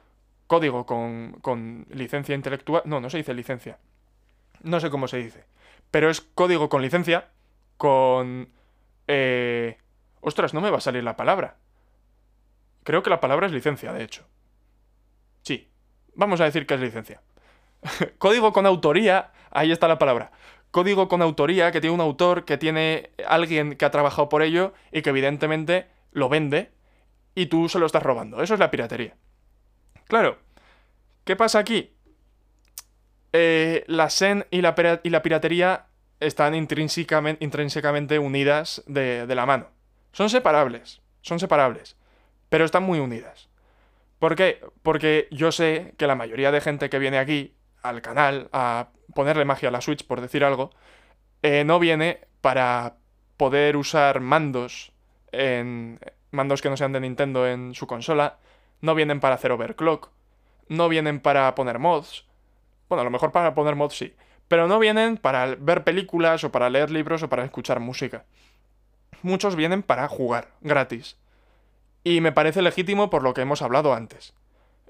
código 0.46 0.84
con, 0.84 1.38
con 1.42 1.86
licencia 1.90 2.34
intelectual, 2.34 2.82
no, 2.84 3.00
no 3.00 3.08
se 3.08 3.18
dice 3.18 3.34
licencia, 3.34 3.78
no 4.62 4.80
sé 4.80 4.90
cómo 4.90 5.08
se 5.08 5.18
dice. 5.18 5.44
Pero 5.90 6.10
es 6.10 6.20
código 6.20 6.68
con 6.68 6.82
licencia. 6.82 7.28
Con... 7.76 8.50
Eh... 9.12 9.76
Ostras, 10.20 10.54
no 10.54 10.60
me 10.60 10.70
va 10.70 10.78
a 10.78 10.82
salir 10.82 11.02
la 11.02 11.16
palabra. 11.16 11.56
Creo 12.84 13.02
que 13.02 13.10
la 13.10 13.20
palabra 13.20 13.46
es 13.46 13.52
licencia, 13.52 13.92
de 13.92 14.04
hecho. 14.04 14.26
Sí. 15.42 15.68
Vamos 16.14 16.40
a 16.40 16.44
decir 16.44 16.66
que 16.66 16.74
es 16.74 16.80
licencia. 16.80 17.22
código 18.18 18.52
con 18.52 18.66
autoría. 18.66 19.32
Ahí 19.50 19.72
está 19.72 19.88
la 19.88 19.98
palabra. 19.98 20.30
Código 20.70 21.08
con 21.08 21.22
autoría, 21.22 21.72
que 21.72 21.80
tiene 21.80 21.94
un 21.94 22.00
autor, 22.00 22.44
que 22.44 22.58
tiene 22.58 23.10
alguien 23.26 23.76
que 23.76 23.84
ha 23.84 23.90
trabajado 23.90 24.28
por 24.28 24.42
ello 24.42 24.72
y 24.92 25.02
que 25.02 25.10
evidentemente 25.10 25.88
lo 26.12 26.28
vende 26.28 26.70
y 27.34 27.46
tú 27.46 27.68
se 27.68 27.78
lo 27.78 27.86
estás 27.86 28.02
robando. 28.02 28.42
Eso 28.42 28.54
es 28.54 28.60
la 28.60 28.70
piratería. 28.70 29.16
Claro. 30.06 30.38
¿Qué 31.24 31.36
pasa 31.36 31.58
aquí? 31.58 31.92
Eh, 33.32 33.84
la 33.86 34.10
SEN 34.10 34.46
y 34.50 34.60
la, 34.60 34.74
piratería 34.74 35.86
están 36.20 36.54
intrínsecamente, 36.54 38.18
unidas 38.18 38.82
de, 38.86 39.26
la 39.26 39.46
mano. 39.46 39.68
Son 40.12 40.28
separables, 40.28 41.00
son 41.22 41.40
separables, 41.40 41.96
pero 42.48 42.64
están 42.64 42.82
muy 42.82 42.98
unidas. 42.98 43.48
¿Por 44.18 44.36
qué? 44.36 44.60
Porque 44.82 45.28
yo 45.30 45.50
sé 45.50 45.94
que 45.96 46.06
la 46.06 46.14
mayoría 46.14 46.52
de 46.52 46.60
gente 46.60 46.90
que 46.90 46.98
viene 46.98 47.18
aquí 47.18 47.54
al 47.82 48.02
canal 48.02 48.48
a 48.52 48.88
ponerle 49.14 49.46
magia 49.46 49.70
a 49.70 49.72
la 49.72 49.80
Switch, 49.80 50.06
por 50.06 50.20
decir 50.20 50.44
algo, 50.44 50.70
eh, 51.42 51.64
no 51.64 51.78
viene 51.78 52.20
para 52.42 52.96
poder 53.38 53.76
usar 53.76 54.20
mandos 54.20 54.92
en 55.32 55.98
mandos 56.30 56.60
que 56.60 56.68
no 56.68 56.76
sean 56.76 56.92
de 56.92 57.00
Nintendo 57.00 57.48
en 57.48 57.74
su 57.74 57.86
consola, 57.86 58.38
no 58.82 58.94
vienen 58.94 59.20
para 59.20 59.36
hacer 59.36 59.52
overclock, 59.52 60.10
no 60.68 60.88
vienen 60.88 61.20
para 61.20 61.54
poner 61.54 61.78
mods, 61.78 62.26
bueno, 62.88 63.00
a 63.00 63.04
lo 63.04 63.10
mejor 63.10 63.32
para 63.32 63.54
poner 63.54 63.74
mods 63.74 63.96
sí. 63.96 64.14
Pero 64.50 64.66
no 64.66 64.80
vienen 64.80 65.16
para 65.16 65.54
ver 65.54 65.84
películas 65.84 66.42
o 66.42 66.50
para 66.50 66.70
leer 66.70 66.90
libros 66.90 67.22
o 67.22 67.28
para 67.28 67.44
escuchar 67.44 67.78
música. 67.78 68.24
Muchos 69.22 69.54
vienen 69.54 69.84
para 69.84 70.08
jugar, 70.08 70.48
gratis. 70.60 71.16
Y 72.02 72.20
me 72.20 72.32
parece 72.32 72.60
legítimo 72.60 73.10
por 73.10 73.22
lo 73.22 73.32
que 73.32 73.42
hemos 73.42 73.62
hablado 73.62 73.94
antes. 73.94 74.34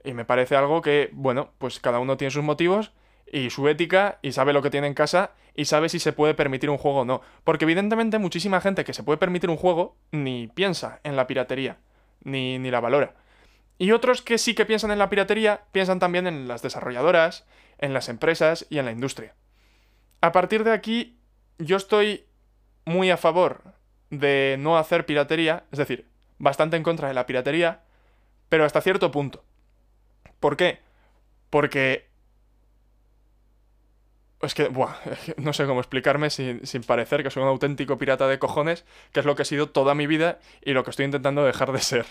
Y 0.03 0.15
me 0.15 0.25
parece 0.25 0.57
algo 0.57 0.81
que, 0.81 1.11
bueno, 1.13 1.51
pues 1.59 1.79
cada 1.79 1.99
uno 1.99 2.17
tiene 2.17 2.31
sus 2.31 2.43
motivos 2.43 2.93
y 3.31 3.51
su 3.51 3.69
ética 3.69 4.19
y 4.23 4.33
sabe 4.33 4.55
lo 4.55 4.63
que 4.63 4.71
tiene 4.71 4.87
en 4.87 4.95
casa 4.95 5.33
y 5.55 5.67
sabe 5.67 5.91
si 5.91 5.99
se 5.99 6.15
puede 6.15 6.33
permitir 6.33 6.71
un 6.71 6.79
juego 6.79 7.01
o 7.01 7.05
no. 7.05 7.21
Porque 7.45 7.67
evidentemente 7.67 8.19
muchísima 8.19 8.63
gente 8.63 8.85
que 8.85 8.95
se 8.95 9.03
puede 9.03 9.19
permitir 9.19 9.51
un 9.51 9.59
juego 9.59 9.95
ni 10.11 10.47
piensa 10.47 11.01
en 11.05 11.17
la 11.17 11.27
piratería, 11.27 11.77
ni, 12.25 12.59
ni 12.59 12.71
la 12.71 12.81
valora. 12.81 13.13
Y 13.77 13.93
otros 13.93 14.23
que 14.23 14.39
sí 14.39 14.55
que 14.55 14.65
piensan 14.65 14.91
en 14.91 14.99
la 14.99 15.11
piratería, 15.11 15.65
piensan 15.71 15.99
también 15.99 16.27
en 16.27 16.49
las 16.49 16.63
desarrolladoras, 16.63 17.45
en 17.77 17.93
las 17.93 18.09
empresas 18.09 18.67
y 18.71 18.79
en 18.79 18.87
la 18.87 18.93
industria. 18.93 19.35
A 20.21 20.33
partir 20.33 20.65
de 20.65 20.73
aquí, 20.73 21.17
yo 21.59 21.77
estoy 21.77 22.27
muy 22.85 23.11
a 23.11 23.17
favor 23.17 23.63
de 24.11 24.57
no 24.59 24.77
hacer 24.77 25.07
piratería, 25.07 25.65
es 25.73 25.79
decir, 25.79 26.07
bastante 26.39 26.77
en 26.77 26.83
contra 26.83 27.09
de 27.09 27.15
la 27.15 27.27
piratería, 27.27 27.83
pero 28.49 28.65
hasta 28.65 28.81
cierto 28.81 29.11
punto. 29.11 29.45
¿Por 30.41 30.57
qué? 30.57 30.81
Porque... 31.49 32.09
Es 34.43 34.55
que, 34.55 34.69
buah, 34.69 34.95
no 35.37 35.53
sé 35.53 35.67
cómo 35.67 35.81
explicarme 35.81 36.31
sin, 36.31 36.61
parecer 36.87 37.23
que 37.23 37.31
soy 37.31 37.43
un 37.43 37.49
auténtico 37.51 37.99
pirata 37.99 38.27
de 38.27 38.39
cojones, 38.39 38.85
que 39.13 39.21
es 39.21 39.27
lo 39.27 39.37
que 39.37 39.43
he 39.43 39.47
sido 39.47 39.69
toda 39.69 39.95
mi 39.95 40.07
vida 40.07 40.41
y 40.63 40.73
lo 40.73 40.83
que 40.83 40.91
estoy 40.91 41.05
intentando 41.05 41.45
dejar 41.45 41.73
de 41.73 41.81
ser. 41.81 42.07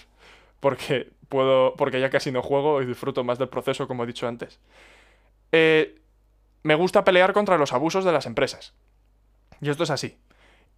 Porque 0.59 1.09
puedo. 1.29 1.73
Porque 1.75 1.99
ya 1.99 2.09
casi 2.09 2.31
no 2.31 2.43
juego 2.43 2.81
y 2.81 2.85
disfruto 2.85 3.23
más 3.23 3.39
del 3.39 3.47
proceso, 3.47 3.87
como 3.87 4.03
he 4.03 4.07
dicho 4.07 4.27
antes. 4.27 4.59
Eh, 5.51 5.95
me 6.63 6.75
gusta 6.75 7.03
pelear 7.03 7.33
contra 7.33 7.57
los 7.57 7.73
abusos 7.73 8.05
de 8.05 8.11
las 8.11 8.25
empresas. 8.25 8.73
Y 9.61 9.69
esto 9.69 9.83
es 9.83 9.89
así. 9.89 10.17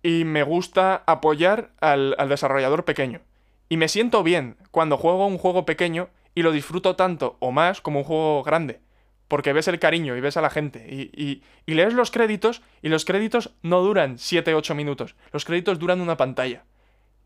Y 0.04 0.26
me 0.26 0.44
gusta 0.44 1.04
apoyar 1.06 1.72
al, 1.80 2.16
desarrollador 2.28 2.86
pequeño. 2.86 3.22
Y 3.70 3.78
me 3.78 3.88
siento 3.88 4.24
bien 4.24 4.58
cuando 4.72 4.98
juego 4.98 5.28
un 5.28 5.38
juego 5.38 5.66
pequeño 5.66 6.10
y 6.36 6.44
lo 6.44 6.52
disfruto 6.52 6.96
tanto 6.96 7.38
o 7.40 7.52
más 7.52 7.82
como 7.82 8.00
un 8.00 8.06
juego 8.06 8.44
grande. 8.44 8.80
Porque 9.28 9.54
ves 9.54 9.68
el 9.68 9.80
cariño 9.80 10.18
y 10.18 10.22
ves 10.22 10.38
a 10.38 10.42
la 10.42 10.50
gente. 10.50 10.86
Y, 10.90 11.44
y 11.66 11.74
lees 11.74 11.94
los 11.94 12.12
créditos 12.12 12.62
y 12.82 12.90
los 12.90 13.06
créditos 13.06 13.52
no 13.62 13.82
duran 13.82 14.18
7-8 14.18 14.76
minutos. 14.76 15.16
Los 15.32 15.46
créditos 15.46 15.80
duran 15.80 16.02
una 16.02 16.18
pantalla. 16.18 16.66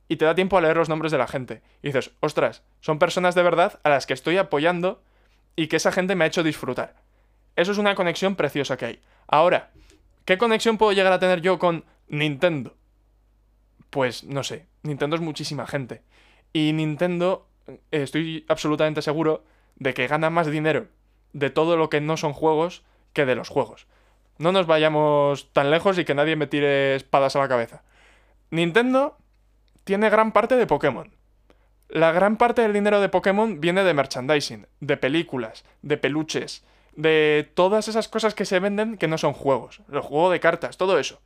Y 0.07 0.17
te 0.17 0.25
da 0.25 0.35
tiempo 0.35 0.57
a 0.57 0.61
leer 0.61 0.77
los 0.77 0.89
nombres 0.89 1.11
de 1.11 1.17
la 1.17 1.27
gente. 1.27 1.63
Y 1.81 1.87
dices, 1.87 2.11
ostras, 2.19 2.61
son 2.79 2.99
personas 2.99 3.33
de 3.33 3.41
verdad 3.41 3.79
a 3.83 3.89
las 3.89 4.05
que 4.05 4.13
estoy 4.13 4.37
apoyando 4.37 5.01
y 5.55 5.67
que 5.67 5.77
esa 5.77 5.91
gente 5.91 6.15
me 6.15 6.25
ha 6.25 6.27
hecho 6.27 6.43
disfrutar. 6.43 7.04
Eso 7.55 7.71
es 7.71 7.77
una 7.77 7.95
conexión 7.95 8.35
preciosa 8.35 8.77
que 8.77 8.85
hay. 8.85 8.99
Ahora, 9.27 9.71
¿qué 10.25 10.37
conexión 10.37 10.77
puedo 10.77 10.91
llegar 10.91 11.13
a 11.13 11.19
tener 11.19 11.41
yo 11.41 11.59
con 11.59 11.85
Nintendo? 12.07 12.75
Pues 13.89 14.23
no 14.23 14.43
sé, 14.43 14.65
Nintendo 14.83 15.15
es 15.15 15.21
muchísima 15.21 15.67
gente. 15.67 16.01
Y 16.53 16.73
Nintendo, 16.73 17.47
eh, 17.67 17.79
estoy 17.91 18.45
absolutamente 18.47 19.01
seguro 19.01 19.43
de 19.75 19.93
que 19.93 20.07
gana 20.07 20.29
más 20.29 20.47
dinero 20.47 20.87
de 21.33 21.49
todo 21.49 21.75
lo 21.77 21.89
que 21.89 22.01
no 22.01 22.17
son 22.17 22.33
juegos 22.33 22.83
que 23.13 23.25
de 23.25 23.35
los 23.35 23.49
juegos. 23.49 23.87
No 24.37 24.51
nos 24.51 24.67
vayamos 24.67 25.51
tan 25.53 25.71
lejos 25.71 25.97
y 25.97 26.05
que 26.05 26.15
nadie 26.15 26.35
me 26.35 26.47
tire 26.47 26.95
espadas 26.95 27.35
a 27.35 27.39
la 27.39 27.47
cabeza. 27.47 27.83
Nintendo 28.51 29.17
tiene 29.83 30.09
gran 30.09 30.31
parte 30.31 30.55
de 30.55 30.67
Pokémon. 30.67 31.11
La 31.87 32.11
gran 32.11 32.37
parte 32.37 32.61
del 32.61 32.73
dinero 32.73 32.99
de 32.99 33.09
Pokémon 33.09 33.61
viene 33.61 33.83
de 33.83 33.93
merchandising, 33.93 34.67
de 34.79 34.97
películas, 34.97 35.63
de 35.81 35.97
peluches, 35.97 36.63
de 36.95 37.49
todas 37.53 37.87
esas 37.87 38.07
cosas 38.07 38.33
que 38.33 38.45
se 38.45 38.59
venden 38.59 38.97
que 38.97 39.07
no 39.07 39.17
son 39.17 39.33
juegos. 39.33 39.81
El 39.91 39.99
juego 40.01 40.31
de 40.31 40.39
cartas, 40.39 40.77
todo 40.77 40.97
eso. 40.99 41.21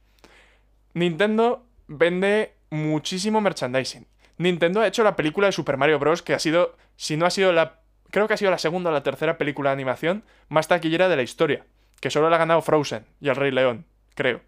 Nintendo 0.93 1.63
vende 1.88 2.53
muchísimo 2.70 3.41
merchandising. 3.41 4.07
Nintendo 4.38 4.82
ha 4.82 4.88
hecho 4.88 5.03
la 5.03 5.15
película 5.15 5.47
de 5.47 5.53
Super 5.53 5.78
Mario 5.78 5.99
Bros. 5.99 6.22
que 6.22 6.34
ha 6.34 6.39
sido, 6.39 6.76
si 6.95 7.17
no 7.17 7.26
ha 7.26 7.30
sido 7.30 7.51
la... 7.51 7.80
Creo 8.09 8.28
que 8.28 8.34
ha 8.34 8.38
sido 8.38 8.51
la 8.51 8.57
segunda 8.57 8.89
o 8.89 8.93
la 8.93 9.03
tercera 9.03 9.38
película 9.38 9.70
de 9.70 9.74
animación 9.74 10.24
más 10.47 10.67
taquillera 10.67 11.09
de 11.09 11.15
la 11.15 11.22
historia. 11.22 11.65
Que 11.99 12.09
solo 12.09 12.30
la 12.30 12.38
ha 12.38 12.39
ganado 12.39 12.61
Frozen 12.61 13.05
y 13.20 13.30
el 13.30 13.36
Rey 13.36 13.51
León, 13.51 13.86
creo. 14.15 14.41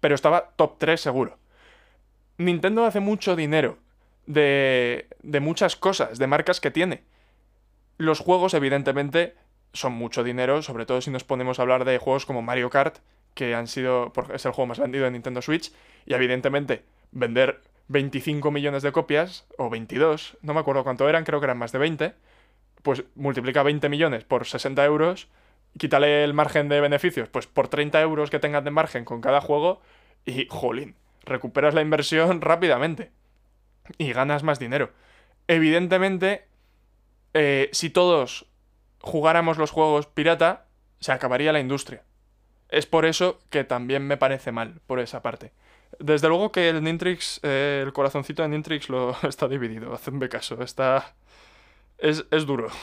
Pero 0.00 0.14
estaba 0.14 0.50
top 0.56 0.76
3 0.78 1.00
seguro. 1.00 1.38
Nintendo 2.36 2.84
hace 2.84 3.00
mucho 3.00 3.36
dinero 3.36 3.78
de, 4.26 5.06
de 5.22 5.40
muchas 5.40 5.76
cosas, 5.76 6.18
de 6.18 6.26
marcas 6.26 6.60
que 6.60 6.70
tiene. 6.70 7.04
Los 7.96 8.18
juegos, 8.18 8.54
evidentemente, 8.54 9.36
son 9.72 9.92
mucho 9.92 10.24
dinero, 10.24 10.62
sobre 10.62 10.86
todo 10.86 11.00
si 11.00 11.10
nos 11.10 11.24
ponemos 11.24 11.58
a 11.58 11.62
hablar 11.62 11.84
de 11.84 11.98
juegos 11.98 12.26
como 12.26 12.42
Mario 12.42 12.70
Kart, 12.70 12.98
que 13.34 13.54
han 13.54 13.68
sido, 13.68 14.12
es 14.34 14.44
el 14.44 14.52
juego 14.52 14.66
más 14.66 14.78
vendido 14.78 15.04
de 15.04 15.12
Nintendo 15.12 15.42
Switch, 15.42 15.72
y 16.06 16.14
evidentemente 16.14 16.82
vender 17.12 17.60
25 17.88 18.50
millones 18.50 18.82
de 18.82 18.92
copias, 18.92 19.46
o 19.58 19.70
22, 19.70 20.38
no 20.42 20.54
me 20.54 20.60
acuerdo 20.60 20.84
cuánto 20.84 21.08
eran, 21.08 21.24
creo 21.24 21.40
que 21.40 21.46
eran 21.46 21.58
más 21.58 21.72
de 21.72 21.78
20, 21.78 22.14
pues 22.82 23.04
multiplica 23.14 23.62
20 23.62 23.88
millones 23.88 24.24
por 24.24 24.46
60 24.46 24.84
euros, 24.84 25.28
quítale 25.78 26.24
el 26.24 26.34
margen 26.34 26.68
de 26.68 26.80
beneficios, 26.80 27.28
pues 27.28 27.46
por 27.46 27.68
30 27.68 28.00
euros 28.00 28.30
que 28.30 28.38
tengas 28.38 28.64
de 28.64 28.70
margen 28.70 29.04
con 29.04 29.20
cada 29.20 29.40
juego, 29.40 29.80
y 30.24 30.46
jolín, 30.48 30.94
recuperas 31.24 31.74
la 31.74 31.82
inversión 31.82 32.40
rápidamente, 32.40 33.10
y 33.98 34.12
ganas 34.12 34.42
más 34.42 34.58
dinero. 34.58 34.90
Evidentemente, 35.48 36.44
eh, 37.34 37.70
si 37.72 37.90
todos 37.90 38.46
jugáramos 39.00 39.58
los 39.58 39.70
juegos 39.70 40.06
pirata, 40.06 40.66
se 41.00 41.12
acabaría 41.12 41.52
la 41.52 41.60
industria. 41.60 42.04
Es 42.68 42.86
por 42.86 43.04
eso 43.04 43.40
que 43.50 43.64
también 43.64 44.06
me 44.06 44.16
parece 44.16 44.52
mal, 44.52 44.80
por 44.86 45.00
esa 45.00 45.22
parte. 45.22 45.52
Desde 45.98 46.28
luego 46.28 46.52
que 46.52 46.68
el 46.68 46.82
Nintrix, 46.82 47.40
eh, 47.42 47.82
el 47.84 47.92
corazoncito 47.92 48.42
de 48.42 48.48
Nintrix 48.48 48.88
lo 48.88 49.16
está 49.28 49.48
dividido, 49.48 49.92
hacedme 49.92 50.28
caso, 50.28 50.62
está... 50.62 51.14
Es, 51.98 52.24
es 52.30 52.46
duro. 52.46 52.68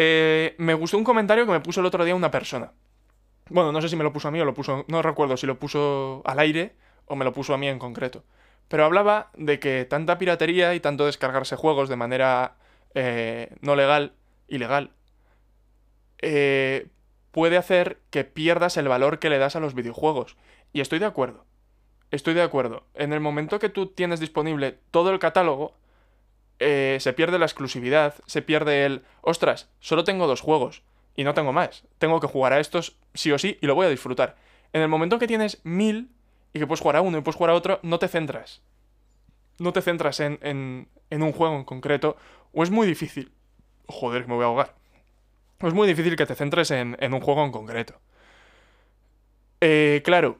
Eh, 0.00 0.54
me 0.58 0.74
gustó 0.74 0.96
un 0.96 1.02
comentario 1.02 1.44
que 1.44 1.50
me 1.50 1.58
puso 1.58 1.80
el 1.80 1.86
otro 1.86 2.04
día 2.04 2.14
una 2.14 2.30
persona. 2.30 2.70
Bueno, 3.50 3.72
no 3.72 3.82
sé 3.82 3.88
si 3.88 3.96
me 3.96 4.04
lo 4.04 4.12
puso 4.12 4.28
a 4.28 4.30
mí 4.30 4.40
o 4.40 4.44
lo 4.44 4.54
puso... 4.54 4.84
No 4.86 5.02
recuerdo 5.02 5.36
si 5.36 5.44
lo 5.44 5.58
puso 5.58 6.22
al 6.24 6.38
aire 6.38 6.76
o 7.06 7.16
me 7.16 7.24
lo 7.24 7.32
puso 7.32 7.52
a 7.52 7.58
mí 7.58 7.66
en 7.66 7.80
concreto. 7.80 8.22
Pero 8.68 8.84
hablaba 8.84 9.32
de 9.34 9.58
que 9.58 9.84
tanta 9.86 10.16
piratería 10.16 10.72
y 10.76 10.78
tanto 10.78 11.04
descargarse 11.04 11.56
juegos 11.56 11.88
de 11.88 11.96
manera 11.96 12.54
eh, 12.94 13.56
no 13.60 13.74
legal 13.74 14.12
ilegal, 14.48 14.90
eh, 16.20 16.88
puede 17.30 17.56
hacer 17.56 17.98
que 18.10 18.24
pierdas 18.24 18.76
el 18.76 18.88
valor 18.88 19.18
que 19.18 19.30
le 19.30 19.38
das 19.38 19.56
a 19.56 19.60
los 19.60 19.74
videojuegos. 19.74 20.36
Y 20.72 20.80
estoy 20.80 20.98
de 20.98 21.06
acuerdo. 21.06 21.44
Estoy 22.10 22.34
de 22.34 22.42
acuerdo. 22.42 22.84
En 22.94 23.12
el 23.12 23.20
momento 23.20 23.58
que 23.58 23.68
tú 23.68 23.86
tienes 23.86 24.20
disponible 24.20 24.78
todo 24.90 25.10
el 25.10 25.18
catálogo, 25.18 25.74
eh, 26.58 26.98
se 27.00 27.12
pierde 27.12 27.38
la 27.38 27.44
exclusividad, 27.44 28.14
se 28.26 28.42
pierde 28.42 28.86
el, 28.86 29.04
ostras, 29.20 29.68
solo 29.78 30.04
tengo 30.04 30.26
dos 30.26 30.40
juegos 30.40 30.82
y 31.14 31.24
no 31.24 31.34
tengo 31.34 31.52
más. 31.52 31.84
Tengo 31.98 32.20
que 32.20 32.26
jugar 32.26 32.52
a 32.52 32.60
estos 32.60 32.96
sí 33.14 33.30
o 33.30 33.38
sí 33.38 33.58
y 33.60 33.66
lo 33.66 33.74
voy 33.74 33.86
a 33.86 33.90
disfrutar. 33.90 34.36
En 34.72 34.82
el 34.82 34.88
momento 34.88 35.18
que 35.18 35.26
tienes 35.26 35.60
mil 35.64 36.10
y 36.52 36.58
que 36.58 36.66
puedes 36.66 36.80
jugar 36.80 36.96
a 36.96 37.02
uno 37.02 37.18
y 37.18 37.20
puedes 37.20 37.36
jugar 37.36 37.50
a 37.50 37.54
otro, 37.54 37.78
no 37.82 37.98
te 37.98 38.08
centras. 38.08 38.62
No 39.58 39.72
te 39.72 39.82
centras 39.82 40.20
en, 40.20 40.38
en, 40.42 40.88
en 41.10 41.22
un 41.22 41.32
juego 41.32 41.56
en 41.56 41.64
concreto 41.64 42.16
o 42.52 42.62
es 42.62 42.70
muy 42.70 42.86
difícil 42.86 43.32
joder, 43.88 44.28
me 44.28 44.34
voy 44.34 44.44
a 44.44 44.46
ahogar. 44.46 44.74
Es 45.60 45.74
muy 45.74 45.88
difícil 45.88 46.14
que 46.14 46.26
te 46.26 46.36
centres 46.36 46.70
en, 46.70 46.96
un 47.00 47.20
juego 47.20 47.44
en 47.44 47.50
concreto. 47.50 47.94
Eh, 49.60 50.02
claro. 50.04 50.38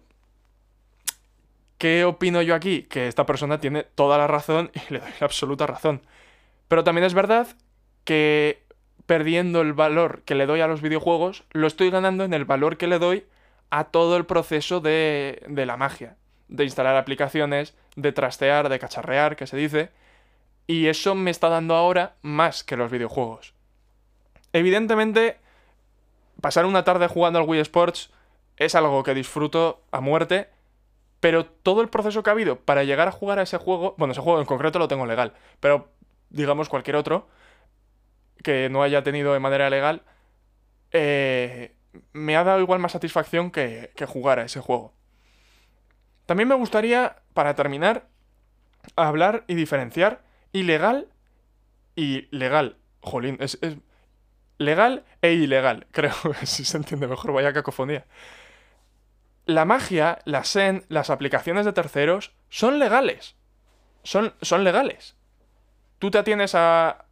¿Qué 1.76 2.04
opino 2.04 2.42
yo 2.42 2.54
aquí? 2.54 2.82
Que 2.84 3.08
esta 3.08 3.26
persona 3.26 3.58
tiene 3.58 3.82
toda 3.82 4.18
la 4.18 4.26
razón 4.26 4.70
y 4.74 4.92
le 4.92 5.00
doy 5.00 5.10
la 5.20 5.24
absoluta 5.26 5.66
razón. 5.66 6.02
Pero 6.68 6.84
también 6.84 7.04
es 7.04 7.14
verdad 7.14 7.48
que 8.04 8.62
perdiendo 9.06 9.60
el 9.60 9.72
valor 9.72 10.22
que 10.24 10.34
le 10.34 10.46
doy 10.46 10.60
a 10.60 10.68
los 10.68 10.82
videojuegos, 10.82 11.44
lo 11.52 11.66
estoy 11.66 11.90
ganando 11.90 12.24
en 12.24 12.34
el 12.34 12.44
valor 12.44 12.76
que 12.76 12.86
le 12.86 12.98
doy 12.98 13.26
a 13.70 13.84
todo 13.84 14.16
el 14.16 14.26
proceso 14.26 14.80
de, 14.80 15.42
de 15.48 15.66
la 15.66 15.76
magia. 15.76 16.16
De 16.48 16.64
instalar 16.64 16.96
aplicaciones, 16.96 17.74
de 17.96 18.12
trastear, 18.12 18.68
de 18.68 18.78
cacharrear, 18.78 19.36
que 19.36 19.46
se 19.46 19.56
dice. 19.56 19.90
Y 20.68 20.86
eso 20.86 21.14
me 21.14 21.30
está 21.30 21.48
dando 21.48 21.74
ahora 21.74 22.16
más 22.20 22.62
que 22.62 22.76
los 22.76 22.90
videojuegos. 22.90 23.54
Evidentemente, 24.52 25.38
pasar 26.42 26.66
una 26.66 26.84
tarde 26.84 27.08
jugando 27.08 27.38
al 27.38 27.48
Wii 27.48 27.62
Sports 27.62 28.10
es 28.58 28.74
algo 28.74 29.02
que 29.02 29.14
disfruto 29.14 29.82
a 29.90 30.02
muerte, 30.02 30.50
pero 31.20 31.46
todo 31.46 31.80
el 31.80 31.88
proceso 31.88 32.22
que 32.22 32.28
ha 32.28 32.34
habido 32.34 32.60
para 32.60 32.84
llegar 32.84 33.08
a 33.08 33.12
jugar 33.12 33.38
a 33.38 33.42
ese 33.42 33.56
juego, 33.56 33.94
bueno, 33.96 34.12
ese 34.12 34.20
juego 34.20 34.40
en 34.40 34.46
concreto 34.46 34.78
lo 34.78 34.88
tengo 34.88 35.06
legal, 35.06 35.32
pero 35.58 35.88
digamos 36.28 36.68
cualquier 36.68 36.96
otro 36.96 37.28
que 38.42 38.68
no 38.68 38.82
haya 38.82 39.02
tenido 39.02 39.32
de 39.32 39.40
manera 39.40 39.70
legal, 39.70 40.02
eh, 40.92 41.74
me 42.12 42.36
ha 42.36 42.44
dado 42.44 42.60
igual 42.60 42.78
más 42.78 42.92
satisfacción 42.92 43.50
que, 43.50 43.90
que 43.96 44.04
jugar 44.04 44.38
a 44.38 44.44
ese 44.44 44.60
juego. 44.60 44.92
También 46.26 46.46
me 46.46 46.54
gustaría, 46.56 47.16
para 47.32 47.54
terminar, 47.54 48.06
hablar 48.96 49.44
y 49.46 49.54
diferenciar 49.54 50.27
ilegal 50.52 51.08
y 51.96 52.28
legal. 52.30 52.76
Jolín, 53.00 53.36
es, 53.40 53.58
legal 54.58 55.04
e 55.22 55.32
ilegal, 55.32 55.86
creo, 55.92 56.14
si 56.42 56.64
se 56.64 56.76
entiende 56.76 57.06
mejor, 57.06 57.32
vaya 57.32 57.52
cacofonía. 57.52 58.06
La 59.46 59.64
magia, 59.64 60.18
la 60.24 60.44
SEN, 60.44 60.84
las 60.88 61.08
aplicaciones 61.10 61.64
de 61.64 61.72
terceros 61.72 62.34
son 62.50 62.78
legales. 62.78 63.34
Son, 64.02 64.34
son 64.42 64.62
legales. 64.62 65.16
Tú 65.98 66.10
te 66.10 66.18
atienes 66.18 66.54
a... 66.54 67.06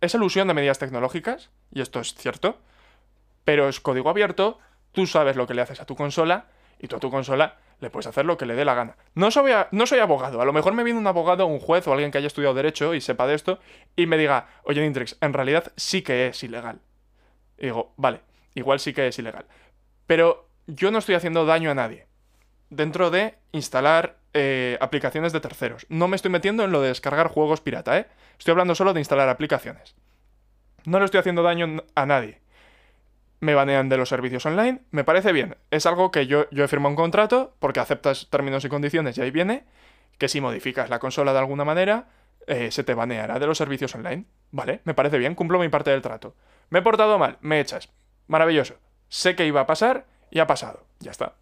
Es 0.00 0.14
ilusión 0.14 0.48
de 0.48 0.54
medidas 0.54 0.78
tecnológicas, 0.78 1.50
y 1.72 1.80
esto 1.80 2.00
es 2.00 2.14
cierto, 2.14 2.60
pero 3.44 3.68
es 3.68 3.80
código 3.80 4.10
abierto, 4.10 4.58
tú 4.92 5.06
sabes 5.06 5.36
lo 5.36 5.46
que 5.46 5.54
le 5.54 5.62
haces 5.62 5.80
a 5.80 5.86
tu 5.86 5.96
consola, 5.96 6.48
y 6.78 6.88
tú 6.88 6.96
a 6.96 7.00
tu 7.00 7.10
consola 7.10 7.56
le 7.84 7.90
puedes 7.90 8.06
hacer 8.06 8.24
lo 8.24 8.36
que 8.36 8.46
le 8.46 8.54
dé 8.54 8.64
la 8.64 8.74
gana. 8.74 8.96
No 9.14 9.30
soy, 9.30 9.52
no 9.70 9.86
soy 9.86 10.00
abogado, 10.00 10.40
a 10.40 10.44
lo 10.44 10.52
mejor 10.52 10.72
me 10.74 10.82
viene 10.82 10.98
un 10.98 11.06
abogado, 11.06 11.46
un 11.46 11.60
juez 11.60 11.86
o 11.86 11.92
alguien 11.92 12.10
que 12.10 12.18
haya 12.18 12.26
estudiado 12.26 12.54
derecho 12.54 12.94
y 12.94 13.00
sepa 13.00 13.26
de 13.26 13.34
esto 13.34 13.60
y 13.94 14.06
me 14.06 14.18
diga, 14.18 14.48
oye 14.64 14.80
Nintrix, 14.80 15.16
en 15.20 15.32
realidad 15.32 15.72
sí 15.76 16.02
que 16.02 16.28
es 16.28 16.42
ilegal. 16.42 16.80
Y 17.58 17.66
digo, 17.66 17.92
vale, 17.96 18.20
igual 18.54 18.80
sí 18.80 18.92
que 18.92 19.06
es 19.06 19.18
ilegal. 19.18 19.46
Pero 20.06 20.48
yo 20.66 20.90
no 20.90 20.98
estoy 20.98 21.14
haciendo 21.14 21.46
daño 21.46 21.70
a 21.70 21.74
nadie. 21.74 22.06
Dentro 22.70 23.10
de 23.10 23.36
instalar 23.52 24.16
eh, 24.32 24.78
aplicaciones 24.80 25.32
de 25.32 25.40
terceros. 25.40 25.86
No 25.88 26.08
me 26.08 26.16
estoy 26.16 26.30
metiendo 26.30 26.64
en 26.64 26.72
lo 26.72 26.80
de 26.80 26.88
descargar 26.88 27.28
juegos 27.28 27.60
pirata, 27.60 27.98
¿eh? 27.98 28.06
Estoy 28.38 28.52
hablando 28.52 28.74
solo 28.74 28.92
de 28.92 29.00
instalar 29.00 29.28
aplicaciones. 29.28 29.94
No 30.84 30.98
le 30.98 31.04
estoy 31.04 31.20
haciendo 31.20 31.42
daño 31.42 31.84
a 31.94 32.06
nadie 32.06 32.43
me 33.44 33.54
banean 33.54 33.88
de 33.88 33.96
los 33.96 34.08
servicios 34.08 34.44
online, 34.46 34.80
me 34.90 35.04
parece 35.04 35.32
bien. 35.32 35.56
Es 35.70 35.86
algo 35.86 36.10
que 36.10 36.26
yo, 36.26 36.48
yo 36.50 36.64
he 36.64 36.68
firmado 36.68 36.90
un 36.90 36.96
contrato 36.96 37.54
porque 37.58 37.80
aceptas 37.80 38.28
términos 38.30 38.64
y 38.64 38.68
condiciones 38.68 39.16
y 39.18 39.22
ahí 39.22 39.30
viene 39.30 39.64
que 40.18 40.28
si 40.28 40.40
modificas 40.40 40.90
la 40.90 40.98
consola 40.98 41.32
de 41.32 41.38
alguna 41.38 41.64
manera, 41.64 42.08
eh, 42.46 42.70
se 42.70 42.84
te 42.84 42.94
baneará 42.94 43.38
de 43.38 43.46
los 43.46 43.58
servicios 43.58 43.94
online. 43.94 44.24
Vale, 44.50 44.80
me 44.84 44.94
parece 44.94 45.18
bien, 45.18 45.34
cumplo 45.34 45.58
mi 45.58 45.68
parte 45.68 45.90
del 45.90 46.02
trato. 46.02 46.34
Me 46.70 46.78
he 46.78 46.82
portado 46.82 47.18
mal, 47.18 47.38
me 47.40 47.60
echas. 47.60 47.90
Maravilloso. 48.26 48.76
Sé 49.08 49.36
que 49.36 49.46
iba 49.46 49.60
a 49.60 49.66
pasar 49.66 50.06
y 50.30 50.38
ha 50.38 50.46
pasado. 50.46 50.86
Ya 51.00 51.10
está. 51.10 51.34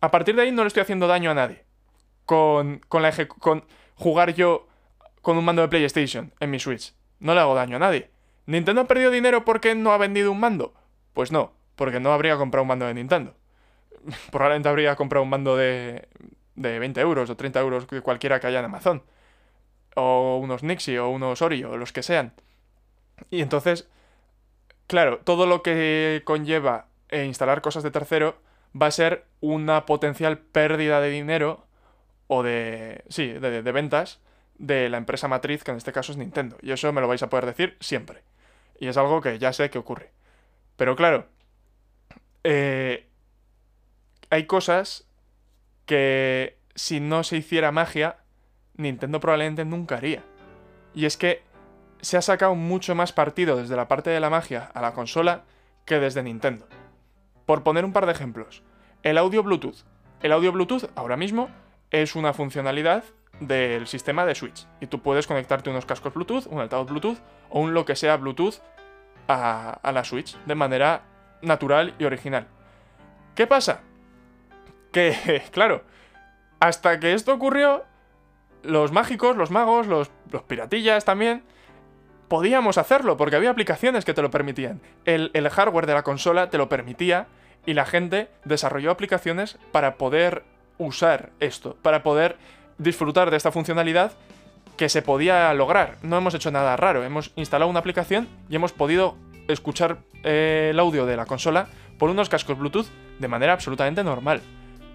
A 0.00 0.10
partir 0.10 0.36
de 0.36 0.42
ahí 0.42 0.52
no 0.52 0.62
le 0.62 0.68
estoy 0.68 0.82
haciendo 0.82 1.06
daño 1.06 1.30
a 1.30 1.34
nadie. 1.34 1.64
Con, 2.26 2.80
con, 2.88 3.02
la 3.02 3.12
con 3.38 3.64
jugar 3.94 4.34
yo 4.34 4.68
con 5.22 5.38
un 5.38 5.44
mando 5.44 5.62
de 5.62 5.68
PlayStation 5.68 6.32
en 6.40 6.50
mi 6.50 6.58
Switch. 6.58 6.94
No 7.20 7.34
le 7.34 7.40
hago 7.40 7.54
daño 7.54 7.76
a 7.76 7.80
nadie. 7.80 8.10
¿Nintendo 8.46 8.82
ha 8.82 8.86
perdido 8.86 9.10
dinero 9.10 9.44
porque 9.44 9.74
no 9.74 9.92
ha 9.92 9.98
vendido 9.98 10.30
un 10.30 10.40
mando? 10.40 10.74
Pues 11.18 11.32
no, 11.32 11.52
porque 11.74 11.98
no 11.98 12.12
habría 12.12 12.36
comprado 12.36 12.62
un 12.62 12.68
mando 12.68 12.86
de 12.86 12.94
Nintendo. 12.94 13.34
Probablemente 14.30 14.68
habría 14.68 14.94
comprado 14.94 15.24
un 15.24 15.28
mando 15.28 15.56
de, 15.56 16.06
de 16.54 16.78
20 16.78 17.00
euros 17.00 17.28
o 17.28 17.36
30 17.36 17.58
euros, 17.58 17.86
cualquiera 18.04 18.38
que 18.38 18.46
haya 18.46 18.60
en 18.60 18.66
Amazon. 18.66 19.02
O 19.96 20.38
unos 20.40 20.62
Nixie 20.62 21.00
o 21.00 21.08
unos 21.08 21.42
Ori 21.42 21.64
o 21.64 21.76
los 21.76 21.92
que 21.92 22.04
sean. 22.04 22.34
Y 23.32 23.42
entonces, 23.42 23.88
claro, 24.86 25.18
todo 25.18 25.46
lo 25.46 25.64
que 25.64 26.22
conlleva 26.24 26.86
eh, 27.08 27.24
instalar 27.24 27.62
cosas 27.62 27.82
de 27.82 27.90
tercero 27.90 28.36
va 28.80 28.86
a 28.86 28.92
ser 28.92 29.24
una 29.40 29.86
potencial 29.86 30.38
pérdida 30.38 31.00
de 31.00 31.10
dinero 31.10 31.66
o 32.28 32.44
de... 32.44 33.02
sí, 33.08 33.26
de, 33.26 33.60
de 33.60 33.72
ventas 33.72 34.20
de 34.58 34.88
la 34.88 34.98
empresa 34.98 35.26
matriz, 35.26 35.64
que 35.64 35.72
en 35.72 35.78
este 35.78 35.90
caso 35.90 36.12
es 36.12 36.18
Nintendo. 36.18 36.58
Y 36.62 36.70
eso 36.70 36.92
me 36.92 37.00
lo 37.00 37.08
vais 37.08 37.24
a 37.24 37.28
poder 37.28 37.46
decir 37.46 37.76
siempre. 37.80 38.22
Y 38.78 38.86
es 38.86 38.96
algo 38.96 39.20
que 39.20 39.40
ya 39.40 39.52
sé 39.52 39.68
que 39.68 39.78
ocurre. 39.80 40.12
Pero 40.78 40.94
claro, 40.94 41.26
eh, 42.44 43.08
hay 44.30 44.46
cosas 44.46 45.06
que 45.84 46.56
si 46.76 47.00
no 47.00 47.24
se 47.24 47.36
hiciera 47.36 47.72
magia, 47.72 48.18
Nintendo 48.76 49.18
probablemente 49.18 49.64
nunca 49.64 49.96
haría. 49.96 50.22
Y 50.94 51.04
es 51.04 51.16
que 51.16 51.42
se 52.00 52.16
ha 52.16 52.22
sacado 52.22 52.54
mucho 52.54 52.94
más 52.94 53.12
partido 53.12 53.56
desde 53.56 53.74
la 53.74 53.88
parte 53.88 54.10
de 54.10 54.20
la 54.20 54.30
magia 54.30 54.70
a 54.72 54.80
la 54.80 54.94
consola 54.94 55.42
que 55.84 55.98
desde 55.98 56.22
Nintendo. 56.22 56.68
Por 57.44 57.64
poner 57.64 57.84
un 57.84 57.92
par 57.92 58.06
de 58.06 58.12
ejemplos, 58.12 58.62
el 59.02 59.18
audio 59.18 59.42
Bluetooth. 59.42 59.84
El 60.22 60.30
audio 60.30 60.52
Bluetooth 60.52 60.90
ahora 60.94 61.16
mismo 61.16 61.50
es 61.90 62.14
una 62.14 62.32
funcionalidad 62.32 63.02
del 63.40 63.88
sistema 63.88 64.24
de 64.24 64.36
Switch. 64.36 64.68
Y 64.80 64.86
tú 64.86 65.02
puedes 65.02 65.26
conectarte 65.26 65.70
unos 65.70 65.86
cascos 65.86 66.14
Bluetooth, 66.14 66.46
un 66.46 66.60
altavoz 66.60 66.88
Bluetooth 66.88 67.18
o 67.50 67.60
un 67.60 67.74
lo 67.74 67.84
que 67.84 67.96
sea 67.96 68.16
Bluetooth 68.16 68.60
a, 69.28 69.92
la 69.92 70.04
Switch 70.04 70.36
de 70.46 70.54
manera 70.54 71.02
natural 71.42 71.94
y 71.98 72.04
original. 72.04 72.46
¿Qué 73.34 73.46
pasa? 73.46 73.82
Que, 74.90 75.42
claro, 75.52 75.84
hasta 76.60 76.98
que 76.98 77.12
esto 77.12 77.32
ocurrió, 77.32 77.84
los 78.62 78.90
mágicos, 78.90 79.36
los 79.36 79.50
magos, 79.50 79.86
los, 79.86 80.10
piratillas 80.46 81.04
también, 81.04 81.42
podíamos 82.28 82.78
hacerlo 82.78 83.16
porque 83.16 83.36
había 83.36 83.50
aplicaciones 83.50 84.04
que 84.04 84.14
te 84.14 84.22
lo 84.22 84.30
permitían. 84.30 84.80
El, 85.04 85.30
hardware 85.48 85.86
de 85.86 85.94
la 85.94 86.02
consola 86.02 86.50
te 86.50 86.58
lo 86.58 86.68
permitía 86.68 87.26
y 87.66 87.74
la 87.74 87.86
gente 87.86 88.28
desarrolló 88.44 88.90
aplicaciones 88.90 89.58
para 89.72 89.96
poder 89.96 90.44
usar 90.78 91.30
esto, 91.40 91.76
para 91.82 92.02
poder 92.02 92.36
disfrutar 92.78 93.30
de 93.30 93.36
esta 93.36 93.52
funcionalidad 93.52 94.12
que 94.78 94.88
se 94.88 95.02
podía 95.02 95.52
lograr. 95.52 95.98
No 96.02 96.16
hemos 96.16 96.32
hecho 96.34 96.50
nada 96.50 96.76
raro, 96.76 97.04
hemos 97.04 97.32
instalado 97.36 97.68
una 97.68 97.80
aplicación 97.80 98.28
y 98.48 98.56
hemos 98.56 98.72
podido 98.72 99.16
escuchar 99.48 99.98
eh, 100.22 100.68
el 100.70 100.78
audio 100.78 101.04
de 101.04 101.16
la 101.16 101.26
consola 101.26 101.66
por 101.98 102.08
unos 102.08 102.28
cascos 102.28 102.56
Bluetooth 102.56 102.86
de 103.18 103.28
manera 103.28 103.52
absolutamente 103.52 104.04
normal. 104.04 104.40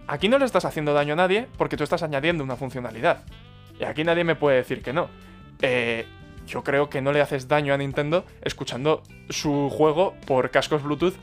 Aquí 0.07 0.29
no 0.29 0.39
le 0.39 0.45
estás 0.45 0.65
haciendo 0.65 0.93
daño 0.93 1.13
a 1.13 1.17
nadie 1.17 1.47
porque 1.57 1.77
tú 1.77 1.83
estás 1.83 2.01
añadiendo 2.01 2.43
una 2.43 2.55
funcionalidad. 2.55 3.25
Y 3.77 3.83
aquí 3.83 4.03
nadie 4.03 4.23
me 4.23 4.35
puede 4.35 4.57
decir 4.57 4.81
que 4.81 4.93
no. 4.93 5.09
Eh, 5.61 6.05
yo 6.47 6.63
creo 6.63 6.89
que 6.89 7.01
no 7.01 7.11
le 7.11 7.21
haces 7.21 7.47
daño 7.47 7.73
a 7.73 7.77
Nintendo 7.77 8.25
escuchando 8.41 9.03
su 9.29 9.69
juego 9.69 10.15
por 10.25 10.49
cascos 10.49 10.81
Bluetooth 10.81 11.15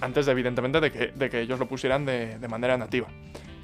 antes 0.00 0.26
de, 0.26 0.32
evidentemente 0.32 0.80
de 0.80 0.90
que, 0.90 1.06
de 1.08 1.30
que 1.30 1.40
ellos 1.40 1.60
lo 1.60 1.68
pusieran 1.68 2.04
de, 2.04 2.38
de 2.38 2.48
manera 2.48 2.76
nativa. 2.76 3.06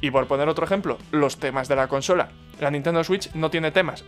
Y 0.00 0.10
por 0.10 0.26
poner 0.26 0.48
otro 0.48 0.64
ejemplo, 0.64 0.98
los 1.10 1.38
temas 1.38 1.68
de 1.68 1.76
la 1.76 1.88
consola. 1.88 2.28
La 2.60 2.70
Nintendo 2.70 3.02
Switch 3.02 3.32
no 3.34 3.50
tiene 3.50 3.70
temas. 3.70 4.04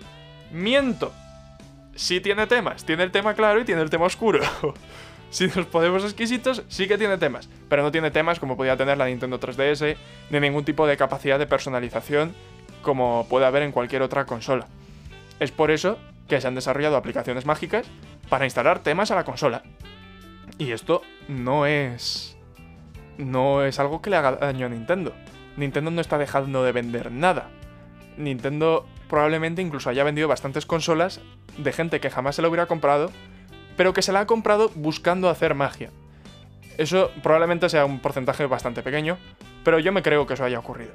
Miento. 0.53 1.13
Sí 1.95 2.21
tiene 2.21 2.47
temas. 2.47 2.85
Tiene 2.85 3.03
el 3.03 3.11
tema 3.11 3.35
claro 3.35 3.61
y 3.61 3.65
tiene 3.65 3.83
el 3.83 3.91
tema 3.91 4.07
oscuro. 4.07 4.41
si 5.31 5.47
nos 5.49 5.67
podemos 5.67 6.05
exquisitos, 6.05 6.63
sí 6.69 6.87
que 6.87 6.99
tiene 6.99 7.19
temas. 7.19 7.49
Pero 7.69 7.83
no 7.83 7.91
tiene 7.91 8.11
temas 8.11 8.39
como 8.39 8.57
podía 8.57 8.77
tener 8.77 8.99
la 8.99 9.07
Nintendo 9.07 9.41
3DS, 9.41 9.97
ni 10.31 10.41
ningún 10.41 10.65
tipo 10.65 10.87
de 10.87 10.97
capacidad 10.97 11.39
de 11.39 11.47
personalización 11.47 12.35
como 12.83 13.27
puede 13.29 13.47
haber 13.47 13.63
en 13.63 13.73
cualquier 13.73 14.03
otra 14.03 14.25
consola. 14.25 14.67
Es 15.39 15.51
por 15.51 15.71
eso 15.71 15.99
que 16.29 16.41
se 16.41 16.47
han 16.47 16.55
desarrollado 16.55 16.97
aplicaciones 16.97 17.47
mágicas 17.47 17.87
para 18.29 18.45
instalar 18.45 18.81
temas 18.83 19.11
a 19.11 19.17
la 19.17 19.25
consola. 19.25 19.63
Y 20.59 20.73
esto 20.73 21.03
no 21.29 21.67
es... 21.67 22.37
No 23.19 23.65
es 23.65 23.79
algo 23.79 24.01
que 24.01 24.11
le 24.11 24.17
haga 24.17 24.33
daño 24.33 24.67
a 24.67 24.69
Nintendo. 24.71 25.13
Nintendo 25.57 25.91
no 25.91 26.01
está 26.01 26.19
dejando 26.19 26.63
de 26.65 26.73
vender 26.73 27.11
nada. 27.11 27.49
Nintendo 28.17 28.87
probablemente 29.09 29.63
incluso 29.63 29.91
haya 29.91 30.05
vendido 30.05 30.29
bastantes 30.29 30.67
consolas 30.67 31.21
de 31.59 31.73
gente 31.73 32.01
que 32.01 32.11
jamás 32.11 32.37
se 32.37 32.43
la 32.43 32.49
hubiera 32.49 32.67
comprado, 32.67 33.11
pero 33.77 33.93
que 33.93 34.03
se 34.03 34.13
la 34.13 34.21
ha 34.21 34.27
comprado 34.27 34.71
buscando 34.75 35.29
hacer 35.29 35.55
magia. 35.55 35.91
Eso 36.79 37.11
probablemente 37.23 37.69
sea 37.69 37.85
un 37.85 38.01
porcentaje 38.01 38.47
bastante 38.47 38.83
pequeño, 38.83 39.19
pero 39.65 39.79
yo 39.79 39.93
me 39.93 40.03
creo 40.03 40.27
que 40.27 40.35
eso 40.35 40.45
haya 40.45 40.59
ocurrido. 40.59 40.93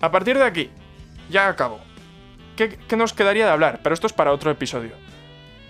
A 0.00 0.10
partir 0.10 0.38
de 0.38 0.44
aquí, 0.44 0.70
ya 1.30 1.48
acabo. 1.48 1.78
¿Qué, 2.56 2.78
¿Qué, 2.88 2.96
nos 2.96 3.12
quedaría 3.12 3.44
de 3.44 3.52
hablar? 3.52 3.80
Pero 3.82 3.94
esto 3.94 4.06
es 4.06 4.12
para 4.12 4.32
otro 4.32 4.50
episodio. 4.50 4.92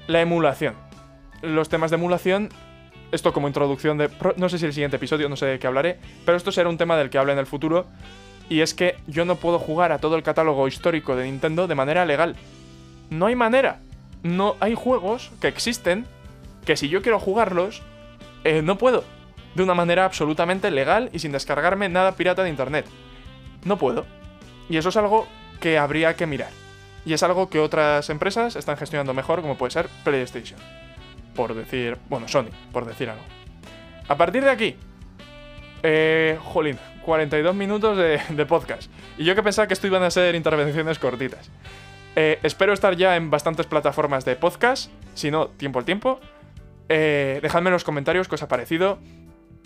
La 0.07 0.21
emulación. 0.21 0.75
Los 1.43 1.69
temas 1.69 1.91
de 1.91 1.97
emulación 1.97 2.49
esto 3.13 3.33
como 3.33 3.49
introducción 3.49 3.99
de... 3.99 4.11
No 4.37 4.49
sé 4.49 4.59
si 4.59 4.67
el 4.67 4.73
siguiente 4.73 4.97
episodio, 4.97 5.29
no 5.29 5.37
sé 5.37 5.47
de 5.47 5.59
qué 5.59 5.67
hablaré, 5.67 5.99
pero 6.25 6.37
esto 6.37 6.53
será 6.53 6.69
un 6.69 6.79
tema 6.79 6.97
del 6.97 7.11
que 7.11 7.19
hable 7.19 7.33
en 7.33 7.39
el 7.39 7.47
futuro. 7.47 7.87
Y 8.49 8.61
es 8.61 8.75
que 8.75 8.97
yo 9.07 9.25
no 9.25 9.37
puedo 9.37 9.59
jugar 9.59 9.93
a 9.93 9.99
todo 9.99 10.17
el 10.17 10.23
catálogo 10.23 10.69
histórico 10.69 11.17
de 11.17 11.25
Nintendo 11.25 11.67
de 11.67 11.75
manera 11.75 12.05
legal. 12.05 12.37
No 13.11 13.27
hay 13.27 13.37
manera. 13.37 13.81
No 14.23 14.57
hay 14.61 14.75
juegos 14.75 15.31
que 15.41 15.49
existen 15.49 16.07
que 16.65 16.77
si 16.77 16.89
yo 16.89 17.03
quiero 17.03 17.21
jugarlos, 17.21 17.83
eh, 18.45 18.63
no 18.63 18.79
puedo. 18.79 19.05
De 19.55 19.63
una 19.63 19.75
manera 19.75 20.05
absolutamente 20.05 20.71
legal 20.71 21.11
y 21.13 21.19
sin 21.19 21.33
descargarme 21.33 21.89
nada 21.89 22.13
pirata 22.13 22.43
de 22.43 22.51
internet. 22.51 22.87
No 23.65 23.79
puedo. 23.79 24.05
Y 24.69 24.77
eso 24.77 24.91
es 24.91 24.97
algo 24.97 25.27
que 25.61 25.79
habría 25.79 26.15
que 26.15 26.27
mirar. 26.27 26.51
Y 27.05 27.13
es 27.13 27.23
algo 27.23 27.49
que 27.49 27.61
otras 27.61 28.11
empresas 28.11 28.57
están 28.57 28.77
gestionando 28.77 29.15
mejor, 29.15 29.41
como 29.41 29.57
puede 29.57 29.71
ser 29.71 29.89
PlayStation 30.05 30.59
por 31.37 31.55
decir, 31.55 31.99
bueno, 32.09 32.27
Sony, 32.29 32.49
por 32.73 32.87
decir 32.87 33.11
algo. 33.11 33.23
A 34.09 34.17
partir 34.17 34.43
de 34.43 34.51
aquí, 34.51 34.77
eh, 35.83 36.39
jolín, 36.43 36.79
42 37.03 37.55
minutos 37.55 37.97
de, 37.97 38.47
podcast. 38.47 38.91
Y 39.17 39.25
yo 39.25 39.35
que 39.35 39.43
pensaba 39.43 39.69
que 39.69 39.75
esto 39.75 39.87
iban 39.87 40.03
a 40.03 40.11
ser 40.11 40.35
intervenciones 40.35 40.99
cortitas. 40.99 41.51
Eh, 42.17 42.39
espero 42.43 42.73
estar 42.73 42.97
ya 42.97 43.17
en 43.17 43.31
bastantes 43.31 43.67
plataformas 43.67 44.25
de 44.25 44.37
podcast, 44.37 44.91
si 45.15 45.31
no, 45.31 45.49
tiempo 45.49 45.79
al 45.79 45.85
tiempo. 45.85 46.21
Eh, 46.89 47.39
dejadme 47.43 47.69
en 47.69 47.75
los 47.75 47.85
comentarios 47.85 48.29
qué 48.29 48.35
os 48.35 48.43
ha 48.43 48.49
parecido. 48.49 48.99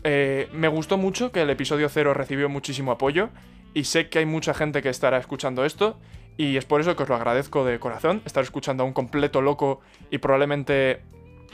Eh, 0.05 0.49
me 0.53 0.69
gustó 0.69 0.97
mucho 0.97 1.33
que 1.33 1.43
el 1.43 1.51
episodio 1.51 1.89
0 1.89 2.15
recibió 2.15 2.49
muchísimo 2.49 2.93
apoyo 2.93 3.29
y 3.75 3.85
sé 3.85 4.09
que 4.09 4.19
hay 4.19 4.27
mucha 4.27 4.55
gente 4.55 4.83
que 4.83 4.89
estará 4.89 5.19
escuchando 5.19 5.65
esto 5.65 5.99
y 6.37 6.57
es 6.57 6.65
por 6.65 6.81
eso 6.81 6.97
que 6.97 7.03
os 7.03 7.09
lo 7.09 7.17
agradezco 7.17 7.65
de 7.65 7.79
corazón, 7.79 8.23
estar 8.25 8.43
escuchando 8.43 8.83
a 8.83 8.87
un 8.87 8.95
completo 8.95 9.43
loco 9.43 9.81
y 10.11 10.19
probablemente 10.19 11.03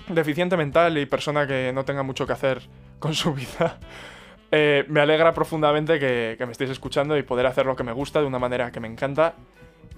deficiente 0.09 0.57
mental 0.57 0.99
y 0.99 1.07
persona 1.07 1.47
que 1.47 1.73
no 1.75 1.85
tenga 1.85 2.03
mucho 2.03 2.27
que 2.27 2.33
hacer 2.33 2.63
con 2.99 3.15
su 3.15 3.35
vida, 3.35 3.79
eh, 4.51 4.85
me 4.89 5.01
alegra 5.01 5.35
profundamente 5.35 5.99
que, 5.99 6.37
me 6.45 6.53
estéis 6.53 6.71
escuchando 6.71 7.17
y 7.17 7.23
poder 7.23 7.47
hacer 7.47 7.67
lo 7.67 7.77
que 7.77 7.85
me 7.85 7.93
gusta 7.93 8.21
de 8.21 8.27
una 8.27 8.39
manera 8.39 8.71
que 8.71 8.81
me 8.81 8.89
encanta. 8.89 9.35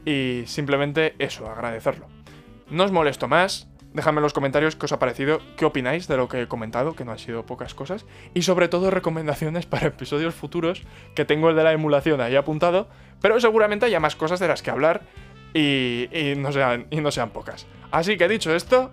Y 0.04 0.44
simplemente 0.46 1.14
eso, 1.18 1.48
agradecerlo. 1.50 2.06
No 2.70 2.84
os 2.84 2.92
molesto 2.92 3.28
más. 3.28 3.68
Dejadme 3.92 4.18
en 4.18 4.24
los 4.24 4.34
comentarios 4.34 4.76
qué 4.76 4.84
os 4.84 4.92
ha 4.92 4.98
parecido, 4.98 5.40
qué 5.56 5.64
opináis 5.64 6.08
de 6.08 6.18
lo 6.18 6.28
que 6.28 6.42
he 6.42 6.46
comentado, 6.46 6.94
que 6.94 7.06
no 7.06 7.12
han 7.12 7.18
sido 7.18 7.46
pocas 7.46 7.74
cosas, 7.74 8.04
y 8.34 8.42
sobre 8.42 8.68
todo 8.68 8.90
recomendaciones 8.90 9.64
para 9.64 9.86
episodios 9.86 10.34
futuros, 10.34 10.82
que 11.14 11.24
tengo 11.24 11.48
el 11.48 11.56
de 11.56 11.64
la 11.64 11.72
emulación 11.72 12.20
ahí 12.20 12.36
apuntado, 12.36 12.88
pero 13.22 13.40
seguramente 13.40 13.86
haya 13.86 13.98
más 13.98 14.14
cosas 14.14 14.40
de 14.40 14.48
las 14.48 14.62
que 14.62 14.70
hablar 14.70 15.02
y, 15.54 16.34
no, 16.36 16.52
sean, 16.52 16.86
y 16.90 17.00
no 17.00 17.10
sean 17.10 17.30
pocas. 17.30 17.66
Así 17.90 18.18
que 18.18 18.28
dicho 18.28 18.54
esto, 18.54 18.92